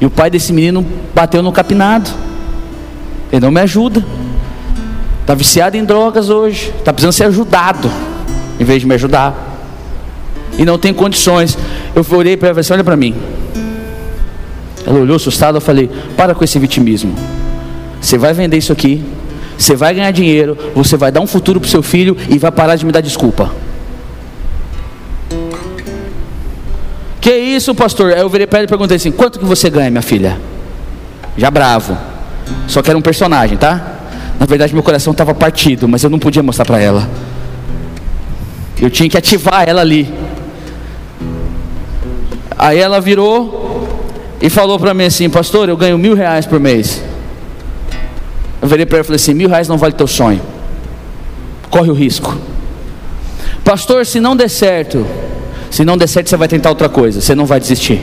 E 0.00 0.06
o 0.06 0.10
pai 0.10 0.30
desse 0.30 0.52
menino 0.52 0.84
bateu 1.14 1.42
no 1.42 1.52
capinado. 1.52 2.10
Ele 3.32 3.40
não 3.40 3.50
me 3.50 3.60
ajuda. 3.60 4.04
Está 5.30 5.36
viciado 5.36 5.76
em 5.76 5.84
drogas 5.84 6.28
hoje. 6.28 6.74
Está 6.76 6.92
precisando 6.92 7.12
ser 7.12 7.22
ajudado. 7.22 7.88
Em 8.58 8.64
vez 8.64 8.80
de 8.80 8.88
me 8.88 8.94
ajudar. 8.96 9.32
E 10.58 10.64
não 10.64 10.76
tem 10.76 10.92
condições. 10.92 11.56
Eu 11.94 12.04
orei 12.18 12.36
para 12.36 12.48
ela 12.48 12.58
e 12.58 12.60
assim, 12.60 12.72
olha 12.72 12.82
para 12.82 12.96
mim. 12.96 13.14
Ela 14.84 14.98
olhou 14.98 15.14
assustada, 15.14 15.58
eu 15.58 15.60
falei: 15.60 15.88
"Para 16.16 16.34
com 16.34 16.42
esse 16.42 16.58
vitimismo. 16.58 17.14
Você 18.00 18.18
vai 18.18 18.32
vender 18.32 18.56
isso 18.56 18.72
aqui, 18.72 19.04
você 19.56 19.76
vai 19.76 19.94
ganhar 19.94 20.10
dinheiro, 20.10 20.58
você 20.74 20.96
vai 20.96 21.12
dar 21.12 21.20
um 21.20 21.28
futuro 21.28 21.60
para 21.60 21.70
seu 21.70 21.80
filho 21.80 22.16
e 22.28 22.36
vai 22.36 22.50
parar 22.50 22.74
de 22.74 22.84
me 22.84 22.90
dar 22.90 23.00
desculpa." 23.00 23.52
Que 27.20 27.32
isso, 27.32 27.72
pastor? 27.72 28.14
Aí 28.14 28.20
eu 28.20 28.28
virei 28.28 28.48
para 28.48 28.58
ela 28.58 28.64
e 28.64 28.68
perguntei 28.68 28.96
assim: 28.96 29.12
"Quanto 29.12 29.38
que 29.38 29.44
você 29.44 29.70
ganha, 29.70 29.92
minha 29.92 30.02
filha?" 30.02 30.40
Já 31.36 31.52
bravo. 31.52 31.96
Só 32.66 32.82
que 32.82 32.90
era 32.90 32.98
um 32.98 33.02
personagem, 33.02 33.56
tá? 33.56 33.89
Na 34.40 34.46
verdade, 34.46 34.72
meu 34.72 34.82
coração 34.82 35.10
estava 35.10 35.34
partido, 35.34 35.86
mas 35.86 36.02
eu 36.02 36.08
não 36.08 36.18
podia 36.18 36.42
mostrar 36.42 36.64
para 36.64 36.80
ela. 36.80 37.06
Eu 38.80 38.88
tinha 38.88 39.06
que 39.06 39.18
ativar 39.18 39.68
ela 39.68 39.82
ali. 39.82 40.10
Aí 42.56 42.78
ela 42.78 43.02
virou 43.02 43.86
e 44.40 44.48
falou 44.48 44.78
para 44.78 44.94
mim 44.94 45.04
assim: 45.04 45.28
Pastor, 45.28 45.68
eu 45.68 45.76
ganho 45.76 45.98
mil 45.98 46.14
reais 46.14 46.46
por 46.46 46.58
mês. 46.58 47.04
Eu 48.62 48.66
virei 48.68 48.86
para 48.86 48.96
ele 48.96 49.02
e 49.02 49.04
falei 49.04 49.16
assim: 49.16 49.34
Mil 49.34 49.50
reais 49.50 49.68
não 49.68 49.76
vale 49.76 49.92
teu 49.92 50.06
sonho. 50.06 50.40
Corre 51.68 51.90
o 51.90 51.94
risco. 51.94 52.34
Pastor, 53.62 54.06
se 54.06 54.20
não 54.20 54.34
der 54.34 54.48
certo, 54.48 55.06
se 55.70 55.84
não 55.84 55.98
der 55.98 56.06
certo, 56.06 56.30
você 56.30 56.36
vai 56.38 56.48
tentar 56.48 56.70
outra 56.70 56.88
coisa, 56.88 57.20
você 57.20 57.34
não 57.34 57.44
vai 57.44 57.60
desistir. 57.60 58.02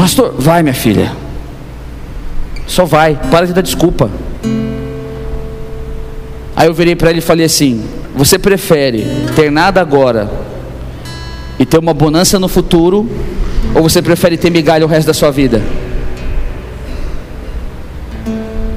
Pastor, 0.00 0.34
vai 0.38 0.62
minha 0.62 0.74
filha. 0.74 1.12
Só 2.66 2.86
vai, 2.86 3.20
para 3.30 3.46
de 3.46 3.52
dar 3.52 3.60
desculpa. 3.60 4.10
Aí 6.56 6.66
eu 6.66 6.72
virei 6.72 6.96
para 6.96 7.10
ele 7.10 7.18
e 7.18 7.22
falei 7.22 7.44
assim: 7.44 7.84
você 8.16 8.38
prefere 8.38 9.06
ter 9.36 9.52
nada 9.52 9.78
agora 9.78 10.30
e 11.58 11.66
ter 11.66 11.76
uma 11.76 11.92
bonança 11.92 12.38
no 12.38 12.48
futuro? 12.48 13.06
Ou 13.74 13.82
você 13.82 14.00
prefere 14.00 14.38
ter 14.38 14.48
migalha 14.48 14.86
o 14.86 14.88
resto 14.88 15.08
da 15.08 15.12
sua 15.12 15.30
vida? 15.30 15.62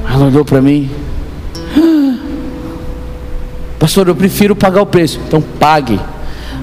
Ela 0.05 0.25
olhou 0.25 0.43
para 0.43 0.61
mim. 0.61 0.91
Pastor, 3.79 4.09
eu 4.09 4.15
prefiro 4.15 4.57
pagar 4.57 4.81
o 4.81 4.85
preço. 4.85 5.21
Então 5.25 5.41
pague. 5.41 5.97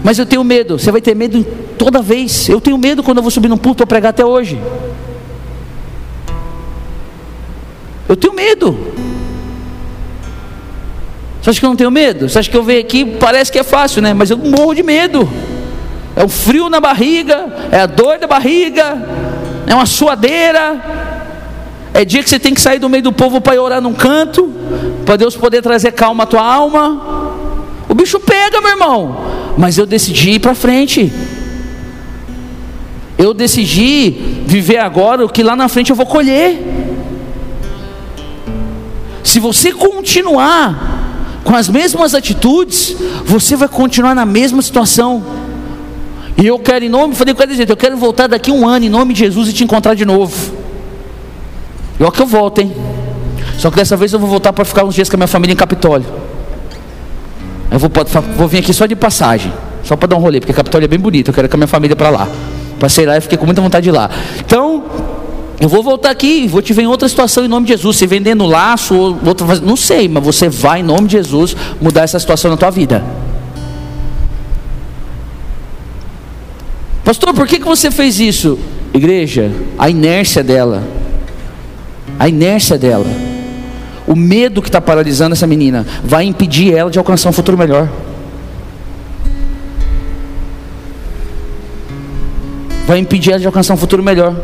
Mas 0.03 0.18
eu 0.18 0.26
tenho 0.26 0.42
medo. 0.42 0.78
Você 0.78 0.90
vai 0.90 1.01
ter 1.01 1.14
medo 1.14 1.44
toda 1.78 2.01
vez. 2.01 2.48
Eu 2.48 2.61
tenho 2.61 2.78
medo 2.78 3.03
quando 3.03 3.18
eu 3.18 3.22
vou 3.22 3.30
subir 3.30 3.48
num 3.48 3.59
pulto 3.59 3.82
ou 3.82 3.86
pregar 3.86 4.11
até 4.11 4.24
hoje. 4.24 4.61
Eu 8.09 8.16
tenho 8.16 8.34
medo. 8.34 8.76
Você 11.40 11.51
acha 11.51 11.61
que 11.61 11.64
eu 11.64 11.70
não 11.70 11.76
tenho 11.76 11.90
medo? 11.90 12.28
Você 12.28 12.38
acha 12.38 12.51
que 12.51 12.57
eu 12.57 12.62
venho 12.62 12.80
aqui, 12.80 13.05
parece 13.05 13.51
que 13.51 13.59
é 13.59 13.62
fácil, 13.62 14.03
né? 14.03 14.12
Mas 14.12 14.30
eu 14.30 14.36
morro 14.36 14.74
de 14.74 14.82
medo. 14.82 15.28
É 16.14 16.24
o 16.24 16.28
frio 16.28 16.68
na 16.68 16.80
barriga, 16.80 17.46
é 17.70 17.80
a 17.80 17.86
dor 17.86 18.18
da 18.18 18.26
barriga, 18.26 19.01
é 19.66 19.74
uma 19.74 19.86
suadeira. 19.86 20.80
É 21.94 22.05
dia 22.05 22.22
que 22.22 22.28
você 22.28 22.38
tem 22.38 22.53
que 22.53 22.61
sair 22.61 22.78
do 22.78 22.88
meio 22.88 23.03
do 23.03 23.12
povo 23.12 23.40
para 23.40 23.55
ir 23.55 23.59
orar 23.59 23.80
num 23.80 23.94
canto, 23.94 24.53
para 25.07 25.16
Deus 25.16 25.36
poder 25.36 25.62
trazer 25.62 25.92
calma 25.92 26.24
à 26.24 26.26
tua 26.26 26.42
alma. 26.42 27.32
O 27.88 27.94
bicho 27.94 28.20
pega, 28.20 28.61
meu 28.61 28.70
irmão. 28.70 29.39
Mas 29.57 29.78
eu 29.78 29.86
decidi 29.86 30.30
ir 30.32 30.38
para 30.38 30.55
frente. 30.55 31.12
Eu 33.18 33.34
decidi 33.34 34.11
viver 34.46 34.78
agora 34.78 35.24
o 35.24 35.28
que 35.28 35.42
lá 35.42 35.55
na 35.55 35.68
frente 35.68 35.90
eu 35.90 35.96
vou 35.96 36.07
colher. 36.07 36.59
Se 39.22 39.38
você 39.38 39.72
continuar 39.72 41.40
com 41.44 41.55
as 41.55 41.68
mesmas 41.68 42.14
atitudes, 42.14 42.96
você 43.24 43.57
vai 43.57 43.68
continuar 43.68 44.14
na 44.14 44.24
mesma 44.24 44.62
situação. 44.62 45.22
E 46.36 46.46
eu 46.46 46.59
quero, 46.59 46.84
em 46.84 46.88
nome, 46.88 47.14
falei 47.14 47.34
com 47.34 47.42
ele, 47.42 47.66
eu 47.68 47.76
quero 47.76 47.96
voltar 47.96 48.26
daqui 48.26 48.51
um 48.51 48.66
ano, 48.66 48.86
em 48.86 48.88
nome 48.88 49.12
de 49.12 49.20
Jesus, 49.20 49.48
e 49.48 49.53
te 49.53 49.62
encontrar 49.62 49.94
de 49.94 50.07
novo. 50.07 50.55
E 51.98 52.03
olha 52.03 52.11
que 52.11 52.22
eu 52.22 52.26
volto, 52.26 52.61
hein? 52.61 52.72
Só 53.59 53.70
que 53.70 53.76
dessa 53.76 53.94
vez 53.94 54.12
eu 54.12 54.18
vou 54.18 54.28
voltar 54.28 54.55
para 54.55 54.64
ficar 54.64 54.84
uns 54.84 54.94
dias 54.94 55.11
com 55.11 55.16
a 55.16 55.18
minha 55.18 55.28
família 55.28 55.53
em 55.53 55.57
Capitólio. 55.57 56.07
Eu 57.71 57.79
vou, 57.79 57.91
vou 58.37 58.49
vir 58.49 58.59
aqui 58.59 58.73
só 58.73 58.87
de 58.87 58.97
passagem, 58.97 59.53
só 59.85 59.97
para 59.97 60.09
dar 60.09 60.16
um 60.16 60.21
rolê, 60.21 60.41
porque 60.41 60.53
Capitólio 60.53 60.87
é 60.87 60.89
bem 60.89 60.99
bonito, 60.99 61.29
eu 61.29 61.35
quero 61.35 61.49
com 61.49 61.57
a 61.57 61.59
minha 61.59 61.68
família 61.68 61.95
para 61.95 62.11
lá. 62.11 62.29
Passei 62.79 63.07
lá 63.07 63.16
e 63.16 63.21
fiquei 63.21 63.39
com 63.39 63.47
muita 63.47 63.61
vontade 63.61 63.85
de 63.85 63.91
ir 63.91 63.93
lá. 63.93 64.11
Então, 64.41 64.85
eu 65.61 65.68
vou 65.68 65.83
voltar 65.83 66.11
aqui, 66.11 66.49
vou 66.49 66.62
te 66.62 66.73
ver 66.73 66.83
em 66.83 66.87
outra 66.87 67.07
situação 67.07 67.45
em 67.45 67.49
nome 67.49 67.66
de 67.66 67.75
Jesus. 67.75 67.99
Se 67.99 68.07
vendendo 68.07 68.47
laço, 68.47 68.95
ou 68.95 69.18
outro, 69.27 69.47
não 69.61 69.77
sei, 69.77 70.09
mas 70.09 70.25
você 70.25 70.49
vai 70.49 70.81
em 70.81 70.83
nome 70.83 71.07
de 71.07 71.12
Jesus 71.12 71.55
mudar 71.81 72.03
essa 72.03 72.18
situação 72.18 72.51
na 72.51 72.57
tua 72.57 72.71
vida. 72.71 73.05
Pastor, 77.05 77.35
por 77.35 77.47
que, 77.47 77.59
que 77.59 77.66
você 77.66 77.91
fez 77.91 78.18
isso? 78.18 78.59
Igreja, 78.95 79.53
a 79.79 79.91
inércia 79.91 80.43
dela, 80.43 80.83
a 82.18 82.29
inércia 82.29 82.79
dela, 82.79 83.07
o 84.11 84.16
medo 84.16 84.61
que 84.61 84.68
está 84.68 84.80
paralisando 84.80 85.34
essa 85.34 85.46
menina, 85.46 85.86
vai 86.02 86.24
impedir 86.24 86.74
ela 86.74 86.90
de 86.90 86.98
alcançar 86.98 87.28
um 87.28 87.32
futuro 87.32 87.56
melhor. 87.56 87.88
Vai 92.88 92.98
impedir 92.98 93.30
ela 93.30 93.38
de 93.38 93.46
alcançar 93.46 93.72
um 93.72 93.76
futuro 93.76 94.02
melhor. 94.02 94.34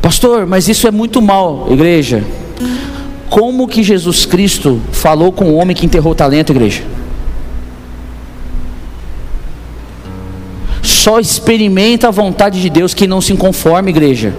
Pastor, 0.00 0.46
mas 0.46 0.66
isso 0.66 0.88
é 0.88 0.90
muito 0.90 1.22
mal, 1.22 1.68
igreja. 1.70 2.24
Como 3.30 3.68
que 3.68 3.84
Jesus 3.84 4.26
Cristo 4.26 4.82
falou 4.90 5.30
com 5.30 5.44
o 5.44 5.54
homem 5.54 5.76
que 5.76 5.86
enterrou 5.86 6.10
o 6.10 6.16
talento, 6.16 6.50
igreja? 6.50 6.82
Só 10.82 11.20
experimenta 11.20 12.08
a 12.08 12.10
vontade 12.10 12.60
de 12.60 12.68
Deus 12.68 12.94
que 12.94 13.06
não 13.06 13.20
se 13.20 13.32
conforme, 13.36 13.90
igreja. 13.92 14.34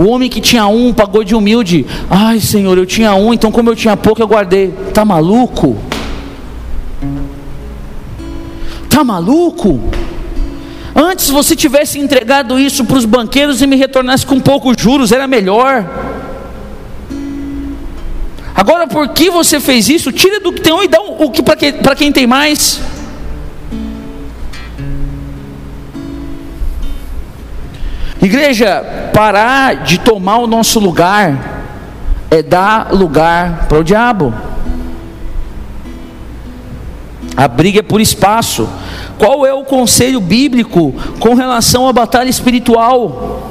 O 0.00 0.08
homem 0.08 0.30
que 0.30 0.40
tinha 0.40 0.66
um 0.66 0.94
pagou 0.94 1.22
de 1.22 1.34
humilde. 1.34 1.84
Ai, 2.08 2.40
Senhor, 2.40 2.78
eu 2.78 2.86
tinha 2.86 3.14
um, 3.14 3.34
então 3.34 3.52
como 3.52 3.68
eu 3.68 3.76
tinha 3.76 3.94
pouco, 3.98 4.22
eu 4.22 4.26
guardei. 4.26 4.72
Tá 4.94 5.04
maluco? 5.04 5.76
Tá 8.88 9.04
maluco? 9.04 9.78
Antes 10.96 11.28
você 11.28 11.54
tivesse 11.54 11.98
entregado 11.98 12.58
isso 12.58 12.82
para 12.86 12.96
os 12.96 13.04
banqueiros 13.04 13.60
e 13.60 13.66
me 13.66 13.76
retornasse 13.76 14.24
com 14.24 14.40
poucos 14.40 14.74
juros, 14.80 15.12
era 15.12 15.26
melhor. 15.26 15.86
Agora, 18.54 18.86
por 18.86 19.08
que 19.08 19.28
você 19.28 19.60
fez 19.60 19.90
isso? 19.90 20.10
Tira 20.10 20.40
do 20.40 20.50
que 20.50 20.62
tem 20.62 20.72
um 20.72 20.82
e 20.82 20.88
dá 20.88 20.98
o 20.98 21.30
que 21.30 21.42
para 21.42 21.94
quem 21.94 22.10
tem 22.10 22.26
mais. 22.26 22.80
Igreja, 28.22 29.10
parar 29.14 29.76
de 29.76 29.98
tomar 29.98 30.38
o 30.38 30.46
nosso 30.46 30.78
lugar 30.78 31.60
é 32.30 32.42
dar 32.42 32.92
lugar 32.92 33.66
para 33.66 33.78
o 33.78 33.84
diabo. 33.84 34.32
A 37.36 37.48
briga 37.48 37.80
é 37.80 37.82
por 37.82 38.00
espaço. 38.00 38.68
Qual 39.18 39.46
é 39.46 39.52
o 39.52 39.64
conselho 39.64 40.20
bíblico 40.20 40.92
com 41.18 41.34
relação 41.34 41.88
à 41.88 41.92
batalha 41.92 42.28
espiritual? 42.28 43.49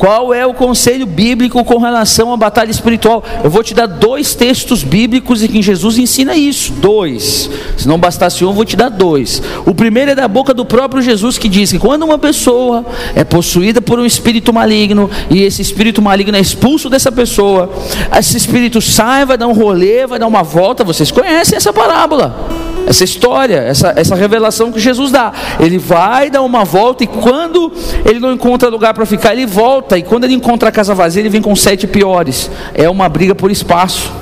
Qual 0.00 0.32
é 0.32 0.46
o 0.46 0.54
conselho 0.54 1.04
bíblico 1.04 1.62
com 1.62 1.76
relação 1.76 2.32
à 2.32 2.36
batalha 2.38 2.70
espiritual? 2.70 3.22
Eu 3.44 3.50
vou 3.50 3.62
te 3.62 3.74
dar 3.74 3.84
dois 3.84 4.34
textos 4.34 4.82
bíblicos 4.82 5.42
em 5.42 5.46
que 5.46 5.60
Jesus 5.60 5.98
ensina 5.98 6.34
isso. 6.34 6.72
Dois. 6.72 7.50
Se 7.76 7.86
não 7.86 7.98
bastasse 7.98 8.42
um, 8.42 8.48
eu 8.48 8.54
vou 8.54 8.64
te 8.64 8.76
dar 8.76 8.88
dois. 8.88 9.42
O 9.66 9.74
primeiro 9.74 10.12
é 10.12 10.14
da 10.14 10.26
boca 10.26 10.54
do 10.54 10.64
próprio 10.64 11.02
Jesus 11.02 11.36
que 11.36 11.50
diz 11.50 11.70
que 11.70 11.78
quando 11.78 12.04
uma 12.04 12.18
pessoa 12.18 12.82
é 13.14 13.24
possuída 13.24 13.82
por 13.82 13.98
um 14.00 14.06
espírito 14.06 14.54
maligno 14.54 15.10
e 15.28 15.42
esse 15.42 15.60
espírito 15.60 16.00
maligno 16.00 16.34
é 16.34 16.40
expulso 16.40 16.88
dessa 16.88 17.12
pessoa, 17.12 17.70
esse 18.18 18.38
espírito 18.38 18.80
sai, 18.80 19.26
vai 19.26 19.36
dar 19.36 19.48
um 19.48 19.52
rolê, 19.52 20.06
vai 20.06 20.18
dar 20.18 20.28
uma 20.28 20.42
volta. 20.42 20.82
Vocês 20.82 21.10
conhecem 21.10 21.58
essa 21.58 21.74
parábola? 21.74 22.69
Essa 22.86 23.04
história, 23.04 23.56
essa, 23.56 23.92
essa 23.96 24.14
revelação 24.14 24.72
que 24.72 24.80
Jesus 24.80 25.10
dá. 25.10 25.32
Ele 25.58 25.78
vai 25.78 26.30
dar 26.30 26.42
uma 26.42 26.64
volta 26.64 27.04
e 27.04 27.06
quando 27.06 27.72
ele 28.04 28.18
não 28.18 28.32
encontra 28.32 28.68
lugar 28.68 28.94
para 28.94 29.06
ficar, 29.06 29.32
ele 29.32 29.46
volta. 29.46 29.98
E 29.98 30.02
quando 30.02 30.24
ele 30.24 30.34
encontra 30.34 30.68
a 30.68 30.72
casa 30.72 30.94
vazia, 30.94 31.22
ele 31.22 31.28
vem 31.28 31.42
com 31.42 31.54
sete 31.54 31.86
piores. 31.86 32.50
É 32.74 32.88
uma 32.88 33.08
briga 33.08 33.34
por 33.34 33.50
espaço. 33.50 34.12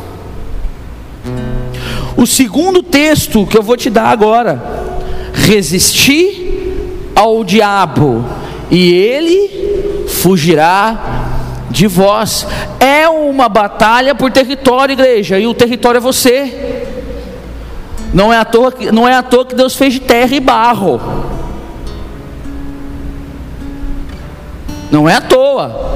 O 2.16 2.26
segundo 2.26 2.82
texto 2.82 3.46
que 3.46 3.56
eu 3.56 3.62
vou 3.62 3.76
te 3.76 3.88
dar 3.88 4.09
agora: 4.09 4.61
resistir 5.32 6.48
ao 7.14 7.44
diabo 7.44 8.24
e 8.70 8.92
ele 8.92 10.06
fugirá 10.09 11.28
de 11.70 11.86
vós. 11.86 12.46
É 12.80 13.09
uma 13.09 13.48
batalha 13.48 14.14
por 14.14 14.30
território, 14.30 14.92
igreja, 14.92 15.38
e 15.38 15.46
o 15.46 15.54
território 15.54 15.98
é 15.98 16.00
você. 16.00 16.78
Não 18.12 18.32
é 18.32 18.38
à 18.38 18.44
toa, 18.44 18.72
não 18.92 19.06
é 19.06 19.14
à 19.14 19.22
toa 19.22 19.44
que 19.44 19.54
Deus 19.54 19.76
fez 19.76 19.94
de 19.94 20.00
terra 20.00 20.34
e 20.34 20.40
barro. 20.40 21.00
Não 24.90 25.09
é 25.09 25.14
à 25.14 25.20
toa. 25.20 25.88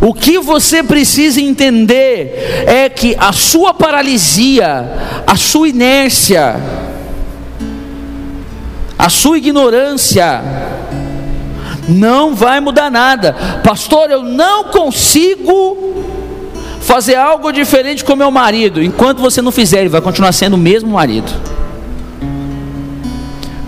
O 0.00 0.14
que 0.14 0.38
você 0.38 0.82
precisa 0.82 1.40
entender 1.40 2.64
é 2.66 2.88
que 2.88 3.16
a 3.18 3.32
sua 3.32 3.74
paralisia, 3.74 4.90
a 5.26 5.36
sua 5.36 5.68
inércia, 5.68 6.56
a 8.98 9.08
sua 9.08 9.38
ignorância, 9.38 10.42
não 11.88 12.34
vai 12.34 12.60
mudar 12.60 12.90
nada. 12.90 13.34
Pastor, 13.64 14.10
eu 14.10 14.22
não 14.22 14.64
consigo 14.64 16.07
fazer 16.88 17.16
algo 17.16 17.52
diferente 17.52 18.02
com 18.02 18.16
meu 18.16 18.30
marido. 18.30 18.82
Enquanto 18.82 19.20
você 19.20 19.42
não 19.42 19.52
fizer, 19.52 19.80
ele 19.80 19.90
vai 19.90 20.00
continuar 20.00 20.32
sendo 20.32 20.54
o 20.54 20.58
mesmo 20.58 20.88
marido. 20.88 21.30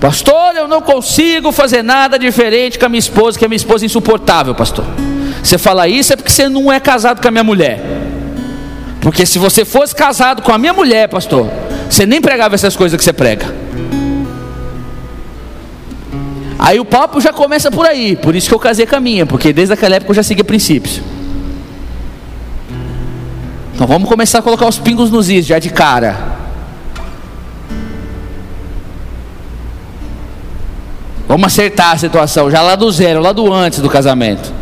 Pastor, 0.01 0.57
eu 0.57 0.67
não 0.67 0.81
consigo 0.81 1.53
fazer 1.53 1.83
nada 1.83 2.19
diferente 2.19 2.79
com 2.79 2.87
a 2.87 2.89
minha 2.89 2.99
esposa, 2.99 3.39
que 3.39 3.45
a 3.45 3.49
minha 3.49 3.59
esposa 3.59 3.85
é 3.85 3.87
insuportável, 3.87 4.55
pastor. 4.55 4.87
Você 5.43 5.59
fala 5.59 5.87
isso 5.87 6.15
é 6.15 6.17
porque 6.17 6.33
você 6.33 6.49
não 6.49 6.73
é 6.73 6.81
casado 6.81 7.21
com 7.21 7.29
a 7.29 7.31
minha 7.31 7.45
mulher. 7.45 7.83
Porque 9.03 9.27
se 9.27 9.39
você 9.39 9.67
fosse 9.67 9.95
casado 9.95 10.41
com 10.41 10.51
a 10.51 10.57
minha 10.57 10.73
mulher, 10.73 11.07
pastor, 11.07 11.47
você 11.91 12.07
nem 12.07 12.23
pregava 12.23 12.55
essas 12.55 12.75
coisas 12.75 12.97
que 12.97 13.05
você 13.05 13.13
prega. 13.13 13.55
Aí 16.59 16.81
o 16.81 16.87
papo 16.87 17.21
já 17.21 17.35
começa 17.35 17.71
por 17.71 17.85
aí, 17.85 18.17
por 18.17 18.35
isso 18.35 18.49
que 18.49 18.55
eu 18.55 18.59
casei 18.59 18.87
com 18.87 18.97
a 18.97 19.01
minha, 19.01 19.27
porque 19.27 19.53
desde 19.53 19.75
aquela 19.75 19.97
época 19.97 20.11
eu 20.11 20.17
já 20.17 20.23
seguia 20.23 20.43
princípios. 20.43 21.03
Então 23.81 23.89
vamos 23.89 24.11
começar 24.11 24.41
a 24.41 24.43
colocar 24.43 24.69
os 24.69 24.79
pingos 24.79 25.11
nos 25.11 25.31
is 25.31 25.47
já 25.47 25.59
de 25.59 25.71
cara. 25.71 26.15
Vamos 31.27 31.47
acertar 31.47 31.93
a 31.93 31.97
situação, 31.97 32.51
já 32.51 32.61
lá 32.61 32.77
do 32.77 32.93
zero, 32.93 33.23
lá 33.23 33.33
do 33.33 33.51
antes 33.51 33.79
do 33.79 33.89
casamento. 33.89 34.53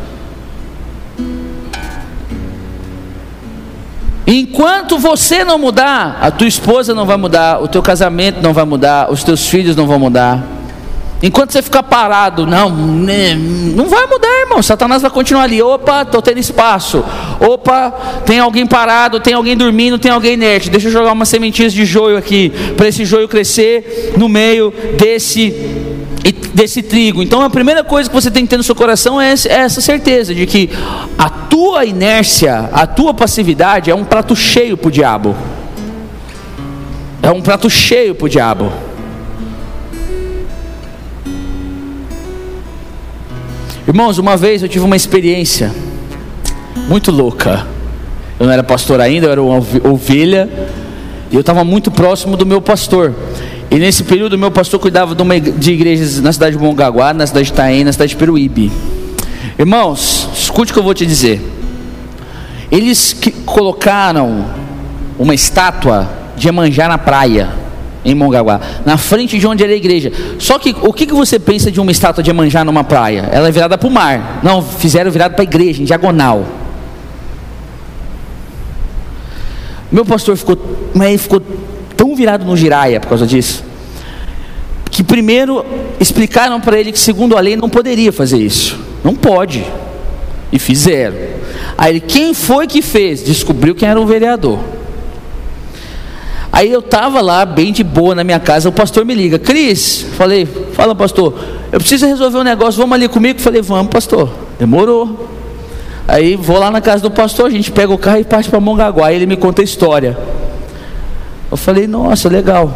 Enquanto 4.24 5.00
você 5.00 5.42
não 5.42 5.58
mudar, 5.58 6.18
a 6.20 6.30
tua 6.30 6.46
esposa 6.46 6.94
não 6.94 7.04
vai 7.04 7.16
mudar, 7.16 7.60
o 7.60 7.66
teu 7.66 7.82
casamento 7.82 8.40
não 8.40 8.52
vai 8.52 8.64
mudar, 8.64 9.10
os 9.10 9.24
teus 9.24 9.48
filhos 9.48 9.74
não 9.74 9.88
vão 9.88 9.98
mudar. 9.98 10.44
Enquanto 11.20 11.52
você 11.52 11.60
ficar 11.60 11.82
parado, 11.82 12.46
não, 12.46 12.70
né, 12.70 13.34
não 13.34 13.86
vai 13.86 14.06
mudar, 14.06 14.40
irmão. 14.42 14.62
Satanás 14.62 15.02
vai 15.02 15.10
continuar 15.10 15.42
ali. 15.42 15.60
Opa, 15.60 16.02
estou 16.02 16.22
tendo 16.22 16.38
espaço. 16.38 17.04
Opa, 17.40 17.90
tem 18.24 18.38
alguém 18.38 18.66
parado, 18.66 19.18
tem 19.18 19.34
alguém 19.34 19.56
dormindo, 19.56 19.98
tem 19.98 20.12
alguém 20.12 20.34
inerte. 20.34 20.70
Deixa 20.70 20.86
eu 20.86 20.92
jogar 20.92 21.12
umas 21.12 21.28
sementinhas 21.28 21.72
de 21.72 21.84
joio 21.84 22.16
aqui, 22.16 22.52
para 22.76 22.86
esse 22.86 23.04
joio 23.04 23.26
crescer 23.26 24.14
no 24.16 24.28
meio 24.28 24.72
desse 24.96 25.54
desse 26.52 26.82
trigo. 26.82 27.22
Então 27.22 27.40
a 27.42 27.48
primeira 27.48 27.84
coisa 27.84 28.08
que 28.08 28.14
você 28.14 28.30
tem 28.30 28.44
que 28.44 28.50
ter 28.50 28.56
no 28.56 28.62
seu 28.62 28.74
coração 28.74 29.20
é 29.20 29.32
essa 29.32 29.80
certeza 29.80 30.34
de 30.34 30.44
que 30.44 30.68
a 31.16 31.30
tua 31.30 31.84
inércia, 31.84 32.68
a 32.72 32.86
tua 32.86 33.14
passividade 33.14 33.90
é 33.90 33.94
um 33.94 34.04
prato 34.04 34.34
cheio 34.34 34.76
para 34.76 34.88
o 34.88 34.90
diabo. 34.90 35.36
É 37.22 37.30
um 37.30 37.40
prato 37.40 37.70
cheio 37.70 38.14
para 38.14 38.26
o 38.26 38.28
diabo. 38.28 38.72
Irmãos, 43.89 44.18
uma 44.18 44.36
vez 44.36 44.62
eu 44.62 44.68
tive 44.68 44.84
uma 44.84 44.97
experiência 44.97 45.74
muito 46.91 47.11
louca. 47.11 47.66
Eu 48.39 48.45
não 48.45 48.53
era 48.53 48.62
pastor 48.62 49.01
ainda, 49.01 49.28
eu 49.28 49.32
era 49.32 49.43
uma 49.43 49.64
ovelha. 49.91 50.47
E 51.30 51.34
eu 51.34 51.41
estava 51.41 51.64
muito 51.64 51.91
próximo 51.91 52.36
do 52.36 52.45
meu 52.45 52.61
pastor. 52.61 53.14
E 53.70 53.76
nesse 53.76 54.05
período, 54.05 54.36
meu 54.36 54.51
pastor 54.51 54.78
cuidava 54.78 55.14
de, 55.14 55.22
uma, 55.22 55.41
de 55.41 55.72
igrejas 55.72 56.20
na 56.20 56.30
cidade 56.30 56.55
de 56.55 56.62
Mongaguá, 56.62 57.14
na 57.14 57.26
cidade 57.26 57.47
de 57.47 57.53
Itaém, 57.55 57.82
na 57.82 57.91
cidade 57.91 58.11
de 58.11 58.16
Peruíbe. 58.16 58.70
Irmãos, 59.59 60.28
escute 60.34 60.70
o 60.70 60.74
que 60.74 60.80
eu 60.80 60.84
vou 60.84 60.93
te 60.93 61.07
dizer. 61.07 61.41
Eles 62.70 63.16
colocaram 63.47 64.51
uma 65.18 65.34
estátua 65.34 66.11
de 66.36 66.47
Emanjá 66.47 66.89
na 66.89 66.99
praia 66.99 67.49
em 68.11 68.14
Mongaguá, 68.14 68.61
na 68.84 68.96
frente 68.96 69.38
de 69.38 69.46
onde 69.46 69.62
era 69.62 69.72
a 69.72 69.76
igreja. 69.76 70.12
Só 70.38 70.59
que 70.59 70.74
o 70.82 70.92
que, 70.92 71.06
que 71.06 71.14
você 71.14 71.38
pensa 71.38 71.70
de 71.70 71.80
uma 71.80 71.90
estátua 71.90 72.22
de 72.22 72.30
Emanjá 72.30 72.64
numa 72.64 72.84
praia? 72.84 73.28
Ela 73.32 73.48
é 73.48 73.50
virada 73.50 73.76
para 73.76 73.88
o 73.88 73.90
mar. 73.90 74.40
Não, 74.42 74.62
fizeram 74.62 75.11
virada 75.11 75.34
para 75.34 75.42
a 75.42 75.44
igreja, 75.44 75.82
em 75.82 75.84
diagonal. 75.84 76.46
Meu 79.90 80.04
pastor 80.04 80.36
ficou, 80.36 80.59
mas 80.94 81.22
ficou 81.22 81.42
tão 81.96 82.14
virado 82.14 82.44
no 82.44 82.56
giraia 82.56 83.00
por 83.00 83.09
causa 83.09 83.26
disso, 83.26 83.64
que 84.90 85.02
primeiro 85.02 85.64
explicaram 85.98 86.61
para 86.61 86.78
ele 86.78 86.92
que 86.92 86.98
segundo 86.98 87.36
a 87.36 87.40
lei 87.40 87.56
não 87.56 87.68
poderia 87.70 88.12
fazer 88.12 88.38
isso. 88.38 88.78
Não 89.02 89.14
pode. 89.14 89.64
E 90.52 90.59
fizeram. 90.59 91.16
Aí 91.76 91.92
ele, 91.92 92.00
quem 92.00 92.34
foi 92.34 92.66
que 92.66 92.82
fez? 92.82 93.22
Descobriu 93.22 93.74
quem 93.74 93.88
era 93.88 94.00
o 94.00 94.06
vereador. 94.06 94.78
Aí 96.53 96.72
eu 96.72 96.80
estava 96.80 97.20
lá, 97.20 97.44
bem 97.44 97.72
de 97.72 97.84
boa 97.84 98.14
na 98.14 98.24
minha 98.24 98.40
casa, 98.40 98.68
o 98.68 98.72
pastor 98.72 99.05
me 99.05 99.14
liga, 99.14 99.38
Cris, 99.38 100.07
falei, 100.16 100.46
fala 100.72 100.94
pastor, 100.94 101.34
eu 101.70 101.78
preciso 101.78 102.07
resolver 102.07 102.38
um 102.38 102.42
negócio, 102.42 102.80
vamos 102.80 102.94
ali 102.94 103.07
comigo? 103.07 103.38
Falei, 103.40 103.61
vamos 103.61 103.92
pastor, 103.92 104.30
demorou. 104.59 105.28
Aí 106.07 106.36
vou 106.36 106.59
lá 106.59 106.70
na 106.70 106.80
casa 106.80 107.03
do 107.03 107.11
pastor, 107.11 107.46
a 107.46 107.51
gente 107.51 107.70
pega 107.70 107.92
o 107.92 107.99
carro 107.99 108.18
e 108.18 108.24
parte 108.24 108.49
para 108.49 108.59
Mongaguá, 108.59 109.09
aí 109.09 109.16
ele 109.16 109.26
me 109.26 109.36
conta 109.36 109.61
a 109.61 109.64
história. 109.64 110.16
Eu 111.51 111.57
falei, 111.57 111.86
nossa, 111.86 112.30
legal. 112.30 112.74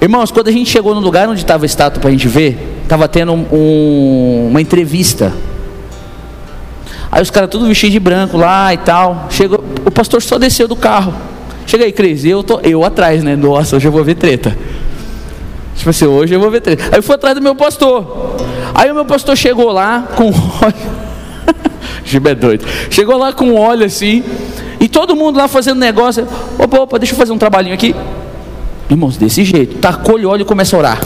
Irmãos, 0.00 0.32
quando 0.32 0.48
a 0.48 0.52
gente 0.52 0.68
chegou 0.68 0.92
no 0.92 1.00
lugar 1.00 1.28
onde 1.28 1.40
estava 1.40 1.64
a 1.64 1.66
estátua 1.66 2.00
para 2.00 2.08
a 2.08 2.12
gente 2.12 2.26
ver, 2.26 2.80
estava 2.82 3.06
tendo 3.06 3.32
um, 3.32 4.48
uma 4.50 4.60
entrevista. 4.60 5.32
Aí 7.10 7.22
os 7.22 7.30
caras 7.30 7.48
tudo 7.50 7.66
vestidos 7.66 7.92
de 7.92 8.00
branco 8.00 8.36
lá 8.36 8.74
e 8.74 8.78
tal. 8.78 9.28
Chegou, 9.30 9.62
o 9.84 9.90
pastor 9.92 10.20
só 10.20 10.38
desceu 10.38 10.66
do 10.66 10.74
carro. 10.74 11.14
Chega 11.66 11.84
aí, 11.84 11.92
Cris, 11.92 12.24
eu 12.24 12.42
tô 12.42 12.60
eu 12.60 12.84
atrás, 12.84 13.22
né? 13.22 13.36
Nossa, 13.36 13.76
hoje 13.76 13.88
eu 13.88 13.92
vou 13.92 14.04
ver 14.04 14.14
treta. 14.14 14.56
Tipo 15.76 15.90
assim, 15.90 16.06
hoje 16.06 16.34
eu 16.34 16.40
vou 16.40 16.50
ver 16.50 16.60
treta. 16.60 16.84
Aí 16.92 16.98
eu 16.98 17.02
fui 17.02 17.14
atrás 17.14 17.34
do 17.34 17.42
meu 17.42 17.54
pastor. 17.54 18.36
Aí 18.74 18.90
o 18.90 18.94
meu 18.94 19.04
pastor 19.04 19.36
chegou 19.36 19.72
lá 19.72 20.08
com 20.16 20.26
óleo. 20.62 21.02
Giba 22.04 22.30
é 22.30 22.34
doido. 22.34 22.64
Chegou 22.90 23.16
lá 23.16 23.32
com 23.32 23.54
óleo 23.54 23.86
assim. 23.86 24.22
E 24.80 24.88
todo 24.88 25.14
mundo 25.16 25.36
lá 25.36 25.48
fazendo 25.48 25.78
negócio. 25.78 26.26
Opa, 26.58 26.80
opa, 26.80 26.98
deixa 26.98 27.14
eu 27.14 27.18
fazer 27.18 27.32
um 27.32 27.38
trabalhinho 27.38 27.74
aqui. 27.74 27.94
Irmãos, 28.90 29.16
desse 29.16 29.44
jeito. 29.44 29.78
Tacou-lhe 29.78 30.26
óleo 30.26 30.42
e 30.42 30.44
começa 30.44 30.76
a 30.76 30.78
orar. 30.78 31.00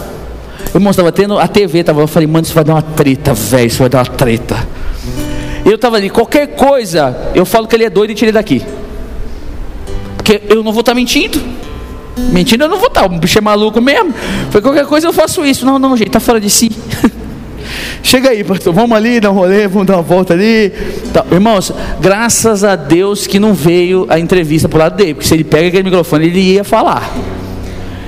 Irmãos, 0.74 0.90
estava 0.90 1.12
tendo 1.12 1.38
a 1.38 1.46
TV, 1.46 1.84
tava, 1.84 2.00
eu 2.00 2.06
falei, 2.06 2.26
mano, 2.26 2.44
isso 2.44 2.54
vai 2.54 2.64
dar 2.64 2.74
uma 2.74 2.82
treta, 2.82 3.32
velho, 3.32 3.66
isso 3.66 3.78
vai 3.78 3.88
dar 3.88 3.98
uma 3.98 4.06
treta. 4.06 4.56
Eu 5.64 5.76
estava 5.76 5.96
ali, 5.96 6.10
qualquer 6.10 6.48
coisa, 6.48 7.30
eu 7.34 7.44
falo 7.44 7.66
que 7.66 7.74
ele 7.74 7.84
é 7.84 7.90
doido 7.90 8.10
e 8.10 8.14
tirei 8.14 8.32
daqui. 8.32 8.62
Porque 10.26 10.42
eu 10.52 10.60
não 10.64 10.72
vou 10.72 10.80
estar 10.80 10.90
tá 10.90 10.96
mentindo. 10.96 11.40
Mentindo 12.32 12.64
eu 12.64 12.68
não 12.68 12.78
vou 12.78 12.88
estar, 12.88 13.02
tá, 13.02 13.06
o 13.06 13.16
bicho 13.16 13.38
é 13.38 13.40
maluco 13.40 13.80
mesmo. 13.80 14.12
Foi 14.50 14.60
qualquer 14.60 14.84
coisa 14.84 15.06
eu 15.06 15.12
faço 15.12 15.44
isso. 15.44 15.64
Não, 15.64 15.78
não, 15.78 15.96
gente, 15.96 16.08
está 16.08 16.18
fora 16.18 16.40
de 16.40 16.50
si. 16.50 16.72
Chega 18.02 18.30
aí, 18.30 18.42
pastor, 18.42 18.74
vamos 18.74 18.96
ali, 18.96 19.20
dar 19.20 19.30
um 19.30 19.34
rolê, 19.34 19.68
vamos 19.68 19.86
dar 19.86 19.94
uma 19.94 20.02
volta 20.02 20.34
ali. 20.34 20.72
Tá. 21.12 21.24
Irmãos, 21.30 21.72
graças 22.00 22.64
a 22.64 22.74
Deus 22.74 23.28
que 23.28 23.38
não 23.38 23.54
veio 23.54 24.04
a 24.08 24.18
entrevista 24.18 24.68
para 24.68 24.76
o 24.76 24.80
lado 24.80 24.96
dele, 24.96 25.14
porque 25.14 25.28
se 25.28 25.34
ele 25.34 25.44
pega 25.44 25.68
aquele 25.68 25.84
microfone, 25.84 26.26
ele 26.26 26.40
ia 26.40 26.64
falar. 26.64 27.08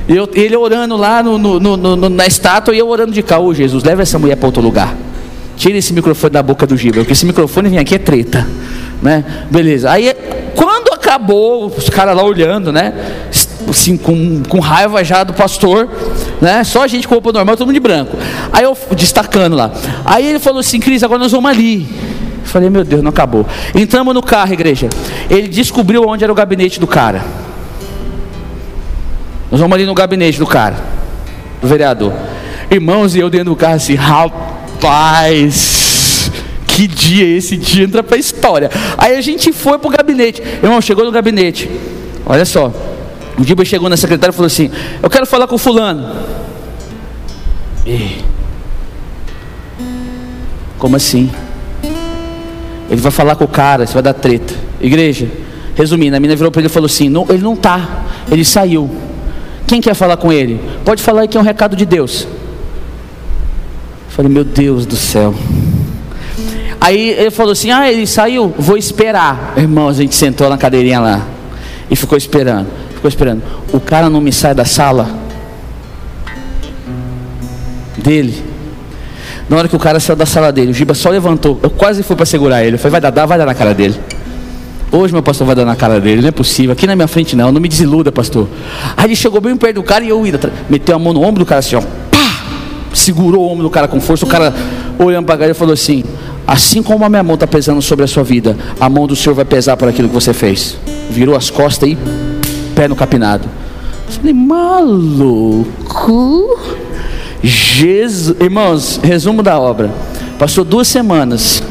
Eu, 0.09 0.29
ele 0.35 0.57
orando 0.57 0.97
lá 0.97 1.23
no, 1.23 1.39
no, 1.39 1.77
no, 1.77 2.09
na 2.09 2.27
estátua 2.27 2.75
e 2.75 2.79
eu 2.79 2.89
orando 2.89 3.13
de 3.13 3.23
cá. 3.23 3.39
Ô 3.39 3.55
Jesus, 3.55 3.85
leva 3.85 4.03
essa 4.03 4.19
mulher 4.19 4.35
para 4.35 4.47
outro 4.47 4.63
lugar. 4.63 4.97
Tira 5.57 5.79
esse 5.79 5.93
microfone 5.93 6.33
da 6.33 6.43
boca 6.43 6.67
do 6.67 6.77
Giba, 6.77 6.97
porque 6.97 7.13
esse 7.13 7.27
microfone 7.27 7.69
vem 7.69 7.79
aqui 7.79 7.95
é 7.95 7.99
treta. 7.99 8.45
Né? 9.01 9.25
Beleza. 9.49 9.91
Aí 9.91 10.13
quando 10.55 10.78
acabou, 11.09 11.67
os 11.67 11.89
caras 11.89 12.15
lá 12.15 12.23
olhando, 12.23 12.71
né? 12.71 12.93
Assim, 13.69 13.97
com, 13.97 14.43
com 14.43 14.61
raiva 14.61 15.03
já 15.03 15.25
do 15.25 15.33
pastor, 15.33 15.89
né? 16.41 16.63
Só 16.65 16.83
a 16.83 16.87
gente 16.87 17.09
com 17.09 17.15
roupa 17.15 17.33
normal, 17.33 17.57
todo 17.57 17.67
mundo 17.67 17.75
de 17.75 17.81
branco. 17.81 18.17
Aí 18.53 18.65
eu 18.65 18.77
destacando 18.95 19.57
lá. 19.57 19.71
Aí 20.05 20.27
ele 20.27 20.39
falou 20.39 20.61
assim, 20.61 20.79
Cris, 20.79 21.03
agora 21.03 21.19
nós 21.19 21.33
vamos 21.33 21.51
ali. 21.51 21.89
Eu 22.41 22.45
falei, 22.45 22.69
meu 22.69 22.85
Deus, 22.85 23.03
não 23.03 23.09
acabou. 23.09 23.47
Entramos 23.75 24.15
no 24.15 24.23
carro, 24.23 24.53
igreja. 24.53 24.89
Ele 25.31 25.49
descobriu 25.49 26.07
onde 26.07 26.23
era 26.23 26.33
o 26.33 26.37
gabinete 26.37 26.79
do 26.79 26.87
cara. 26.87 27.25
Nós 29.51 29.61
vamos 29.61 29.75
ali 29.75 29.87
no 29.87 29.95
gabinete 29.95 30.39
do 30.39 30.47
cara, 30.47 30.77
do 31.61 31.67
vereador. 31.67 32.13
Irmãos, 32.71 33.17
e 33.17 33.21
eu 33.21 33.31
dentro 33.31 33.47
do 33.47 33.57
carro 33.57 33.77
assim, 33.77 33.95
rapaz, 33.95 35.78
que 36.79 36.87
dia 36.87 37.27
esse 37.37 37.57
dia 37.57 37.83
entra 37.83 38.05
para 38.05 38.15
a 38.15 38.21
história. 38.21 38.71
Aí 38.97 39.17
a 39.17 39.21
gente 39.21 39.53
foi 39.53 39.77
pro 39.79 39.91
gabinete. 39.91 40.41
Irmão, 40.63 40.81
chegou 40.81 41.05
no 41.05 41.11
gabinete. 41.11 41.69
Olha 42.25 42.45
só. 42.45 42.73
O 43.37 43.45
Diba 43.45 43.65
chegou 43.65 43.89
na 43.89 43.97
secretária 43.97 44.33
e 44.33 44.37
falou 44.37 44.47
assim: 44.47 44.71
Eu 45.03 45.11
quero 45.11 45.27
falar 45.27 45.49
com 45.49 45.57
o 45.57 45.59
fulano. 45.59 46.15
E... 47.85 48.19
Como 50.79 50.95
assim? 50.95 51.29
Ele 52.89 53.01
vai 53.01 53.11
falar 53.11 53.35
com 53.35 53.45
o 53.45 53.49
cara, 53.49 53.85
você 53.85 53.95
vai 53.95 54.03
dar 54.03 54.15
treta. 54.15 54.55
Igreja, 54.81 55.29
resumindo, 55.75 56.17
a 56.17 56.21
menina 56.21 56.37
virou 56.37 56.53
para 56.53 56.61
ele 56.61 56.69
e 56.69 56.71
falou 56.71 56.87
assim: 56.87 57.09
não, 57.09 57.27
Ele 57.29 57.43
não 57.43 57.57
tá, 57.57 58.05
ele 58.31 58.45
saiu. 58.45 58.89
Quem 59.67 59.81
quer 59.81 59.95
falar 59.95 60.17
com 60.17 60.33
ele? 60.33 60.61
Pode 60.85 61.03
falar 61.03 61.27
que 61.27 61.37
é 61.37 61.41
um 61.41 61.45
recado 61.45 61.75
de 61.75 61.85
Deus. 61.85 62.23
Eu 62.23 62.29
falei, 64.11 64.31
meu 64.31 64.45
Deus 64.45 64.87
do 64.87 64.97
céu. 64.97 65.35
Aí 66.81 67.11
ele 67.11 67.31
falou 67.31 67.53
assim: 67.53 67.71
Ah, 67.71 67.91
ele 67.91 68.07
saiu, 68.07 68.55
vou 68.59 68.77
esperar. 68.77 69.55
Irmão, 69.57 69.89
a 69.89 69.93
gente 69.93 70.15
sentou 70.15 70.49
na 70.49 70.57
cadeirinha 70.57 71.01
lá 71.01 71.27
e 71.91 71.97
ficou 71.97 72.17
esperando. 72.17 72.67
Ficou 72.95 73.09
esperando. 73.09 73.43
O 73.73 73.81
cara 73.81 74.09
não 74.11 74.21
me 74.21 74.33
sai 74.33 74.55
da 74.55 74.65
sala 74.65 75.09
dele. 77.97 78.43
Na 79.49 79.57
hora 79.57 79.69
que 79.69 79.77
o 79.77 79.79
cara 79.79 79.99
saiu 79.99 80.17
da 80.17 80.27
sala 80.27 80.53
dele, 80.53 80.71
o 80.71 80.75
Giba 80.75 80.95
só 80.95 81.09
levantou. 81.09 81.59
Eu 81.63 81.71
quase 81.71 82.03
fui 82.03 82.15
para 82.15 82.27
segurar 82.27 82.65
ele. 82.65 82.75
Eu 82.75 82.79
falei, 82.79 83.01
vai 83.01 83.11
dar, 83.11 83.27
vai 83.27 83.39
dar 83.39 83.47
na 83.47 83.55
cara 83.55 83.73
dele. 83.73 83.99
Hoje 84.91 85.13
meu 85.13 85.23
pastor 85.23 85.47
vai 85.47 85.55
dar 85.55 85.67
na 85.67 85.77
cara 85.77 86.01
dele, 86.01 86.23
não 86.23 86.29
é 86.29 86.33
possível. 86.33 86.73
Aqui 86.73 86.87
na 86.87 86.97
minha 86.97 87.09
frente 87.09 87.37
não, 87.37 87.53
não 87.53 87.61
me 87.61 87.69
desiluda, 87.69 88.11
pastor. 88.11 88.49
Aí 88.97 89.07
ele 89.07 89.17
chegou 89.17 89.41
bem 89.41 89.55
perto 89.57 89.77
do 89.77 89.83
cara 89.83 90.03
e 90.03 90.09
eu 90.09 90.27
ia, 90.27 90.41
meteu 90.69 90.97
a 90.97 90.99
mão 90.99 91.13
no 91.13 91.23
ombro 91.23 91.45
do 91.45 91.47
cara 91.47 91.59
assim, 91.59 91.77
ó, 91.77 91.83
pá! 92.11 92.43
Segurou 92.95 93.47
o 93.47 93.53
ombro 93.53 93.65
do 93.65 93.71
cara 93.71 93.87
com 93.87 94.01
força. 94.01 94.25
O 94.25 94.29
cara 94.29 94.55
olhando 94.99 95.27
para 95.27 95.45
ele 95.45 95.53
falou 95.53 95.75
assim: 95.75 96.03
Assim 96.49 96.83
como 96.83 97.05
a 97.05 97.11
minha 97.11 97.23
mão 97.23 97.35
está 97.35 97.47
pesando 97.47 97.83
sobre 97.83 98.07
a 98.07 98.09
sua 98.09 98.25
vida, 98.25 98.57
a 98.81 98.89
mão 98.89 99.07
do 99.07 99.15
Senhor 99.15 99.35
vai 99.35 99.45
pesar 99.45 99.77
por 99.77 99.87
aquilo 99.87 100.09
que 100.09 100.15
você 100.15 100.33
fez. 100.33 100.79
Virou 101.11 101.37
as 101.37 101.51
costas 101.51 101.91
e 101.91 101.99
pé 102.75 102.89
no 102.89 102.97
capinado. 102.97 103.47
Eu 104.07 104.13
falei, 104.15 104.33
maluco. 104.33 105.69
Jesus, 107.43 108.41
irmãos, 108.41 108.99
resumo 109.03 109.43
da 109.43 109.61
obra. 109.61 109.91
Passou 110.39 110.65
duas 110.65 110.89
semanas, 110.89 111.63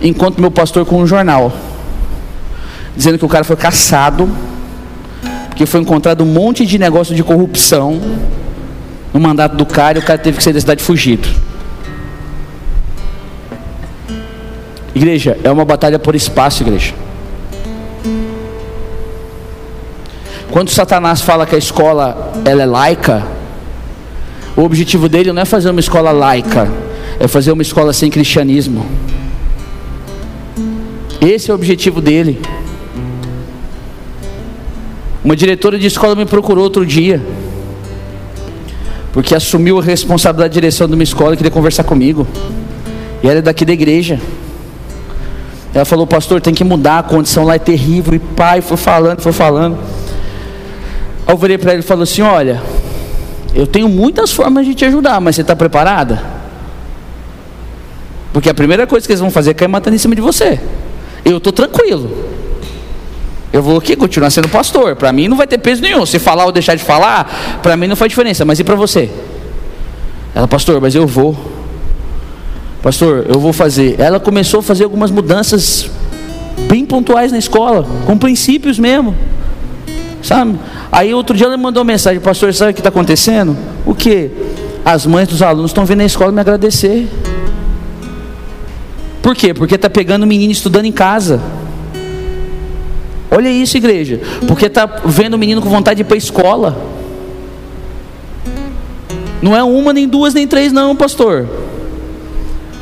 enquanto 0.00 0.40
meu 0.40 0.50
pastor 0.50 0.86
com 0.86 1.02
um 1.02 1.06
jornal 1.06 1.52
dizendo 2.96 3.18
que 3.18 3.24
o 3.26 3.28
cara 3.28 3.44
foi 3.44 3.56
caçado, 3.56 4.30
porque 5.48 5.66
foi 5.66 5.80
encontrado 5.80 6.24
um 6.24 6.26
monte 6.26 6.64
de 6.64 6.78
negócio 6.78 7.14
de 7.14 7.22
corrupção 7.22 8.00
no 9.12 9.20
mandato 9.20 9.56
do 9.56 9.66
cara 9.66 9.98
e 9.98 10.00
o 10.00 10.04
cara 10.04 10.18
teve 10.18 10.38
que 10.38 10.42
sair 10.42 10.54
da 10.54 10.60
cidade 10.60 10.82
fugido. 10.82 11.28
Igreja, 14.94 15.38
é 15.42 15.50
uma 15.50 15.64
batalha 15.64 15.98
por 15.98 16.14
espaço, 16.14 16.62
igreja. 16.62 16.94
Quando 20.50 20.70
Satanás 20.70 21.22
fala 21.22 21.46
que 21.46 21.54
a 21.54 21.58
escola 21.58 22.32
ela 22.44 22.62
é 22.62 22.66
laica, 22.66 23.26
o 24.54 24.62
objetivo 24.62 25.08
dele 25.08 25.32
não 25.32 25.40
é 25.40 25.46
fazer 25.46 25.70
uma 25.70 25.80
escola 25.80 26.10
laica, 26.12 26.70
é 27.18 27.26
fazer 27.26 27.52
uma 27.52 27.62
escola 27.62 27.94
sem 27.94 28.10
cristianismo. 28.10 28.84
Esse 31.22 31.50
é 31.50 31.54
o 31.54 31.56
objetivo 31.56 32.02
dele. 32.02 32.38
Uma 35.24 35.34
diretora 35.34 35.78
de 35.78 35.86
escola 35.86 36.14
me 36.14 36.26
procurou 36.26 36.64
outro 36.64 36.84
dia, 36.84 37.22
porque 39.10 39.34
assumiu 39.34 39.78
a 39.78 39.82
responsabilidade 39.82 40.50
da 40.50 40.60
direção 40.60 40.86
de 40.86 40.92
uma 40.92 41.02
escola 41.02 41.32
e 41.32 41.36
queria 41.38 41.50
conversar 41.50 41.84
comigo. 41.84 42.26
E 43.22 43.28
ela 43.28 43.38
é 43.38 43.42
daqui 43.42 43.64
da 43.64 43.72
igreja. 43.72 44.20
Ela 45.74 45.84
falou, 45.84 46.06
pastor, 46.06 46.40
tem 46.40 46.52
que 46.52 46.64
mudar, 46.64 46.98
a 46.98 47.02
condição 47.02 47.44
lá 47.44 47.54
é 47.54 47.58
terrível. 47.58 48.14
E 48.14 48.18
pai 48.18 48.60
foi 48.60 48.76
falando, 48.76 49.20
foi 49.20 49.32
falando. 49.32 49.78
Aí 51.26 51.34
eu 51.34 51.38
virei 51.38 51.56
para 51.56 51.72
ele 51.72 51.80
e 51.80 51.84
falou 51.84 52.02
assim: 52.02 52.22
Olha, 52.22 52.62
eu 53.54 53.66
tenho 53.66 53.88
muitas 53.88 54.32
formas 54.32 54.66
de 54.66 54.74
te 54.74 54.84
ajudar, 54.84 55.20
mas 55.20 55.36
você 55.36 55.42
está 55.42 55.56
preparada? 55.56 56.22
Porque 58.32 58.48
a 58.48 58.54
primeira 58.54 58.86
coisa 58.86 59.06
que 59.06 59.12
eles 59.12 59.20
vão 59.20 59.30
fazer 59.30 59.50
é 59.50 59.54
cair 59.54 59.68
matando 59.68 59.94
em 59.94 59.98
cima 59.98 60.14
de 60.14 60.20
você. 60.20 60.58
Eu 61.24 61.36
estou 61.36 61.52
tranquilo. 61.52 62.10
Eu 63.52 63.62
vou 63.62 63.76
aqui 63.76 63.94
continuar 63.94 64.30
sendo 64.30 64.48
pastor. 64.48 64.96
Para 64.96 65.12
mim 65.12 65.28
não 65.28 65.36
vai 65.36 65.46
ter 65.46 65.58
peso 65.58 65.82
nenhum. 65.82 66.06
Se 66.06 66.18
falar 66.18 66.46
ou 66.46 66.52
deixar 66.52 66.74
de 66.74 66.82
falar, 66.82 67.60
para 67.62 67.76
mim 67.76 67.86
não 67.86 67.94
faz 67.94 68.08
diferença. 68.08 68.44
Mas 68.44 68.58
e 68.58 68.64
para 68.64 68.74
você? 68.74 69.10
Ela, 70.34 70.48
pastor, 70.48 70.80
mas 70.80 70.94
eu 70.94 71.06
vou. 71.06 71.36
Pastor, 72.82 73.26
eu 73.28 73.38
vou 73.38 73.52
fazer. 73.52 73.94
Ela 74.00 74.18
começou 74.18 74.58
a 74.60 74.62
fazer 74.62 74.82
algumas 74.84 75.10
mudanças 75.10 75.88
bem 76.68 76.84
pontuais 76.84 77.30
na 77.30 77.38
escola, 77.38 77.86
com 78.06 78.18
princípios 78.18 78.78
mesmo. 78.78 79.14
Sabe? 80.20 80.58
Aí 80.90 81.14
outro 81.14 81.36
dia 81.36 81.46
ela 81.46 81.56
me 81.56 81.62
mandou 81.62 81.84
mensagem, 81.84 82.20
pastor, 82.20 82.52
sabe 82.52 82.72
o 82.72 82.74
que 82.74 82.80
está 82.80 82.88
acontecendo? 82.88 83.56
O 83.86 83.94
que? 83.94 84.30
As 84.84 85.06
mães 85.06 85.28
dos 85.28 85.42
alunos 85.42 85.70
estão 85.70 85.86
vindo 85.86 85.98
na 85.98 86.04
escola 86.04 86.32
me 86.32 86.40
agradecer. 86.40 87.08
Por 89.22 89.36
quê? 89.36 89.54
Porque 89.54 89.76
está 89.76 89.88
pegando 89.88 90.24
o 90.24 90.26
menino 90.26 90.52
estudando 90.52 90.84
em 90.84 90.92
casa. 90.92 91.40
Olha 93.30 93.48
isso, 93.48 93.76
igreja. 93.76 94.20
Porque 94.46 94.66
está 94.66 94.86
vendo 95.04 95.34
o 95.34 95.38
menino 95.38 95.62
com 95.62 95.70
vontade 95.70 95.98
de 95.98 96.02
ir 96.02 96.04
para 96.04 96.16
a 96.16 96.18
escola. 96.18 96.76
Não 99.40 99.56
é 99.56 99.62
uma, 99.62 99.92
nem 99.92 100.08
duas, 100.08 100.34
nem 100.34 100.46
três, 100.46 100.72
não, 100.72 100.94
pastor. 100.96 101.48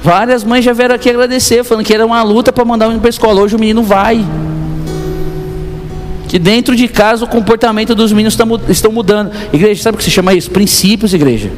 Várias 0.02 0.42
mães 0.42 0.64
já 0.64 0.72
vieram 0.72 0.94
aqui 0.94 1.10
agradecer, 1.10 1.62
falando 1.62 1.84
que 1.84 1.92
era 1.92 2.06
uma 2.06 2.22
luta 2.22 2.52
para 2.52 2.64
mandar 2.64 2.86
o 2.86 2.88
menino 2.88 3.02
para 3.02 3.08
a 3.08 3.10
escola. 3.10 3.40
Hoje 3.40 3.54
o 3.54 3.58
menino 3.58 3.82
vai. 3.82 4.24
Que 6.26 6.38
dentro 6.38 6.74
de 6.74 6.88
casa 6.88 7.24
o 7.24 7.28
comportamento 7.28 7.94
dos 7.94 8.10
meninos 8.12 8.34
está, 8.34 8.44
estão 8.68 8.90
mudando. 8.90 9.30
Igreja, 9.52 9.82
sabe 9.82 9.96
o 9.96 9.98
que 9.98 10.04
se 10.04 10.10
chama 10.10 10.32
isso? 10.32 10.50
Princípios, 10.50 11.12
igreja. 11.12 11.50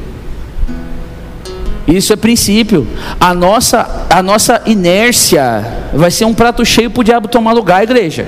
Isso 1.87 2.11
é 2.11 2.15
princípio. 2.15 2.85
A 3.19 3.33
nossa, 3.33 4.07
a 4.09 4.21
nossa 4.21 4.61
inércia 4.65 5.65
vai 5.93 6.11
ser 6.11 6.25
um 6.25 6.33
prato 6.33 6.65
cheio 6.65 6.89
para 6.89 7.01
o 7.01 7.03
diabo 7.03 7.27
tomar 7.29 7.53
lugar, 7.53 7.83
igreja. 7.83 8.25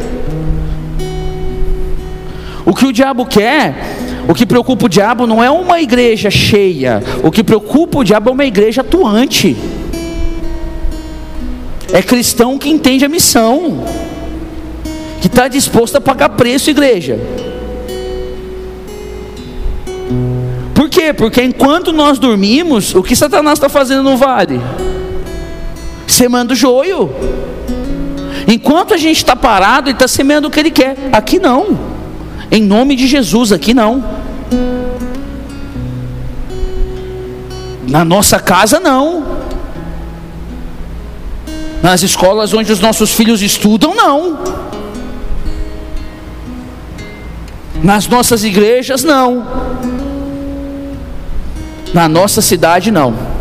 O 2.65 2.73
que 2.73 2.85
o 2.85 2.93
diabo 2.93 3.25
quer, 3.25 3.75
o 4.27 4.33
que 4.33 4.45
preocupa 4.45 4.85
o 4.85 4.89
diabo 4.89 5.27
não 5.27 5.43
é 5.43 5.51
uma 5.51 5.81
igreja 5.81 6.31
cheia, 6.31 7.03
o 7.21 7.29
que 7.29 7.43
preocupa 7.43 7.99
o 7.99 8.03
diabo 8.03 8.29
é 8.29 8.33
uma 8.33 8.45
igreja 8.45 8.81
atuante. 8.81 9.55
É 11.95 12.03
cristão 12.03 12.57
que 12.57 12.67
entende 12.67 13.05
a 13.05 13.07
missão, 13.07 13.85
que 15.21 15.27
está 15.27 15.47
disposto 15.47 15.95
a 15.95 16.01
pagar 16.01 16.27
preço, 16.27 16.69
igreja. 16.69 17.17
Por 20.73 20.89
quê? 20.89 21.13
Porque 21.13 21.41
enquanto 21.41 21.93
nós 21.93 22.19
dormimos, 22.19 22.93
o 22.93 23.01
que 23.01 23.15
Satanás 23.15 23.57
está 23.57 23.69
fazendo 23.69 24.03
no 24.03 24.17
vale? 24.17 24.59
Semando 26.05 26.53
joio. 26.53 27.09
Enquanto 28.45 28.93
a 28.93 28.97
gente 28.97 29.19
está 29.19 29.33
parado, 29.33 29.87
ele 29.87 29.95
está 29.95 30.05
semeando 30.09 30.49
o 30.49 30.51
que 30.51 30.59
ele 30.59 30.71
quer. 30.71 30.97
Aqui 31.13 31.39
não. 31.39 31.79
Em 32.51 32.61
nome 32.61 32.97
de 32.97 33.07
Jesus, 33.07 33.53
aqui 33.53 33.73
não. 33.73 34.03
Na 37.87 38.03
nossa 38.03 38.37
casa, 38.37 38.81
não. 38.81 39.44
Nas 41.81 42.03
escolas 42.03 42.53
onde 42.53 42.71
os 42.71 42.79
nossos 42.79 43.11
filhos 43.11 43.41
estudam, 43.41 43.95
não. 43.95 44.39
Nas 47.83 48.07
nossas 48.07 48.43
igrejas, 48.43 49.03
não. 49.03 49.45
Na 51.93 52.09
nossa 52.09 52.41
cidade, 52.41 52.91
não. 52.91 53.34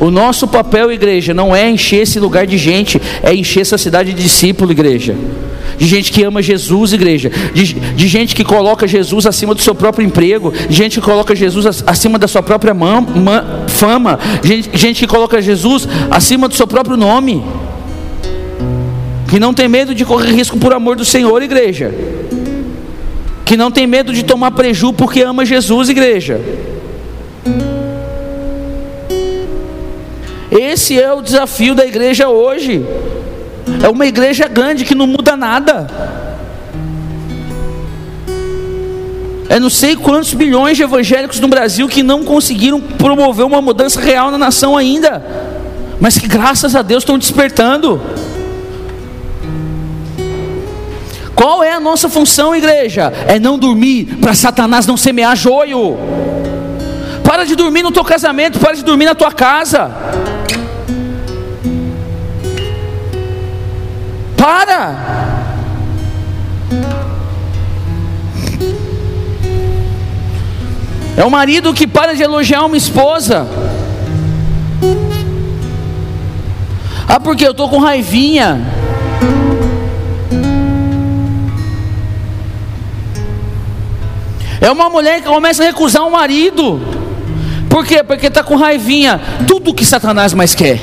O 0.00 0.10
nosso 0.10 0.46
papel, 0.46 0.92
igreja, 0.92 1.34
não 1.34 1.54
é 1.54 1.68
encher 1.68 2.02
esse 2.02 2.20
lugar 2.20 2.46
de 2.46 2.56
gente, 2.56 3.00
é 3.22 3.34
encher 3.34 3.60
essa 3.60 3.76
cidade 3.76 4.12
de 4.12 4.22
discípulo, 4.22 4.70
igreja. 4.70 5.16
de 5.76 5.86
gente 5.86 6.12
que 6.12 6.22
ama 6.22 6.40
Jesus, 6.40 6.92
igreja, 6.92 7.30
de, 7.52 7.74
de, 7.74 8.08
gente 8.08 8.34
que 8.34 8.44
coloca 8.44 8.86
Jesus 8.86 9.26
acima 9.26 9.54
do 9.54 9.60
seu 9.60 9.74
próprio 9.74 10.04
emprego, 10.04 10.52
de 10.52 10.74
gente 10.74 11.00
que 11.00 11.04
coloca 11.04 11.34
Jesus 11.34 11.82
acima 11.86 12.18
da 12.18 12.28
sua 12.28 12.42
própria 12.42 12.72
mam, 12.74 13.06
fama, 13.68 14.18
gente, 14.42 14.70
gente 14.76 15.00
que 15.00 15.06
coloca 15.06 15.42
Jesus 15.42 15.88
acima 16.10 16.48
do 16.48 16.54
seu 16.54 16.66
próprio 16.66 16.96
nome, 16.96 17.44
que 19.28 19.38
não 19.38 19.52
tem 19.52 19.68
medo 19.68 19.94
de 19.94 20.04
correr 20.04 20.32
risco 20.32 20.58
por 20.58 20.72
amor 20.72 20.96
do 20.96 21.04
Senhor, 21.04 21.42
igreja, 21.42 21.92
que 23.44 23.56
não 23.56 23.70
tem 23.70 23.86
medo 23.86 24.12
de 24.12 24.24
tomar 24.24 24.52
preju 24.52 24.92
porque 24.92 25.22
ama 25.22 25.44
Jesus, 25.44 25.88
igreja. 25.88 26.40
Esse 30.50 31.00
é 31.00 31.12
o 31.12 31.20
desafio 31.20 31.74
da 31.74 31.84
igreja 31.84 32.28
hoje. 32.28 32.84
É 33.82 33.88
uma 33.88 34.06
igreja 34.06 34.48
grande 34.48 34.84
que 34.84 34.94
não 34.94 35.06
muda 35.06 35.36
nada. 35.36 35.86
É 39.48 39.58
não 39.58 39.70
sei 39.70 39.96
quantos 39.96 40.34
bilhões 40.34 40.76
de 40.76 40.82
evangélicos 40.82 41.40
no 41.40 41.48
Brasil 41.48 41.88
que 41.88 42.02
não 42.02 42.22
conseguiram 42.22 42.80
promover 42.80 43.46
uma 43.46 43.62
mudança 43.62 44.00
real 44.00 44.30
na 44.30 44.36
nação 44.36 44.76
ainda, 44.76 45.24
mas 45.98 46.18
que 46.18 46.28
graças 46.28 46.76
a 46.76 46.82
Deus 46.82 47.02
estão 47.02 47.18
despertando. 47.18 48.00
Qual 51.34 51.62
é 51.62 51.72
a 51.72 51.80
nossa 51.80 52.08
função, 52.08 52.54
igreja? 52.54 53.12
É 53.26 53.38
não 53.38 53.58
dormir 53.58 54.18
para 54.20 54.34
Satanás 54.34 54.86
não 54.86 54.96
semear 54.96 55.36
joio. 55.36 55.96
Para 57.28 57.44
de 57.44 57.54
dormir 57.54 57.82
no 57.82 57.92
teu 57.92 58.02
casamento, 58.02 58.58
para 58.58 58.74
de 58.74 58.82
dormir 58.82 59.04
na 59.04 59.14
tua 59.14 59.30
casa. 59.30 59.90
Para! 64.34 64.96
É 71.18 71.22
o 71.22 71.30
marido 71.30 71.74
que 71.74 71.86
para 71.86 72.14
de 72.14 72.22
elogiar 72.22 72.64
uma 72.64 72.78
esposa. 72.78 73.46
Ah, 77.06 77.20
porque 77.20 77.46
eu 77.46 77.50
estou 77.50 77.68
com 77.68 77.78
raivinha. 77.78 78.58
É 84.62 84.70
uma 84.70 84.88
mulher 84.88 85.20
que 85.20 85.28
começa 85.28 85.62
a 85.62 85.66
recusar 85.66 86.04
o 86.04 86.06
um 86.06 86.10
marido. 86.12 86.97
Por 87.68 87.86
quê? 87.86 88.02
Porque 88.02 88.26
está 88.26 88.42
com 88.42 88.56
raivinha. 88.56 89.20
Tudo 89.46 89.74
que 89.74 89.84
Satanás 89.84 90.32
mais 90.34 90.54
quer 90.54 90.80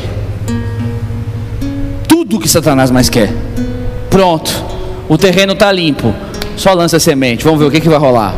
tudo 2.26 2.40
que 2.40 2.50
Satanás 2.50 2.90
mais 2.90 3.08
quer. 3.10 3.30
Pronto, 4.10 4.52
o 5.08 5.18
terreno 5.18 5.54
está 5.54 5.72
limpo. 5.72 6.14
Só 6.58 6.74
lança 6.74 6.98
a 6.98 7.00
semente, 7.00 7.44
vamos 7.44 7.60
ver 7.60 7.66
o 7.66 7.72
que, 7.72 7.80
que 7.80 7.90
vai 7.90 8.00
rolar. 8.00 8.34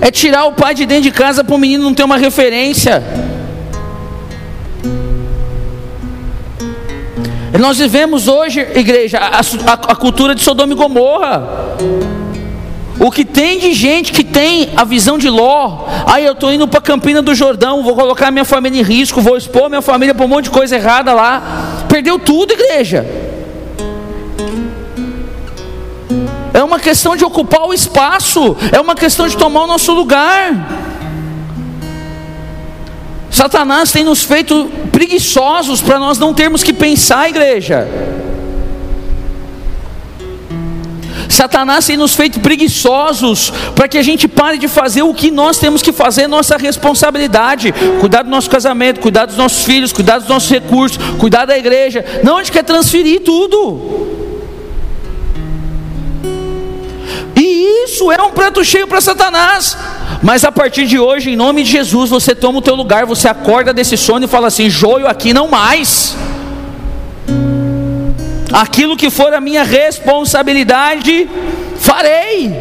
É 0.00 0.10
tirar 0.10 0.44
o 0.46 0.52
pai 0.52 0.74
de 0.74 0.84
dentro 0.84 1.04
de 1.04 1.10
casa 1.10 1.44
para 1.44 1.54
o 1.54 1.58
menino 1.58 1.84
não 1.84 1.94
ter 1.94 2.02
uma 2.04 2.16
referência. 2.16 3.02
Nós 7.58 7.78
vivemos 7.78 8.26
hoje, 8.26 8.60
igreja, 8.74 9.18
a, 9.18 9.38
a, 9.38 9.72
a 9.92 9.96
cultura 9.96 10.34
de 10.34 10.42
Sodoma 10.42 10.72
e 10.72 10.76
Gomorra. 10.76 11.76
O 12.98 13.10
que 13.10 13.24
tem 13.24 13.58
de 13.58 13.72
gente 13.72 14.12
que 14.12 14.22
tem 14.22 14.70
a 14.76 14.84
visão 14.84 15.18
de 15.18 15.28
Ló, 15.28 15.86
aí 16.06 16.24
eu 16.24 16.32
estou 16.32 16.52
indo 16.52 16.66
para 16.68 16.80
Campina 16.80 17.20
do 17.20 17.34
Jordão, 17.34 17.82
vou 17.82 17.94
colocar 17.94 18.30
minha 18.30 18.44
família 18.44 18.80
em 18.80 18.84
risco, 18.84 19.20
vou 19.20 19.36
expor 19.36 19.68
minha 19.68 19.82
família 19.82 20.14
para 20.14 20.24
um 20.24 20.28
monte 20.28 20.44
de 20.44 20.50
coisa 20.50 20.76
errada 20.76 21.12
lá. 21.12 21.84
Perdeu 21.88 22.18
tudo, 22.18 22.52
igreja. 22.52 23.04
É 26.52 26.62
uma 26.62 26.78
questão 26.78 27.16
de 27.16 27.24
ocupar 27.24 27.62
o 27.62 27.74
espaço, 27.74 28.56
é 28.70 28.80
uma 28.80 28.94
questão 28.94 29.26
de 29.26 29.36
tomar 29.36 29.64
o 29.64 29.66
nosso 29.66 29.92
lugar. 29.92 30.84
Satanás 33.28 33.90
tem 33.90 34.04
nos 34.04 34.22
feito 34.22 34.70
preguiçosos 34.92 35.82
para 35.82 35.98
nós 35.98 36.20
não 36.20 36.32
termos 36.32 36.62
que 36.62 36.72
pensar, 36.72 37.28
igreja. 37.28 37.88
Satanás 41.34 41.86
tem 41.86 41.96
nos 41.96 42.14
feito 42.14 42.40
preguiçosos 42.40 43.52
para 43.74 43.88
que 43.88 43.98
a 43.98 44.02
gente 44.02 44.26
pare 44.26 44.58
de 44.58 44.68
fazer 44.68 45.02
o 45.02 45.14
que 45.14 45.30
nós 45.30 45.58
temos 45.58 45.82
que 45.82 45.92
fazer, 45.92 46.26
nossa 46.28 46.56
responsabilidade. 46.56 47.72
Cuidar 48.00 48.22
do 48.22 48.30
nosso 48.30 48.48
casamento, 48.48 49.00
cuidar 49.00 49.26
dos 49.26 49.36
nossos 49.36 49.64
filhos, 49.64 49.92
cuidar 49.92 50.18
dos 50.18 50.28
nossos 50.28 50.50
recursos, 50.50 50.98
cuidar 51.18 51.44
da 51.44 51.56
igreja. 51.58 52.04
Não, 52.22 52.38
a 52.38 52.42
gente 52.42 52.52
quer 52.52 52.64
transferir 52.64 53.22
tudo. 53.22 54.04
E 57.36 57.84
isso 57.84 58.10
é 58.12 58.22
um 58.22 58.30
prato 58.30 58.64
cheio 58.64 58.86
para 58.86 59.00
Satanás. 59.00 59.76
Mas 60.22 60.44
a 60.44 60.52
partir 60.52 60.86
de 60.86 60.98
hoje, 60.98 61.30
em 61.30 61.36
nome 61.36 61.64
de 61.64 61.70
Jesus, 61.70 62.10
você 62.10 62.34
toma 62.34 62.58
o 62.58 62.62
teu 62.62 62.74
lugar, 62.74 63.04
você 63.04 63.28
acorda 63.28 63.74
desse 63.74 63.96
sono 63.96 64.24
e 64.24 64.28
fala 64.28 64.46
assim: 64.46 64.70
joio 64.70 65.06
aqui 65.06 65.34
não 65.34 65.48
mais 65.48 66.16
aquilo 68.54 68.96
que 68.96 69.10
for 69.10 69.34
a 69.34 69.40
minha 69.40 69.64
responsabilidade, 69.64 71.28
farei. 71.76 72.52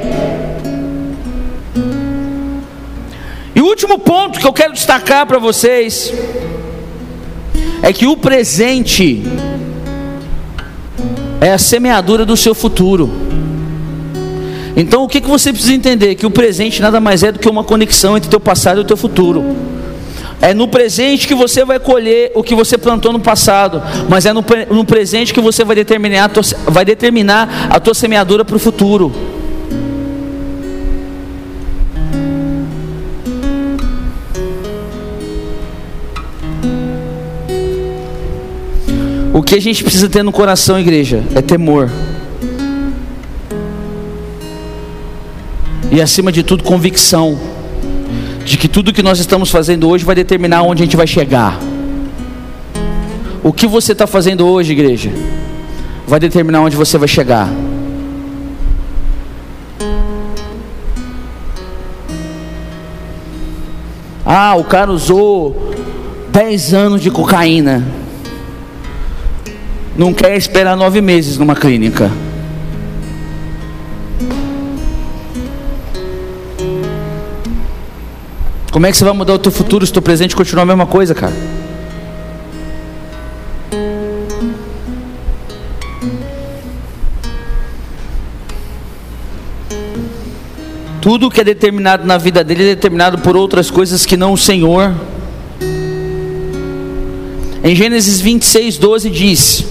E 3.54 3.62
o 3.62 3.66
último 3.66 4.00
ponto 4.00 4.40
que 4.40 4.48
eu 4.48 4.52
quero 4.52 4.74
destacar 4.74 5.28
para 5.28 5.38
vocês 5.38 6.12
é 7.84 7.94
que 7.94 8.08
o 8.08 8.18
presente 8.18 9.22
é 11.40 11.54
a 11.54 11.60
semeadura 11.60 12.26
do 12.26 12.36
seu 12.36 12.56
futuro. 12.56 13.12
Então 14.76 15.04
o 15.04 15.08
que, 15.08 15.22
que 15.22 15.28
você 15.28 15.54
precisa 15.54 15.76
entender? 15.76 16.16
Que 16.16 16.26
o 16.26 16.32
presente 16.32 16.82
nada 16.82 17.00
mais 17.00 17.22
é 17.22 17.32
do 17.32 17.38
que 17.38 17.48
uma 17.48 17.64
conexão 17.64 18.18
entre 18.18 18.28
o 18.28 18.32
teu 18.32 18.40
passado 18.40 18.80
e 18.80 18.82
o 18.82 18.86
teu 18.86 18.98
futuro. 18.98 19.56
É 20.42 20.54
no 20.54 20.68
presente 20.68 21.28
que 21.28 21.36
você 21.36 21.64
vai 21.64 21.80
colher 21.80 22.32
o 22.36 22.44
que 22.44 22.54
você 22.54 22.78
plantou 22.78 23.14
no 23.14 23.20
passado, 23.20 23.82
mas 24.10 24.26
é 24.26 24.34
no, 24.34 24.44
no 24.70 24.86
presente 24.86 25.34
que 25.34 25.40
você 25.40 25.64
vai 25.64 25.76
determinar 25.76 26.30
tua, 26.30 26.44
vai 26.66 26.84
determinar 26.84 27.68
a 27.70 27.80
tua 27.80 27.94
semeadura 27.94 28.44
para 28.44 28.56
o 28.56 28.60
futuro. 28.60 29.12
O 39.34 39.42
que 39.42 39.56
a 39.56 39.62
gente 39.62 39.84
precisa 39.84 40.08
ter 40.08 40.24
no 40.24 40.32
coração, 40.32 40.80
igreja, 40.80 41.24
é 41.34 41.42
temor. 41.42 41.90
E 45.92 46.02
acima 46.02 46.32
de 46.32 46.44
tudo, 46.44 46.64
convicção 46.64 47.53
de 48.46 48.58
que 48.58 48.68
tudo 48.68 48.94
que 48.94 49.02
nós 49.02 49.20
estamos 49.20 49.50
fazendo 49.50 49.88
hoje 49.90 50.04
vai 50.04 50.16
determinar 50.16 50.64
onde 50.64 50.84
a 50.84 50.86
gente 50.86 50.98
vai 50.98 51.08
chegar. 51.08 51.60
O 53.42 53.52
que 53.52 53.68
você 53.68 53.92
está 53.92 54.08
fazendo 54.08 54.46
hoje, 54.48 54.72
igreja, 54.72 55.12
vai 56.08 56.20
determinar 56.20 56.62
onde 56.62 56.76
você 56.76 56.98
vai 56.98 57.08
chegar. 57.08 57.50
Ah, 64.26 64.56
o 64.56 64.64
cara 64.64 64.92
usou 64.92 65.74
10 66.32 66.74
anos 66.74 67.02
de 67.02 67.12
cocaína. 67.12 67.86
Não 69.98 70.14
quer 70.14 70.36
esperar 70.36 70.76
nove 70.76 71.02
meses 71.02 71.38
numa 71.38 71.56
clínica. 71.56 72.10
Como 78.74 78.88
é 78.88 78.92
que 78.92 78.98
você 78.98 79.06
vai 79.06 79.14
mudar 79.14 79.36
o 79.36 79.38
teu 79.38 79.52
futuro 79.52 79.86
se 79.86 79.92
o 79.92 79.94
teu 79.94 80.02
presente 80.02 80.36
continua 80.36 80.64
a 80.64 80.66
mesma 80.66 80.88
coisa, 80.88 81.14
cara? 81.14 81.32
Tudo 91.00 91.30
que 91.30 91.40
é 91.40 91.44
determinado 91.44 92.04
na 92.04 92.18
vida 92.18 92.44
dele 92.44 92.64
é 92.64 92.66
determinado 92.74 93.20
por 93.20 93.38
outras 93.38 93.70
coisas 93.70 94.08
que 94.08 94.18
não 94.18 94.34
o 94.34 94.38
Senhor. 94.38 94.92
Em 97.64 97.76
Gênesis 97.76 98.20
26, 98.20 98.80
12 98.80 99.10
diz: 99.12 99.66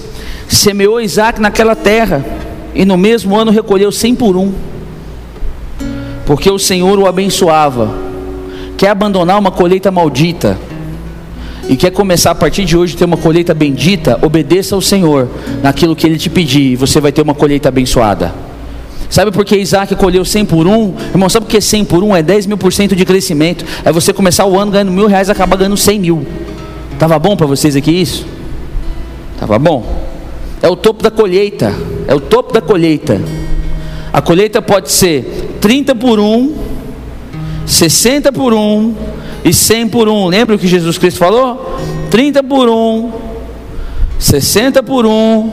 Semeou 0.46 1.00
Isaac 1.00 1.40
naquela 1.40 1.74
terra, 1.74 2.24
e 2.72 2.84
no 2.84 2.96
mesmo 2.96 3.36
ano 3.36 3.50
recolheu 3.50 3.90
cem 3.90 4.14
por 4.14 4.36
um, 4.36 4.52
porque 6.24 6.48
o 6.48 6.58
Senhor 6.58 6.96
o 7.00 7.08
abençoava 7.08 8.01
quer 8.76 8.88
abandonar 8.88 9.38
uma 9.38 9.50
colheita 9.50 9.90
maldita 9.90 10.58
e 11.68 11.76
quer 11.76 11.90
começar 11.90 12.32
a 12.32 12.34
partir 12.34 12.64
de 12.64 12.76
hoje 12.76 12.96
ter 12.96 13.04
uma 13.04 13.16
colheita 13.16 13.54
bendita, 13.54 14.18
obedeça 14.22 14.74
ao 14.74 14.80
Senhor 14.80 15.28
naquilo 15.62 15.94
que 15.94 16.06
Ele 16.06 16.18
te 16.18 16.28
pedir, 16.28 16.72
e 16.72 16.76
você 16.76 17.00
vai 17.00 17.12
ter 17.12 17.22
uma 17.22 17.34
colheita 17.34 17.68
abençoada. 17.68 18.34
Sabe 19.08 19.30
por 19.30 19.44
que 19.44 19.56
Isaac 19.56 19.94
colheu 19.94 20.24
100 20.24 20.46
por 20.46 20.66
1? 20.66 20.94
Irmão, 21.10 21.28
sabe 21.28 21.44
por 21.44 21.52
que 21.52 21.60
100 21.60 21.84
por 21.84 22.02
1 22.02 22.16
é 22.16 22.22
10 22.22 22.46
mil 22.46 22.56
por 22.56 22.72
cento 22.72 22.96
de 22.96 23.04
crescimento? 23.04 23.62
É 23.84 23.92
você 23.92 24.10
começar 24.10 24.46
o 24.46 24.58
ano 24.58 24.72
ganhando 24.72 24.90
mil 24.90 25.06
reais 25.06 25.28
e 25.28 25.32
acabar 25.32 25.56
ganhando 25.56 25.76
100 25.76 26.00
mil. 26.00 26.26
Tava 26.98 27.18
bom 27.18 27.36
para 27.36 27.46
vocês 27.46 27.76
aqui 27.76 27.90
isso? 27.90 28.24
Tava 29.38 29.58
bom. 29.58 29.84
é 30.62 30.68
o 30.68 30.74
topo 30.74 31.02
da 31.02 31.10
colheita. 31.10 31.74
É 32.08 32.14
o 32.14 32.20
topo 32.20 32.54
da 32.54 32.62
colheita. 32.62 33.20
A 34.12 34.22
colheita 34.22 34.62
pode 34.62 34.90
ser 34.90 35.56
30 35.60 35.94
por 35.94 36.18
1, 36.18 36.54
60 37.66 38.32
por 38.32 38.52
1 38.52 38.94
e 39.44 39.52
100 39.52 39.88
por 39.88 40.08
1. 40.08 40.26
Lembra 40.26 40.56
o 40.56 40.58
que 40.58 40.66
Jesus 40.66 40.98
Cristo 40.98 41.18
falou? 41.18 41.78
30 42.10 42.42
por 42.42 42.68
1, 42.68 43.12
60 44.18 44.82
por 44.82 45.06
1 45.06 45.52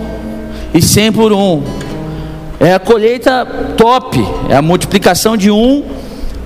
e 0.73 0.81
100 0.81 1.11
por 1.11 1.31
1. 1.31 1.63
É 2.59 2.73
a 2.73 2.79
colheita 2.79 3.45
top, 3.77 4.19
é 4.49 4.55
a 4.55 4.61
multiplicação 4.61 5.37
de 5.37 5.49
1 5.49 5.83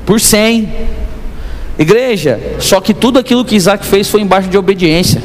por 0.06 0.20
100. 0.20 0.70
Igreja, 1.78 2.40
só 2.60 2.80
que 2.80 2.94
tudo 2.94 3.18
aquilo 3.18 3.44
que 3.44 3.56
Isaac 3.56 3.86
fez 3.86 4.08
foi 4.08 4.22
embaixo 4.22 4.48
de 4.48 4.58
obediência. 4.58 5.22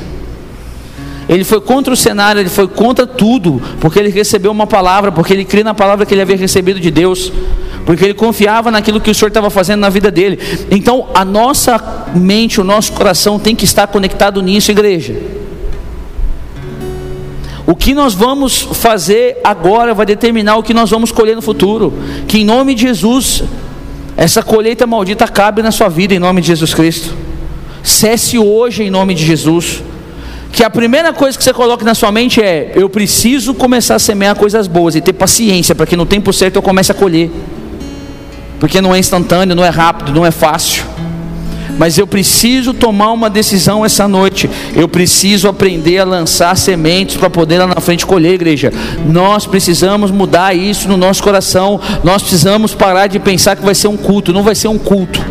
Ele 1.29 1.45
foi 1.45 1.61
contra 1.61 1.93
o 1.93 1.97
cenário, 1.97 2.41
ele 2.41 2.49
foi 2.49 2.67
contra 2.67 3.07
tudo, 3.07 3.61
porque 3.81 3.99
ele 3.99 4.09
recebeu 4.09 4.51
uma 4.51 4.67
palavra, 4.67 5.13
porque 5.13 5.35
ele 5.35 5.45
crê 5.45 5.63
na 5.63 5.75
palavra 5.75 6.07
que 6.07 6.15
ele 6.15 6.23
havia 6.23 6.39
recebido 6.39 6.81
de 6.81 6.91
Deus, 6.91 7.31
porque 7.89 8.05
ele 8.05 8.13
confiava 8.13 8.71
naquilo 8.71 9.01
que 9.01 9.11
o 9.11 9.15
Senhor 9.15 9.29
estava 9.29 9.49
fazendo 9.49 9.81
na 9.81 9.89
vida 9.89 10.11
dele. 10.11 10.39
Então, 10.71 11.09
a 11.15 11.25
nossa 11.25 11.83
mente, 12.15 12.61
o 12.61 12.65
nosso 12.65 12.93
coração 12.93 13.39
tem 13.39 13.57
que 13.57 13.65
estar 13.65 13.87
conectado 13.87 14.43
nisso, 14.43 14.71
igreja. 14.71 15.17
O 17.67 17.75
que 17.75 17.95
nós 17.95 18.13
vamos 18.13 18.61
fazer 18.61 19.39
agora 19.43 19.95
vai 19.95 20.05
determinar 20.05 20.57
o 20.57 20.63
que 20.63 20.75
nós 20.75 20.91
vamos 20.91 21.11
colher 21.11 21.35
no 21.35 21.41
futuro. 21.41 21.95
Que 22.27 22.41
em 22.41 22.45
nome 22.45 22.75
de 22.75 22.83
Jesus, 22.83 23.43
essa 24.19 24.43
colheita 24.43 24.87
maldita 24.87 25.27
cabe 25.27 25.63
na 25.63 25.71
sua 25.71 25.89
vida, 25.89 26.13
em 26.13 26.19
nome 26.19 26.43
de 26.43 26.49
Jesus 26.49 26.75
Cristo. 26.75 27.15
Cesse 27.83 28.39
hoje, 28.39 28.83
em 28.83 28.91
nome 28.91 29.15
de 29.15 29.25
Jesus 29.25 29.83
que 30.53 30.65
a 30.65 30.71
primeira 30.71 31.13
coisa 31.13 31.37
que 31.37 31.45
você 31.45 31.53
coloca 31.53 31.85
na 31.85 31.95
sua 31.95 32.11
mente 32.11 32.43
é: 32.43 32.73
eu 32.75 32.89
preciso 32.89 33.55
começar 33.55 33.95
a 33.95 33.99
semear 33.99 34.35
coisas 34.35 34.67
boas 34.67 34.95
e 34.95 35.01
ter 35.01 35.13
paciência 35.13 35.75
para 35.75 35.87
que 35.87 35.97
no 35.97 36.05
tempo 36.05 36.33
certo 36.33 36.57
eu 36.57 36.63
comece 36.63 36.91
a 36.91 36.95
colher. 36.95 37.31
Porque 38.59 38.81
não 38.81 38.95
é 38.95 38.99
instantâneo, 38.99 39.55
não 39.55 39.65
é 39.65 39.69
rápido, 39.69 40.13
não 40.13 40.27
é 40.27 40.31
fácil. 40.31 40.85
Mas 41.79 41.97
eu 41.97 42.07
preciso 42.07 42.75
tomar 42.75 43.13
uma 43.13 43.31
decisão 43.31 43.85
essa 43.85 44.09
noite. 44.09 44.51
Eu 44.75 44.89
preciso 44.89 45.49
aprender 45.49 45.99
a 45.99 46.05
lançar 46.05 46.57
sementes 46.57 47.17
para 47.17 47.31
poder 47.31 47.59
lá 47.59 47.69
na 47.69 47.81
frente 47.81 48.05
colher, 48.05 48.35
igreja. 48.35 48.73
Nós 49.07 49.47
precisamos 49.47 50.11
mudar 50.11 50.57
isso 50.57 50.89
no 50.89 50.97
nosso 50.97 51.23
coração. 51.23 51.81
Nós 52.03 52.23
precisamos 52.23 52.75
parar 52.75 53.07
de 53.07 53.21
pensar 53.21 53.55
que 53.55 53.65
vai 53.65 53.75
ser 53.75 53.87
um 53.87 53.97
culto. 53.97 54.33
Não 54.33 54.43
vai 54.43 54.57
ser 54.57 54.69
um 54.69 54.79
culto. 54.79 55.25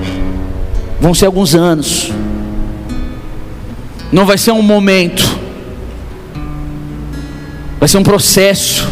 Vão 1.02 1.14
ser 1.14 1.26
alguns 1.26 1.54
anos 1.54 2.12
não 4.12 4.26
vai 4.26 4.38
ser 4.38 4.52
um 4.52 4.62
momento, 4.62 5.38
vai 7.80 7.88
ser 7.88 7.98
um 7.98 8.04
processo. 8.04 8.88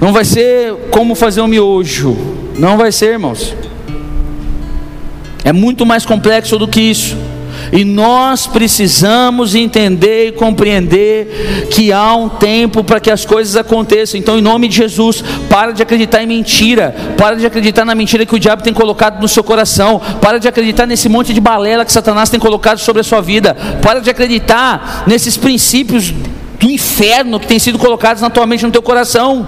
Não 0.00 0.12
vai 0.12 0.24
ser 0.24 0.74
como 0.90 1.14
fazer 1.14 1.40
um 1.40 1.46
miojo, 1.46 2.16
não 2.58 2.76
vai 2.76 2.92
ser, 2.92 3.12
irmãos. 3.12 3.54
É 5.44 5.52
muito 5.52 5.86
mais 5.86 6.04
complexo 6.04 6.58
do 6.58 6.68
que 6.68 6.80
isso. 6.80 7.16
E 7.72 7.84
nós 7.84 8.46
precisamos 8.46 9.54
entender 9.54 10.28
e 10.28 10.32
compreender 10.32 11.66
que 11.70 11.92
há 11.92 12.14
um 12.14 12.28
tempo 12.28 12.84
para 12.84 13.00
que 13.00 13.10
as 13.10 13.24
coisas 13.24 13.56
aconteçam. 13.56 14.18
Então, 14.18 14.38
em 14.38 14.42
nome 14.42 14.68
de 14.68 14.76
Jesus, 14.76 15.22
para 15.48 15.72
de 15.72 15.82
acreditar 15.82 16.22
em 16.22 16.26
mentira, 16.26 16.94
para 17.16 17.36
de 17.36 17.46
acreditar 17.46 17.84
na 17.84 17.94
mentira 17.94 18.24
que 18.24 18.34
o 18.34 18.38
diabo 18.38 18.62
tem 18.62 18.72
colocado 18.72 19.20
no 19.20 19.28
seu 19.28 19.42
coração, 19.42 20.00
para 20.20 20.38
de 20.38 20.46
acreditar 20.46 20.86
nesse 20.86 21.08
monte 21.08 21.32
de 21.32 21.40
balela 21.40 21.84
que 21.84 21.92
Satanás 21.92 22.30
tem 22.30 22.38
colocado 22.38 22.78
sobre 22.78 23.00
a 23.00 23.04
sua 23.04 23.20
vida, 23.20 23.54
para 23.82 24.00
de 24.00 24.10
acreditar 24.10 25.04
nesses 25.06 25.36
princípios 25.36 26.12
do 26.60 26.70
inferno 26.70 27.38
que 27.38 27.46
têm 27.46 27.58
sido 27.58 27.78
colocados 27.78 28.22
na 28.22 28.30
tua 28.30 28.46
mente, 28.46 28.64
no 28.64 28.72
teu 28.72 28.82
coração. 28.82 29.46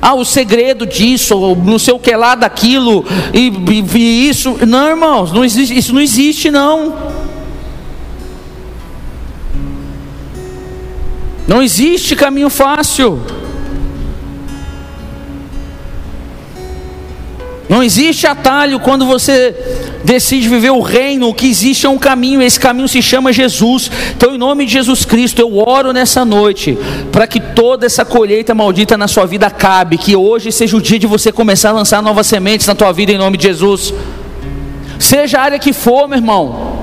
Ah, 0.00 0.14
o 0.14 0.24
segredo 0.24 0.86
disso, 0.86 1.56
não 1.64 1.78
sei 1.78 1.94
o 1.94 1.98
que 1.98 2.14
lá 2.14 2.34
daquilo, 2.34 3.04
e, 3.32 3.48
e, 3.48 3.98
e 3.98 4.28
isso. 4.28 4.56
Não, 4.66 4.88
irmãos, 4.88 5.32
não 5.32 5.44
existe, 5.44 5.76
isso 5.76 5.92
não 5.92 6.00
existe, 6.00 6.50
não. 6.50 6.94
Não 11.46 11.62
existe 11.62 12.14
caminho 12.16 12.50
fácil. 12.50 13.20
Não 17.68 17.82
existe 17.82 18.26
atalho 18.26 18.78
quando 18.78 19.04
você 19.04 19.54
decide 20.04 20.48
viver 20.48 20.70
o 20.70 20.80
reino, 20.80 21.28
o 21.28 21.34
que 21.34 21.48
existe 21.48 21.84
é 21.84 21.88
um 21.88 21.98
caminho, 21.98 22.40
esse 22.40 22.60
caminho 22.60 22.86
se 22.86 23.02
chama 23.02 23.32
Jesus. 23.32 23.90
Então, 24.16 24.34
em 24.34 24.38
nome 24.38 24.66
de 24.66 24.72
Jesus 24.72 25.04
Cristo, 25.04 25.40
eu 25.40 25.58
oro 25.58 25.92
nessa 25.92 26.24
noite 26.24 26.78
para 27.10 27.26
que 27.26 27.40
toda 27.40 27.86
essa 27.86 28.04
colheita 28.04 28.54
maldita 28.54 28.96
na 28.96 29.08
sua 29.08 29.26
vida 29.26 29.48
acabe, 29.48 29.98
que 29.98 30.14
hoje 30.14 30.52
seja 30.52 30.76
o 30.76 30.80
dia 30.80 30.98
de 30.98 31.06
você 31.06 31.32
começar 31.32 31.70
a 31.70 31.72
lançar 31.72 32.00
novas 32.02 32.26
sementes 32.26 32.66
na 32.66 32.74
tua 32.74 32.92
vida 32.92 33.10
em 33.10 33.18
nome 33.18 33.36
de 33.36 33.48
Jesus. 33.48 33.92
Seja 34.98 35.38
a 35.38 35.42
área 35.42 35.58
que 35.58 35.72
for, 35.72 36.06
meu 36.06 36.18
irmão 36.18 36.75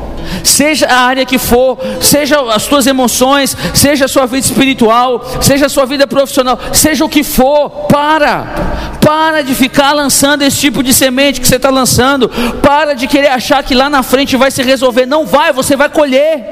seja 0.44 0.88
a 0.88 1.02
área 1.02 1.26
que 1.26 1.38
for, 1.38 1.78
seja 2.02 2.40
as 2.54 2.66
tuas 2.66 2.88
emoções, 2.88 3.56
seja 3.74 4.06
a 4.06 4.08
sua 4.08 4.26
vida 4.26 4.46
espiritual, 4.46 5.24
seja 5.42 5.66
a 5.66 5.70
sua 5.70 5.86
vida 5.86 6.06
profissional, 6.08 6.60
seja 6.72 7.06
o 7.06 7.10
que 7.10 7.24
for, 7.24 7.70
para, 7.88 8.46
para 9.02 9.44
de 9.44 9.54
ficar 9.56 9.94
lançando 9.94 10.42
esse 10.44 10.58
tipo 10.58 10.84
de 10.84 10.94
semente 10.94 11.40
que 11.42 11.48
você 11.48 11.58
está 11.58 11.70
lançando, 11.70 12.30
para 12.62 12.94
de 12.94 13.08
querer 13.08 13.30
achar 13.30 13.64
que 13.64 13.76
lá 13.76 13.90
na 13.90 14.04
frente 14.04 14.36
vai 14.36 14.52
se 14.52 14.64
resolver, 14.64 15.06
não 15.06 15.26
vai, 15.26 15.52
você 15.54 15.76
vai 15.76 15.90
colher, 15.90 16.44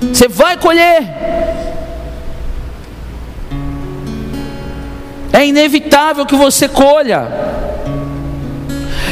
você 0.00 0.28
vai 0.28 0.56
colher. 0.56 1.02
É 5.32 5.46
inevitável 5.46 6.24
que 6.24 6.34
você 6.34 6.66
colha. 6.66 7.55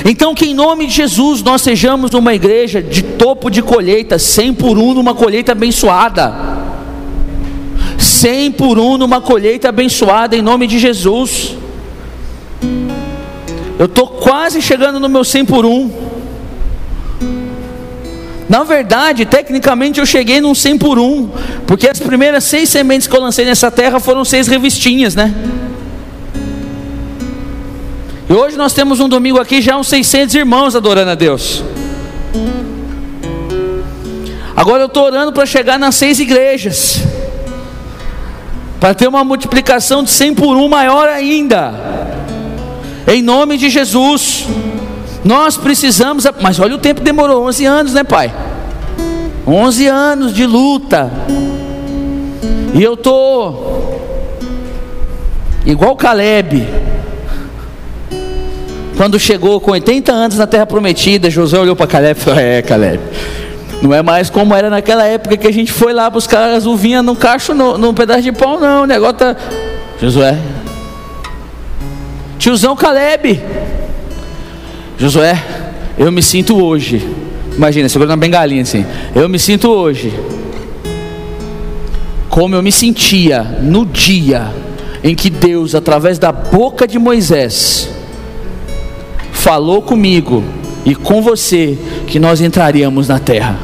Então, 0.05 0.35
que 0.35 0.47
em 0.47 0.55
nome 0.55 0.87
de 0.87 0.93
Jesus 0.93 1.43
nós 1.43 1.63
sejamos 1.63 2.13
uma 2.13 2.35
igreja 2.35 2.83
de 2.83 3.03
topo 3.03 3.49
de 3.49 3.63
colheita, 3.63 4.19
100 4.19 4.55
por 4.55 4.77
um 4.77 4.93
numa 4.93 5.15
colheita 5.15 5.53
abençoada. 5.53 6.35
100 7.97 8.53
por 8.53 8.79
um 8.79 8.99
numa 8.99 9.21
colheita 9.21 9.71
abençoada 9.71 10.37
em 10.37 10.43
nome 10.43 10.67
de 10.67 10.79
Jesus. 10.79 11.57
Eu 13.79 13.87
estou 13.87 14.07
quase 14.07 14.61
chegando 14.61 15.01
no 15.01 15.09
meu 15.09 15.25
100 15.25 15.47
por 15.47 15.65
um. 15.65 15.91
Na 18.47 18.63
verdade, 18.63 19.25
tecnicamente 19.25 20.01
eu 20.01 20.07
cheguei 20.07 20.39
num 20.39 20.55
100 20.55 20.79
por 20.79 20.99
um, 20.99 21.31
porque 21.67 21.89
as 21.89 21.99
primeiras 21.99 22.45
seis 22.45 22.69
sementes 22.69 23.07
que 23.07 23.17
eu 23.17 23.21
lancei 23.21 23.47
nessa 23.47 23.71
terra 23.71 23.99
foram 23.99 24.23
seis 24.23 24.47
revistinhas, 24.47 25.15
né? 25.15 25.35
E 28.29 28.33
hoje 28.33 28.57
nós 28.57 28.73
temos 28.73 29.01
um 29.01 29.09
domingo 29.09 29.39
aqui, 29.39 29.61
já 29.61 29.77
uns 29.77 29.89
600 29.89 30.35
irmãos 30.35 30.75
adorando 30.75 31.11
a 31.11 31.15
Deus. 31.15 31.63
Agora 34.57 34.85
eu 34.85 34.87
estou 34.87 35.05
orando 35.05 35.33
para 35.33 35.45
chegar 35.45 35.79
nas 35.79 35.95
seis 35.97 36.19
igrejas, 36.19 37.03
para 38.81 38.95
ter 38.95 39.07
uma 39.07 39.23
multiplicação 39.25 40.03
de 40.03 40.11
100 40.11 40.35
por 40.37 40.57
um 40.57 40.69
maior 40.69 41.09
ainda, 41.09 41.75
em 43.07 43.21
nome 43.21 43.59
de 43.59 43.69
Jesus. 43.69 44.47
Nós 45.23 45.57
precisamos, 45.57 46.25
mas 46.41 46.59
olha 46.61 46.77
o 46.77 46.79
tempo 46.79 47.01
demorou 47.03 47.47
11 47.47 47.65
anos, 47.67 47.93
né, 47.95 48.05
pai? 48.05 48.33
11 49.47 49.87
anos 49.87 50.35
de 50.35 50.47
luta, 50.47 51.11
e 52.73 52.83
eu 52.83 52.95
estou 52.95 54.01
igual 55.67 55.95
Caleb 55.97 56.84
quando 58.97 59.19
chegou 59.19 59.61
com 59.61 59.73
80 59.73 60.13
anos 60.13 60.39
na 60.39 60.47
terra 60.47 60.67
prometida, 60.67 61.31
Josué 61.31 61.61
olhou 61.61 61.75
para 61.75 61.87
Caleb 61.87 62.19
e 62.19 62.23
falou: 62.23 62.41
É, 62.41 62.63
Caleb, 62.63 63.01
não 63.83 63.93
é 63.93 64.03
mais 64.03 64.31
como 64.31 64.55
era 64.55 64.71
naquela 64.71 65.05
época 65.05 65.37
que 65.37 65.47
a 65.47 65.53
gente 65.53 65.73
foi 65.73 65.93
lá 65.93 66.09
buscar 66.09 66.51
as 66.51 66.67
uvinhas 66.67 67.05
num 67.05 67.15
cacho, 67.15 67.55
no, 67.55 67.77
num 67.77 67.93
pedaço 67.93 68.23
de 68.23 68.33
pão, 68.33 68.59
não. 68.59 68.85
O 68.85 68.87
negócio 68.87 69.15
tá. 69.15 69.37
Josué, 70.01 70.39
tiozão 72.39 72.77
Caleb, 72.77 73.41
Josué, 74.99 75.43
eu 75.99 76.11
me 76.13 76.23
sinto 76.23 76.63
hoje. 76.63 77.07
Imagina, 77.57 77.89
segurando 77.89 78.11
na 78.11 78.17
bengalinha 78.17 78.63
assim. 78.63 78.85
Eu 79.15 79.29
me 79.29 79.39
sinto 79.39 79.71
hoje 79.71 80.13
como 82.35 82.57
eu 82.57 82.63
me 82.65 82.73
sentia 82.73 83.45
no 83.63 83.87
dia 83.87 84.53
em 85.05 85.15
que 85.15 85.31
Deus, 85.31 85.73
através 85.73 86.19
da 86.19 86.33
boca 86.33 86.85
de 86.85 86.99
Moisés, 86.99 87.89
falou 89.35 89.83
comigo 89.83 90.43
e 90.87 90.95
com 90.95 91.21
você 91.21 91.77
que 92.07 92.19
nós 92.19 92.41
entraríamos 92.41 93.09
na 93.09 93.19
terra. 93.19 93.59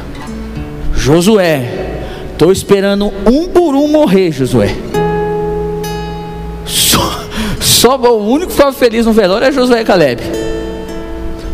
Josué, 0.93 2.03
estou 2.31 2.51
esperando 2.51 3.11
um 3.25 3.47
por 3.47 3.73
um 3.73 3.87
morrer, 3.87 4.31
Josué. 4.31 4.75
Só, 6.65 7.23
só 7.59 7.95
o 7.97 8.29
único 8.29 8.47
que 8.47 8.53
ficava 8.53 8.73
feliz 8.73 9.05
no 9.07 9.13
velório 9.13 9.47
é 9.47 9.51
Josué 9.51 9.83
Caleb. 9.83 10.21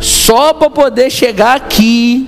Só 0.02 0.54
para 0.54 0.70
poder 0.70 1.10
chegar 1.10 1.56
aqui 1.56 2.28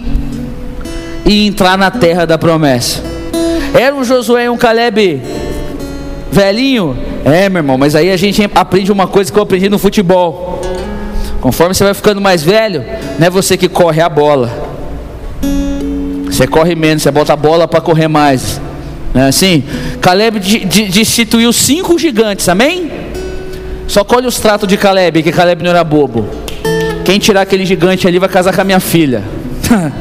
e 1.26 1.48
entrar 1.48 1.78
na 1.78 1.92
terra 1.92 2.26
da 2.26 2.38
promessa. 2.38 3.04
Era 3.78 3.94
um 3.94 4.04
Josué 4.04 4.46
e 4.46 4.50
um 4.50 4.58
Caleb 4.58 5.22
velhinho? 6.32 6.98
É, 7.26 7.50
meu 7.50 7.60
irmão, 7.60 7.78
mas 7.78 7.96
aí 7.96 8.10
a 8.10 8.18
gente 8.18 8.50
aprende 8.56 8.92
uma 8.92 9.08
coisa 9.08 9.32
que 9.32 9.38
eu 9.38 9.44
aprendi 9.44 9.68
no 9.68 9.78
futebol. 9.78 10.62
Conforme 11.42 11.74
você 11.74 11.84
vai 11.84 11.94
ficando 11.94 12.20
mais 12.20 12.44
velho, 12.44 12.84
não 13.18 13.28
é 13.28 13.30
você 13.30 13.56
que 13.56 13.70
corre 13.70 14.02
a 14.02 14.10
bola. 14.10 14.52
Você 16.26 16.46
corre 16.46 16.76
menos, 16.76 17.04
você 17.04 17.12
bota 17.12 17.34
a 17.34 17.36
bola 17.36 17.68
para 17.68 17.82
correr 17.82 18.08
mais. 18.08 18.62
Não 19.14 19.22
é 19.22 19.28
assim? 19.28 19.64
Caleb 20.02 20.40
destituiu 20.40 21.52
cinco 21.52 21.98
gigantes, 21.98 22.48
amém? 22.48 22.92
Só 23.88 24.04
colhe 24.04 24.28
os 24.28 24.40
tratos 24.40 24.68
de 24.68 24.78
Caleb, 24.78 25.24
que 25.24 25.32
Caleb 25.32 25.64
não 25.64 25.72
era 25.72 25.84
bobo. 25.84 26.28
Quem 27.04 27.18
tirar 27.18 27.42
aquele 27.42 27.66
gigante 27.66 28.08
ali 28.08 28.20
vai 28.20 28.30
casar 28.30 28.54
com 28.54 28.62
a 28.62 28.64
minha 28.64 28.80
filha. 28.80 29.24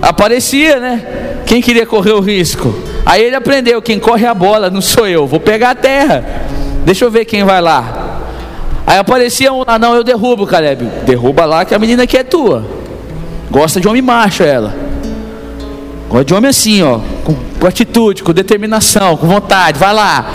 Aparecia, 0.00 0.78
né? 0.78 1.02
Quem 1.46 1.60
queria 1.60 1.84
correr 1.84 2.12
o 2.12 2.20
risco? 2.20 2.74
Aí 3.04 3.24
ele 3.24 3.34
aprendeu: 3.34 3.82
quem 3.82 3.98
corre 3.98 4.24
a 4.24 4.32
bola 4.32 4.70
não 4.70 4.80
sou 4.80 5.06
eu, 5.08 5.26
vou 5.26 5.40
pegar 5.40 5.70
a 5.70 5.74
terra. 5.74 6.24
Deixa 6.84 7.04
eu 7.04 7.10
ver 7.10 7.24
quem 7.24 7.44
vai 7.44 7.60
lá. 7.60 8.09
Aí 8.90 8.98
aparecia 8.98 9.52
um, 9.52 9.62
ah 9.68 9.78
não, 9.78 9.94
eu 9.94 10.02
derrubo, 10.02 10.44
Caleb. 10.44 10.84
Derruba 11.06 11.44
lá 11.44 11.64
que 11.64 11.72
a 11.72 11.78
menina 11.78 12.02
aqui 12.02 12.16
é 12.16 12.24
tua. 12.24 12.66
Gosta 13.48 13.80
de 13.80 13.86
homem 13.86 14.02
macho 14.02 14.42
ela. 14.42 14.74
Gosta 16.08 16.24
de 16.24 16.34
homem 16.34 16.50
assim, 16.50 16.82
ó, 16.82 16.98
com, 17.22 17.36
com 17.60 17.66
atitude, 17.68 18.24
com 18.24 18.32
determinação, 18.32 19.16
com 19.16 19.28
vontade. 19.28 19.78
Vai 19.78 19.94
lá, 19.94 20.32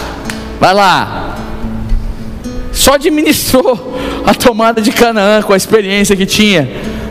vai 0.57 0.73
lá. 0.73 1.35
Só 2.71 2.93
administrou 2.93 3.99
a 4.25 4.33
tomada 4.33 4.81
de 4.81 4.93
Canaã 4.93 5.41
com 5.41 5.51
a 5.51 5.57
experiência 5.57 6.15
que 6.15 6.25
tinha. 6.25 6.69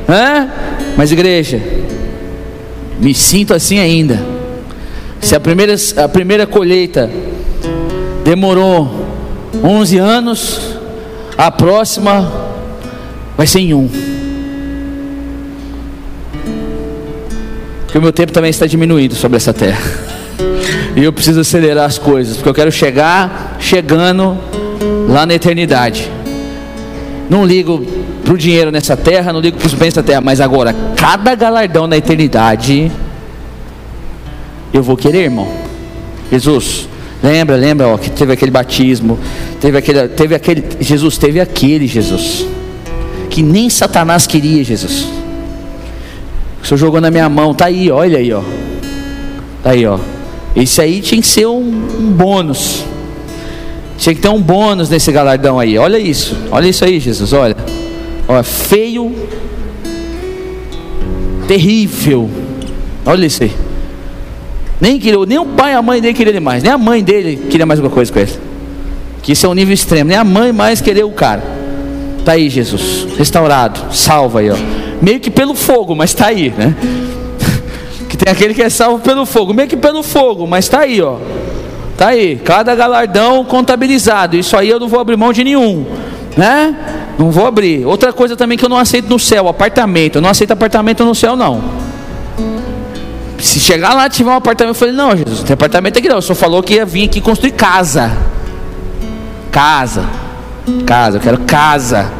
Hã? 0.09 0.49
Mas 0.97 1.13
igreja, 1.13 1.61
me 2.99 3.13
sinto 3.13 3.53
assim 3.53 3.79
ainda. 3.79 4.19
Se 5.21 5.37
a 5.37 5.41
primeira, 5.41 5.75
a 6.03 6.09
primeira 6.09 6.47
colheita 6.47 7.11
demorou 8.25 9.07
11 9.63 9.99
anos, 9.99 10.74
a 11.37 11.51
próxima 11.51 12.31
vai 13.37 13.47
ser 13.47 13.61
em 13.61 13.75
um. 13.75 13.89
Porque 17.85 17.99
o 17.99 18.03
meu 18.03 18.13
tempo 18.13 18.33
também 18.33 18.51
está 18.51 18.67
diminuindo 18.67 19.15
sobre 19.15 19.37
essa 19.37 19.53
terra. 19.53 19.81
E 20.97 21.03
eu 21.03 21.13
preciso 21.13 21.41
acelerar 21.41 21.87
as 21.87 21.99
coisas, 21.99 22.37
porque 22.37 22.49
eu 22.49 22.55
quero 22.55 22.71
chegar 22.71 23.57
chegando 23.59 24.39
lá 25.09 25.27
na 25.27 25.35
eternidade. 25.35 26.11
Não 27.29 27.45
ligo 27.45 27.85
para 28.25 28.33
o 28.33 28.39
dinheiro 28.39 28.71
nessa 28.71 28.97
terra, 28.97 29.33
não 29.33 29.41
ligo 29.41 29.59
para 29.59 29.67
os 29.67 29.75
bens 29.75 29.95
da 29.95 30.03
terra, 30.03 30.21
mas 30.21 30.41
agora, 30.41 30.75
cada 30.97 31.35
galardão 31.35 31.87
na 31.87 31.97
eternidade, 31.97 32.91
eu 34.73 34.83
vou 34.83 34.97
querer, 34.97 35.25
irmão. 35.25 35.49
Jesus, 36.31 36.89
lembra, 37.25 37.57
lembra, 37.57 37.89
ó, 37.89 37.97
que 37.97 38.11
teve 38.11 38.35
aquele 38.35 38.51
batismo, 38.51 39.19
teve 39.61 39.79
aquele, 39.79 40.09
teve 40.09 40.35
aquele, 40.35 40.63
Jesus, 40.79 41.17
teve 41.17 41.41
aquele 41.41 41.87
Jesus, 41.87 42.47
que 43.31 43.43
nem 43.43 43.71
Satanás 43.71 44.27
queria, 44.27 44.63
Jesus. 44.63 45.09
O 46.63 46.67
Senhor 46.67 46.79
jogou 46.79 47.01
na 47.01 47.11
minha 47.11 47.29
mão, 47.29 47.55
tá 47.55 47.67
aí, 47.67 47.91
olha 47.91 48.19
aí, 48.19 48.33
ó. 48.33 48.43
Tá 49.63 49.71
aí, 49.71 49.87
ó. 49.87 49.99
Esse 50.55 50.81
aí 50.81 51.01
tinha 51.01 51.21
que 51.21 51.27
ser 51.27 51.47
um, 51.47 51.61
um 51.61 52.13
bônus. 52.13 52.85
Tinha 53.97 54.15
que 54.15 54.21
ter 54.21 54.29
um 54.29 54.41
bônus 54.41 54.89
nesse 54.91 55.11
galardão 55.11 55.59
aí. 55.59 55.79
Olha 55.79 55.99
isso. 55.99 56.37
Olha 56.51 56.69
isso 56.69 56.85
aí, 56.85 57.01
Jesus. 57.01 57.33
Olha. 57.33 57.57
Olha, 58.29 58.43
feio. 58.43 59.15
Terrível. 61.49 62.31
Olha 63.05 63.27
isso 63.27 63.43
aí. 63.43 63.64
Nem, 64.81 64.99
queria, 64.99 65.25
nem 65.27 65.39
o 65.39 65.47
pai 65.47 65.73
e 65.73 65.75
a 65.75 65.83
mãe 65.83 66.01
dele 66.01 66.15
queriam 66.15 66.41
mais. 66.41 66.63
Nem 66.63 66.73
a 66.73 66.79
mãe 66.79 67.03
dele 67.03 67.37
queria 67.49 67.65
mais 67.65 67.81
alguma 67.81 67.95
coisa 67.95 68.13
com 68.13 68.19
ele. 68.19 68.33
Que 69.23 69.33
isso 69.33 69.47
é 69.47 69.49
um 69.49 69.55
nível 69.55 69.73
extremo. 69.73 70.09
Nem 70.09 70.19
a 70.19 70.25
mãe 70.25 70.53
mais 70.53 70.81
queria 70.81 71.07
o 71.07 71.13
cara. 71.13 71.43
Tá 72.25 72.33
aí, 72.33 72.49
Jesus. 72.49 73.07
Restaurado. 73.17 73.95
Salva 73.95 74.41
aí, 74.41 74.51
ó. 74.51 74.57
Meio 75.01 75.21
que 75.21 75.31
pelo 75.31 75.55
fogo, 75.55 75.95
mas 75.95 76.15
tá 76.15 76.27
aí, 76.27 76.51
né? 76.57 76.75
que 78.09 78.17
tem 78.17 78.33
aquele 78.33 78.55
que 78.55 78.63
é 78.63 78.69
salvo 78.69 78.99
pelo 78.99 79.25
fogo. 79.25 79.53
Meio 79.53 79.69
que 79.69 79.77
pelo 79.77 80.03
fogo, 80.03 80.47
mas 80.47 80.69
tá 80.69 80.81
aí, 80.81 81.01
ó. 81.01 81.19
Tá 81.97 82.09
aí, 82.09 82.37
cada 82.37 82.75
galardão 82.75 83.45
contabilizado. 83.45 84.37
Isso 84.37 84.57
aí 84.57 84.69
eu 84.69 84.81
não 84.81 84.89
vou 84.89 84.99
abrir 84.99 85.17
mão 85.17 85.33
de 85.33 85.45
nenhum, 85.45 85.87
né? 86.37 86.75
Não 87.19 87.31
vou 87.31 87.47
abrir. 87.47 87.87
Outra 87.87 88.13
coisa 88.13 88.35
também 88.35 88.59
que 88.59 88.65
eu 88.65 88.69
não 88.69 88.79
aceito 88.79 89.09
no 89.09 89.19
céu, 89.19 89.47
apartamento. 89.47 90.17
Eu 90.17 90.23
não 90.23 90.29
aceito 90.29 90.51
apartamento 90.51 91.05
no 91.05 91.15
céu 91.15 91.37
não. 91.37 91.63
Se 93.45 93.61
chegar 93.61 93.93
lá 93.93 94.09
tiver 94.09 94.31
um 94.31 94.37
apartamento, 94.37 94.75
eu 94.75 94.79
falei: 94.79 94.95
"Não, 94.95 95.15
Jesus, 95.15 95.41
não 95.41 95.45
tem 95.45 95.55
apartamento 95.55 95.99
aqui 95.99 96.09
não. 96.09 96.17
O 96.17 96.23
senhor 96.23 96.35
falou 96.35 96.63
que 96.63 96.75
ia 96.75 96.87
vir 96.87 97.05
aqui 97.05 97.21
construir 97.21 97.53
casa. 97.53 98.11
Casa. 99.53 100.05
Casa, 100.87 101.19
eu 101.19 101.21
quero 101.21 101.39
casa. 101.41 102.11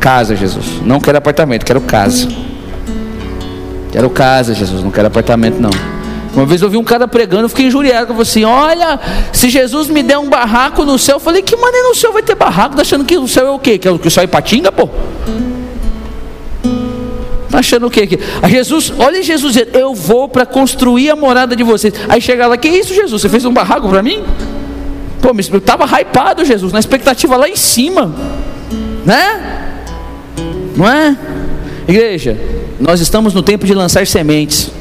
Casa, 0.00 0.34
Jesus. 0.34 0.80
Não 0.82 1.00
quero 1.00 1.18
apartamento, 1.18 1.66
quero 1.66 1.82
casa. 1.82 2.28
Quero 3.92 4.08
casa, 4.08 4.54
Jesus, 4.54 4.82
não 4.82 4.90
quero 4.90 5.06
apartamento 5.06 5.60
não. 5.60 5.70
Uma 6.34 6.46
vez 6.46 6.62
eu 6.62 6.70
vi 6.70 6.78
um 6.78 6.82
cara 6.82 7.06
pregando, 7.06 7.44
eu 7.44 7.48
fiquei 7.48 7.66
injuriado, 7.66 8.04
eu 8.04 8.06
falei 8.08 8.22
assim: 8.22 8.44
Olha, 8.44 8.98
se 9.32 9.50
Jesus 9.50 9.88
me 9.88 10.02
der 10.02 10.18
um 10.18 10.30
barraco 10.30 10.82
no 10.84 10.98
céu, 10.98 11.16
eu 11.16 11.20
falei: 11.20 11.42
Que 11.42 11.56
maneira 11.56 11.88
no 11.88 11.94
céu 11.94 12.10
vai 12.10 12.22
ter 12.22 12.34
barraco? 12.34 12.74
Tá 12.74 12.82
achando 12.82 13.04
que 13.04 13.18
o 13.18 13.28
céu 13.28 13.46
é 13.46 13.50
o 13.50 13.58
quê? 13.58 13.76
Que, 13.76 13.86
é 13.86 13.90
o, 13.90 14.10
céu 14.10 14.24
é 14.24 14.26
patinga, 14.26 14.72
pô? 14.72 14.88
Tá 17.54 17.60
achando 17.60 17.86
o? 17.86 17.90
Que, 17.90 18.18
a 18.42 18.48
Jesus, 18.48 18.92
olha 18.98 19.22
Jesus, 19.22 19.54
eu 19.72 19.94
vou 19.94 20.28
para 20.28 20.44
construir 20.44 21.08
a 21.08 21.14
morada 21.14 21.54
de 21.54 21.62
vocês. 21.62 21.94
Aí 22.08 22.20
chega 22.20 22.48
lá: 22.48 22.56
Que 22.56 22.66
isso, 22.66 22.92
Jesus? 22.92 23.22
Você 23.22 23.28
fez 23.28 23.44
um 23.44 23.52
barraco 23.52 23.88
para 23.88 24.02
mim? 24.02 24.24
Pô, 25.22 25.28
eu 25.28 25.58
estava 25.58 25.84
hypado, 25.84 26.44
Jesus, 26.44 26.72
na 26.72 26.80
expectativa 26.80 27.36
lá 27.36 27.48
em 27.48 27.54
cima, 27.54 28.12
né? 29.06 29.70
Não 30.76 30.88
é? 30.88 31.16
Igreja, 31.86 32.36
nós 32.80 33.00
estamos 33.00 33.32
no 33.32 33.40
tempo 33.40 33.64
de 33.64 33.72
lançar 33.72 34.04
sementes. 34.04 34.72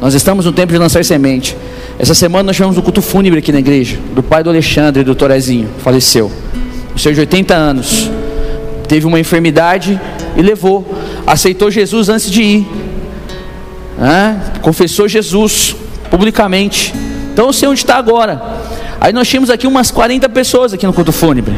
Nós 0.00 0.14
estamos 0.14 0.44
no 0.44 0.52
tempo 0.52 0.72
de 0.72 0.78
lançar 0.78 1.04
semente. 1.04 1.56
Essa 1.98 2.14
semana 2.14 2.44
nós 2.44 2.54
tivemos 2.54 2.78
um 2.78 2.82
culto 2.82 3.02
fúnebre 3.02 3.40
aqui 3.40 3.50
na 3.50 3.58
igreja, 3.58 3.98
do 4.14 4.22
pai 4.22 4.44
do 4.44 4.50
Alexandre, 4.50 5.02
do 5.02 5.12
Torezinho, 5.12 5.68
faleceu. 5.82 6.30
O 6.94 6.98
senhor 7.00 7.14
de 7.14 7.20
80 7.20 7.52
anos, 7.52 8.08
teve 8.88 9.06
uma 9.06 9.20
enfermidade 9.20 10.00
e 10.36 10.42
levou, 10.42 10.86
aceitou 11.32 11.70
Jesus 11.70 12.08
antes 12.08 12.30
de 12.30 12.42
ir, 12.42 12.66
confessou 14.62 15.06
Jesus 15.06 15.76
publicamente. 16.10 16.94
Então 17.32 17.46
eu 17.46 17.52
sei 17.52 17.68
onde 17.68 17.80
está 17.80 17.96
agora. 17.96 18.40
Aí 19.00 19.12
nós 19.12 19.28
tínhamos 19.28 19.50
aqui 19.50 19.66
umas 19.66 19.90
40 19.90 20.28
pessoas 20.30 20.72
aqui 20.72 20.86
no 20.86 20.92
culto 20.92 21.12
fúnebre. 21.12 21.54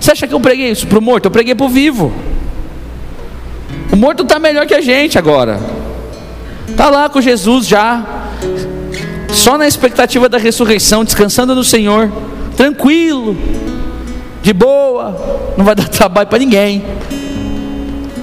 Você 0.00 0.10
acha 0.10 0.26
que 0.26 0.34
eu 0.34 0.40
preguei 0.40 0.70
isso 0.70 0.86
para 0.86 0.98
o 0.98 1.02
morto? 1.02 1.26
Eu 1.26 1.30
preguei 1.30 1.54
para 1.54 1.66
o 1.66 1.68
vivo. 1.68 2.12
O 3.92 3.96
morto 3.96 4.22
está 4.22 4.38
melhor 4.38 4.66
que 4.66 4.74
a 4.74 4.80
gente 4.80 5.18
agora. 5.18 5.60
Está 6.68 6.88
lá 6.88 7.08
com 7.08 7.20
Jesus 7.20 7.66
já, 7.66 8.04
só 9.32 9.58
na 9.58 9.68
expectativa 9.68 10.28
da 10.28 10.38
ressurreição, 10.38 11.04
descansando 11.04 11.54
no 11.54 11.62
Senhor, 11.62 12.10
tranquilo, 12.56 13.36
de 14.42 14.52
boa, 14.52 15.54
não 15.56 15.64
vai 15.64 15.74
dar 15.74 15.86
trabalho 15.88 16.28
para 16.28 16.38
ninguém. 16.38 16.82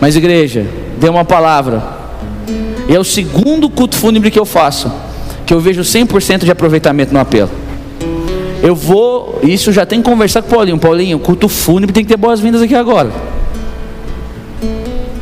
Mas 0.01 0.15
igreja, 0.15 0.65
dê 0.99 1.09
uma 1.09 1.25
palavra. 1.25 1.81
E 2.87 2.95
é 2.95 2.99
o 2.99 3.03
segundo 3.03 3.69
culto 3.69 3.95
fúnebre 3.95 4.31
que 4.31 4.39
eu 4.39 4.45
faço, 4.45 4.91
que 5.45 5.53
eu 5.53 5.59
vejo 5.59 5.81
100% 5.81 6.45
de 6.45 6.51
aproveitamento 6.51 7.13
no 7.13 7.19
apelo. 7.19 7.49
Eu 8.61 8.75
vou, 8.75 9.39
isso 9.43 9.71
já 9.71 9.85
tem 9.85 10.01
que 10.01 10.09
conversar 10.09 10.41
com 10.41 10.49
o 10.49 10.51
Paulinho. 10.51 10.77
Paulinho, 10.77 11.19
culto 11.19 11.47
fúnebre 11.47 11.93
tem 11.93 12.03
que 12.03 12.09
ter 12.09 12.17
boas-vindas 12.17 12.61
aqui 12.61 12.75
agora 12.75 13.11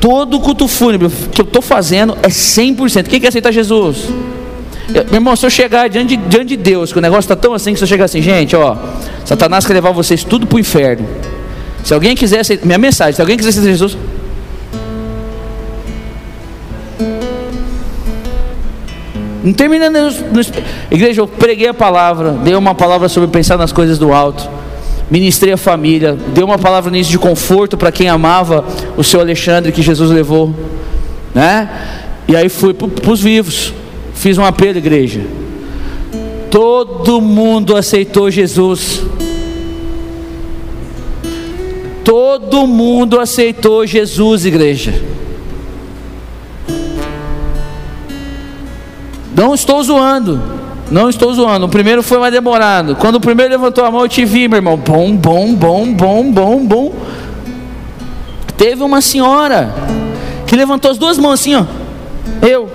todo 0.08 0.40
culto 0.40 0.70
fúnebre 0.70 1.10
que 1.34 1.42
eu 1.42 1.44
estou 1.44 1.62
fazendo 1.62 2.18
é 2.24 2.30
100%. 2.30 3.08
Quem 3.08 3.20
quer 3.20 3.28
aceitar 3.28 3.52
Jesus? 3.52 4.08
Eu, 4.88 5.04
meu 5.04 5.16
irmão, 5.16 5.36
se 5.36 5.46
eu 5.46 5.50
chegar 5.50 5.90
diante 5.90 6.16
diante 6.16 6.46
de 6.46 6.56
Deus, 6.56 6.94
que 6.94 7.00
o 7.00 7.02
negócio 7.02 7.26
está 7.26 7.36
tão 7.36 7.54
assim, 7.54 7.74
que 7.74 7.78
se 7.78 7.84
eu 7.84 7.88
chegar 7.90 8.06
assim, 8.06 8.22
gente, 8.22 8.56
ó, 8.56 8.78
Satanás 9.26 9.66
quer 9.66 9.74
levar 9.74 9.92
vocês 9.92 10.24
tudo 10.24 10.48
para 10.48 10.56
o 10.56 10.60
inferno. 10.60 11.06
Se 11.84 11.94
alguém 11.94 12.16
quiser 12.16 12.40
aceitar, 12.40 12.66
minha 12.66 12.78
mensagem, 12.78 13.14
se 13.14 13.22
alguém 13.22 13.36
quiser 13.36 13.50
aceitar 13.50 13.68
Jesus, 13.68 13.98
Não 19.48 19.54
terminando, 19.54 19.96
igreja, 20.92 21.22
eu 21.22 21.28
preguei 21.28 21.70
a 21.70 21.74
palavra, 21.74 22.32
dei 22.32 22.54
uma 22.54 22.76
palavra 22.76 23.08
sobre 23.08 23.30
pensar 23.30 23.58
nas 23.58 23.72
coisas 23.72 23.98
do 23.98 24.12
alto 24.12 24.46
ministrei 25.10 25.54
a 25.54 25.58
família, 25.58 26.18
dei 26.34 26.44
uma 26.44 26.58
palavra 26.58 26.92
nisso 26.92 27.10
de 27.10 27.18
conforto 27.18 27.78
para 27.78 27.94
quem 27.94 28.10
amava 28.10 28.66
o 28.98 29.04
seu 29.06 29.22
Alexandre 29.22 29.72
que 29.72 29.82
Jesus 29.82 30.12
levou, 30.12 30.54
né? 31.34 31.70
E 32.28 32.36
aí 32.36 32.50
fui 32.50 32.74
para 32.74 33.10
os 33.10 33.22
vivos, 33.22 33.74
fiz 34.14 34.38
um 34.38 34.44
apelo, 34.44 34.80
igreja. 34.80 35.22
Todo 36.52 37.22
mundo 37.22 37.78
aceitou 37.78 38.30
Jesus. 38.30 39.02
Todo 42.04 42.68
mundo 42.68 43.18
aceitou 43.18 43.88
Jesus, 43.88 44.46
igreja. 44.46 45.17
Não 49.38 49.54
estou 49.54 49.84
zoando. 49.84 50.42
Não 50.90 51.10
estou 51.12 51.32
zoando. 51.32 51.68
O 51.68 51.70
primeiro 51.70 52.02
foi 52.02 52.18
mais 52.18 52.34
demorado. 52.34 52.96
Quando 52.96 53.18
o 53.18 53.22
primeiro 53.22 53.52
levantou 53.52 53.86
a 53.86 53.92
mão, 53.92 54.02
eu 54.02 54.10
te 54.10 54.26
vi, 54.26 54.48
meu 54.48 54.58
irmão. 54.58 54.76
Bom, 54.76 55.16
bom, 55.16 55.54
bom, 55.54 55.94
bom, 55.94 56.32
bom, 56.32 56.66
bom. 56.66 56.96
Teve 58.58 58.82
uma 58.82 59.00
senhora 59.00 59.72
que 60.48 60.56
levantou 60.56 60.90
as 60.90 60.98
duas 60.98 61.20
mãos 61.20 61.34
assim, 61.34 61.54
ó. 61.54 61.66
Eu. 62.42 62.68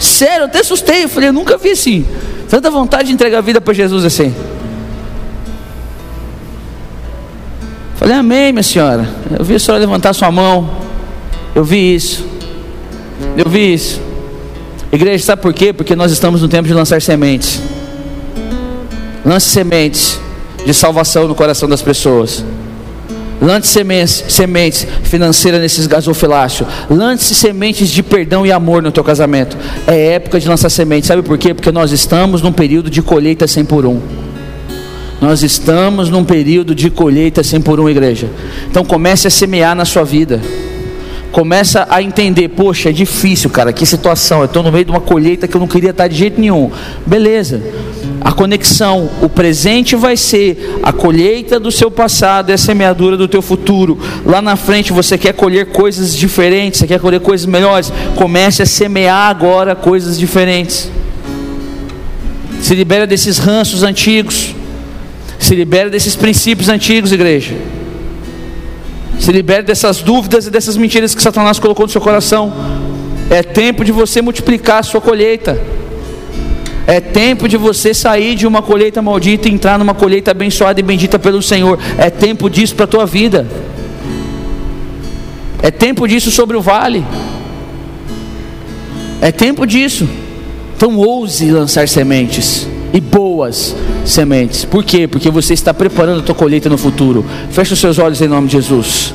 Sério, 0.00 0.42
eu 0.42 0.46
até 0.46 0.58
assustei. 0.58 1.04
Eu 1.04 1.08
falei, 1.08 1.28
eu 1.28 1.32
nunca 1.32 1.56
vi 1.56 1.70
assim. 1.70 2.04
Tanta 2.50 2.68
vontade 2.68 3.06
de 3.06 3.14
entregar 3.14 3.38
a 3.38 3.42
vida 3.42 3.60
para 3.60 3.72
Jesus 3.72 4.04
assim. 4.04 4.34
Falei, 7.94 8.16
amém, 8.16 8.52
minha 8.52 8.64
senhora. 8.64 9.08
Eu 9.38 9.44
vi 9.44 9.54
a 9.54 9.60
senhora 9.60 9.80
levantar 9.80 10.12
sua 10.12 10.30
mão. 10.32 10.68
Eu 11.54 11.62
vi 11.62 11.94
isso. 11.94 12.26
Eu 13.36 13.48
vi 13.48 13.74
isso. 13.74 14.05
Igreja, 14.92 15.24
sabe 15.24 15.42
por 15.42 15.52
quê? 15.52 15.72
Porque 15.72 15.96
nós 15.96 16.12
estamos 16.12 16.42
no 16.42 16.48
tempo 16.48 16.68
de 16.68 16.74
lançar 16.74 17.02
sementes. 17.02 17.60
Lance 19.24 19.48
sementes 19.48 20.20
de 20.64 20.72
salvação 20.72 21.26
no 21.26 21.34
coração 21.34 21.68
das 21.68 21.82
pessoas. 21.82 22.44
Lance 23.40 23.68
sementes, 23.68 24.24
sementes 24.28 24.86
financeiras 25.02 25.60
nesses 25.60 25.86
gasofiláceos. 25.86 26.68
Lance 26.88 27.34
sementes 27.34 27.90
de 27.90 28.02
perdão 28.02 28.46
e 28.46 28.52
amor 28.52 28.82
no 28.82 28.90
teu 28.90 29.04
casamento. 29.04 29.56
É 29.86 30.14
época 30.14 30.40
de 30.40 30.48
lançar 30.48 30.70
sementes. 30.70 31.08
Sabe 31.08 31.22
por 31.22 31.36
quê? 31.36 31.52
Porque 31.52 31.72
nós 31.72 31.92
estamos 31.92 32.40
num 32.40 32.52
período 32.52 32.88
de 32.88 33.02
colheita 33.02 33.46
100 33.46 33.64
por 33.64 33.84
um. 33.84 34.00
Nós 35.20 35.42
estamos 35.42 36.08
num 36.08 36.24
período 36.24 36.74
de 36.74 36.90
colheita 36.90 37.42
100 37.42 37.60
por 37.62 37.80
um, 37.80 37.88
igreja. 37.88 38.28
Então 38.70 38.84
comece 38.84 39.26
a 39.26 39.30
semear 39.30 39.74
na 39.74 39.84
sua 39.84 40.04
vida 40.04 40.40
começa 41.36 41.86
a 41.90 42.00
entender, 42.00 42.48
poxa, 42.48 42.88
é 42.88 42.92
difícil, 42.92 43.50
cara, 43.50 43.70
que 43.70 43.84
situação, 43.84 44.38
eu 44.38 44.46
estou 44.46 44.62
no 44.62 44.72
meio 44.72 44.86
de 44.86 44.90
uma 44.90 45.02
colheita 45.02 45.46
que 45.46 45.54
eu 45.54 45.60
não 45.60 45.68
queria 45.68 45.90
estar 45.90 46.08
de 46.08 46.16
jeito 46.16 46.40
nenhum. 46.40 46.70
Beleza. 47.04 47.62
A 48.22 48.32
conexão, 48.32 49.10
o 49.20 49.28
presente 49.28 49.94
vai 49.94 50.16
ser 50.16 50.78
a 50.82 50.94
colheita 50.94 51.60
do 51.60 51.70
seu 51.70 51.90
passado, 51.90 52.48
é 52.48 52.54
a 52.54 52.58
semeadura 52.58 53.18
do 53.18 53.28
teu 53.28 53.42
futuro. 53.42 53.98
Lá 54.24 54.40
na 54.40 54.56
frente 54.56 54.94
você 54.94 55.18
quer 55.18 55.34
colher 55.34 55.66
coisas 55.66 56.16
diferentes, 56.16 56.80
você 56.80 56.86
quer 56.86 57.00
colher 57.00 57.20
coisas 57.20 57.44
melhores. 57.44 57.92
Comece 58.14 58.62
a 58.62 58.66
semear 58.66 59.28
agora 59.28 59.76
coisas 59.76 60.18
diferentes. 60.18 60.90
Se 62.62 62.74
libera 62.74 63.06
desses 63.06 63.36
ranços 63.36 63.82
antigos. 63.82 64.54
Se 65.38 65.54
libera 65.54 65.90
desses 65.90 66.16
princípios 66.16 66.70
antigos, 66.70 67.12
igreja. 67.12 67.54
Se 69.18 69.32
libere 69.32 69.62
dessas 69.62 70.00
dúvidas 70.02 70.46
e 70.46 70.50
dessas 70.50 70.76
mentiras 70.76 71.14
que 71.14 71.22
Satanás 71.22 71.58
colocou 71.58 71.86
no 71.86 71.92
seu 71.92 72.00
coração. 72.00 72.52
É 73.30 73.42
tempo 73.42 73.84
de 73.84 73.90
você 73.92 74.22
multiplicar 74.22 74.80
a 74.80 74.82
sua 74.82 75.00
colheita. 75.00 75.60
É 76.86 77.00
tempo 77.00 77.48
de 77.48 77.56
você 77.56 77.92
sair 77.92 78.36
de 78.36 78.46
uma 78.46 78.62
colheita 78.62 79.02
maldita 79.02 79.48
e 79.48 79.52
entrar 79.52 79.78
numa 79.78 79.94
colheita 79.94 80.30
abençoada 80.30 80.78
e 80.78 80.82
bendita 80.82 81.18
pelo 81.18 81.42
Senhor. 81.42 81.78
É 81.98 82.10
tempo 82.10 82.48
disso 82.48 82.76
para 82.76 82.84
a 82.84 82.88
tua 82.88 83.06
vida. 83.06 83.46
É 85.62 85.70
tempo 85.70 86.06
disso 86.06 86.30
sobre 86.30 86.56
o 86.56 86.60
vale. 86.60 87.04
É 89.20 89.32
tempo 89.32 89.66
disso. 89.66 90.08
Então 90.76 90.96
ouse 90.98 91.50
lançar 91.50 91.88
sementes 91.88 92.68
e 92.92 93.00
boas 93.00 93.74
sementes. 94.04 94.64
Por 94.64 94.84
quê? 94.84 95.06
Porque 95.06 95.30
você 95.30 95.54
está 95.54 95.72
preparando 95.72 96.20
a 96.20 96.22
tua 96.22 96.34
colheita 96.34 96.68
no 96.68 96.78
futuro. 96.78 97.24
Feche 97.50 97.72
os 97.72 97.80
seus 97.80 97.98
olhos 97.98 98.20
em 98.20 98.28
nome 98.28 98.46
de 98.46 98.54
Jesus. 98.54 99.14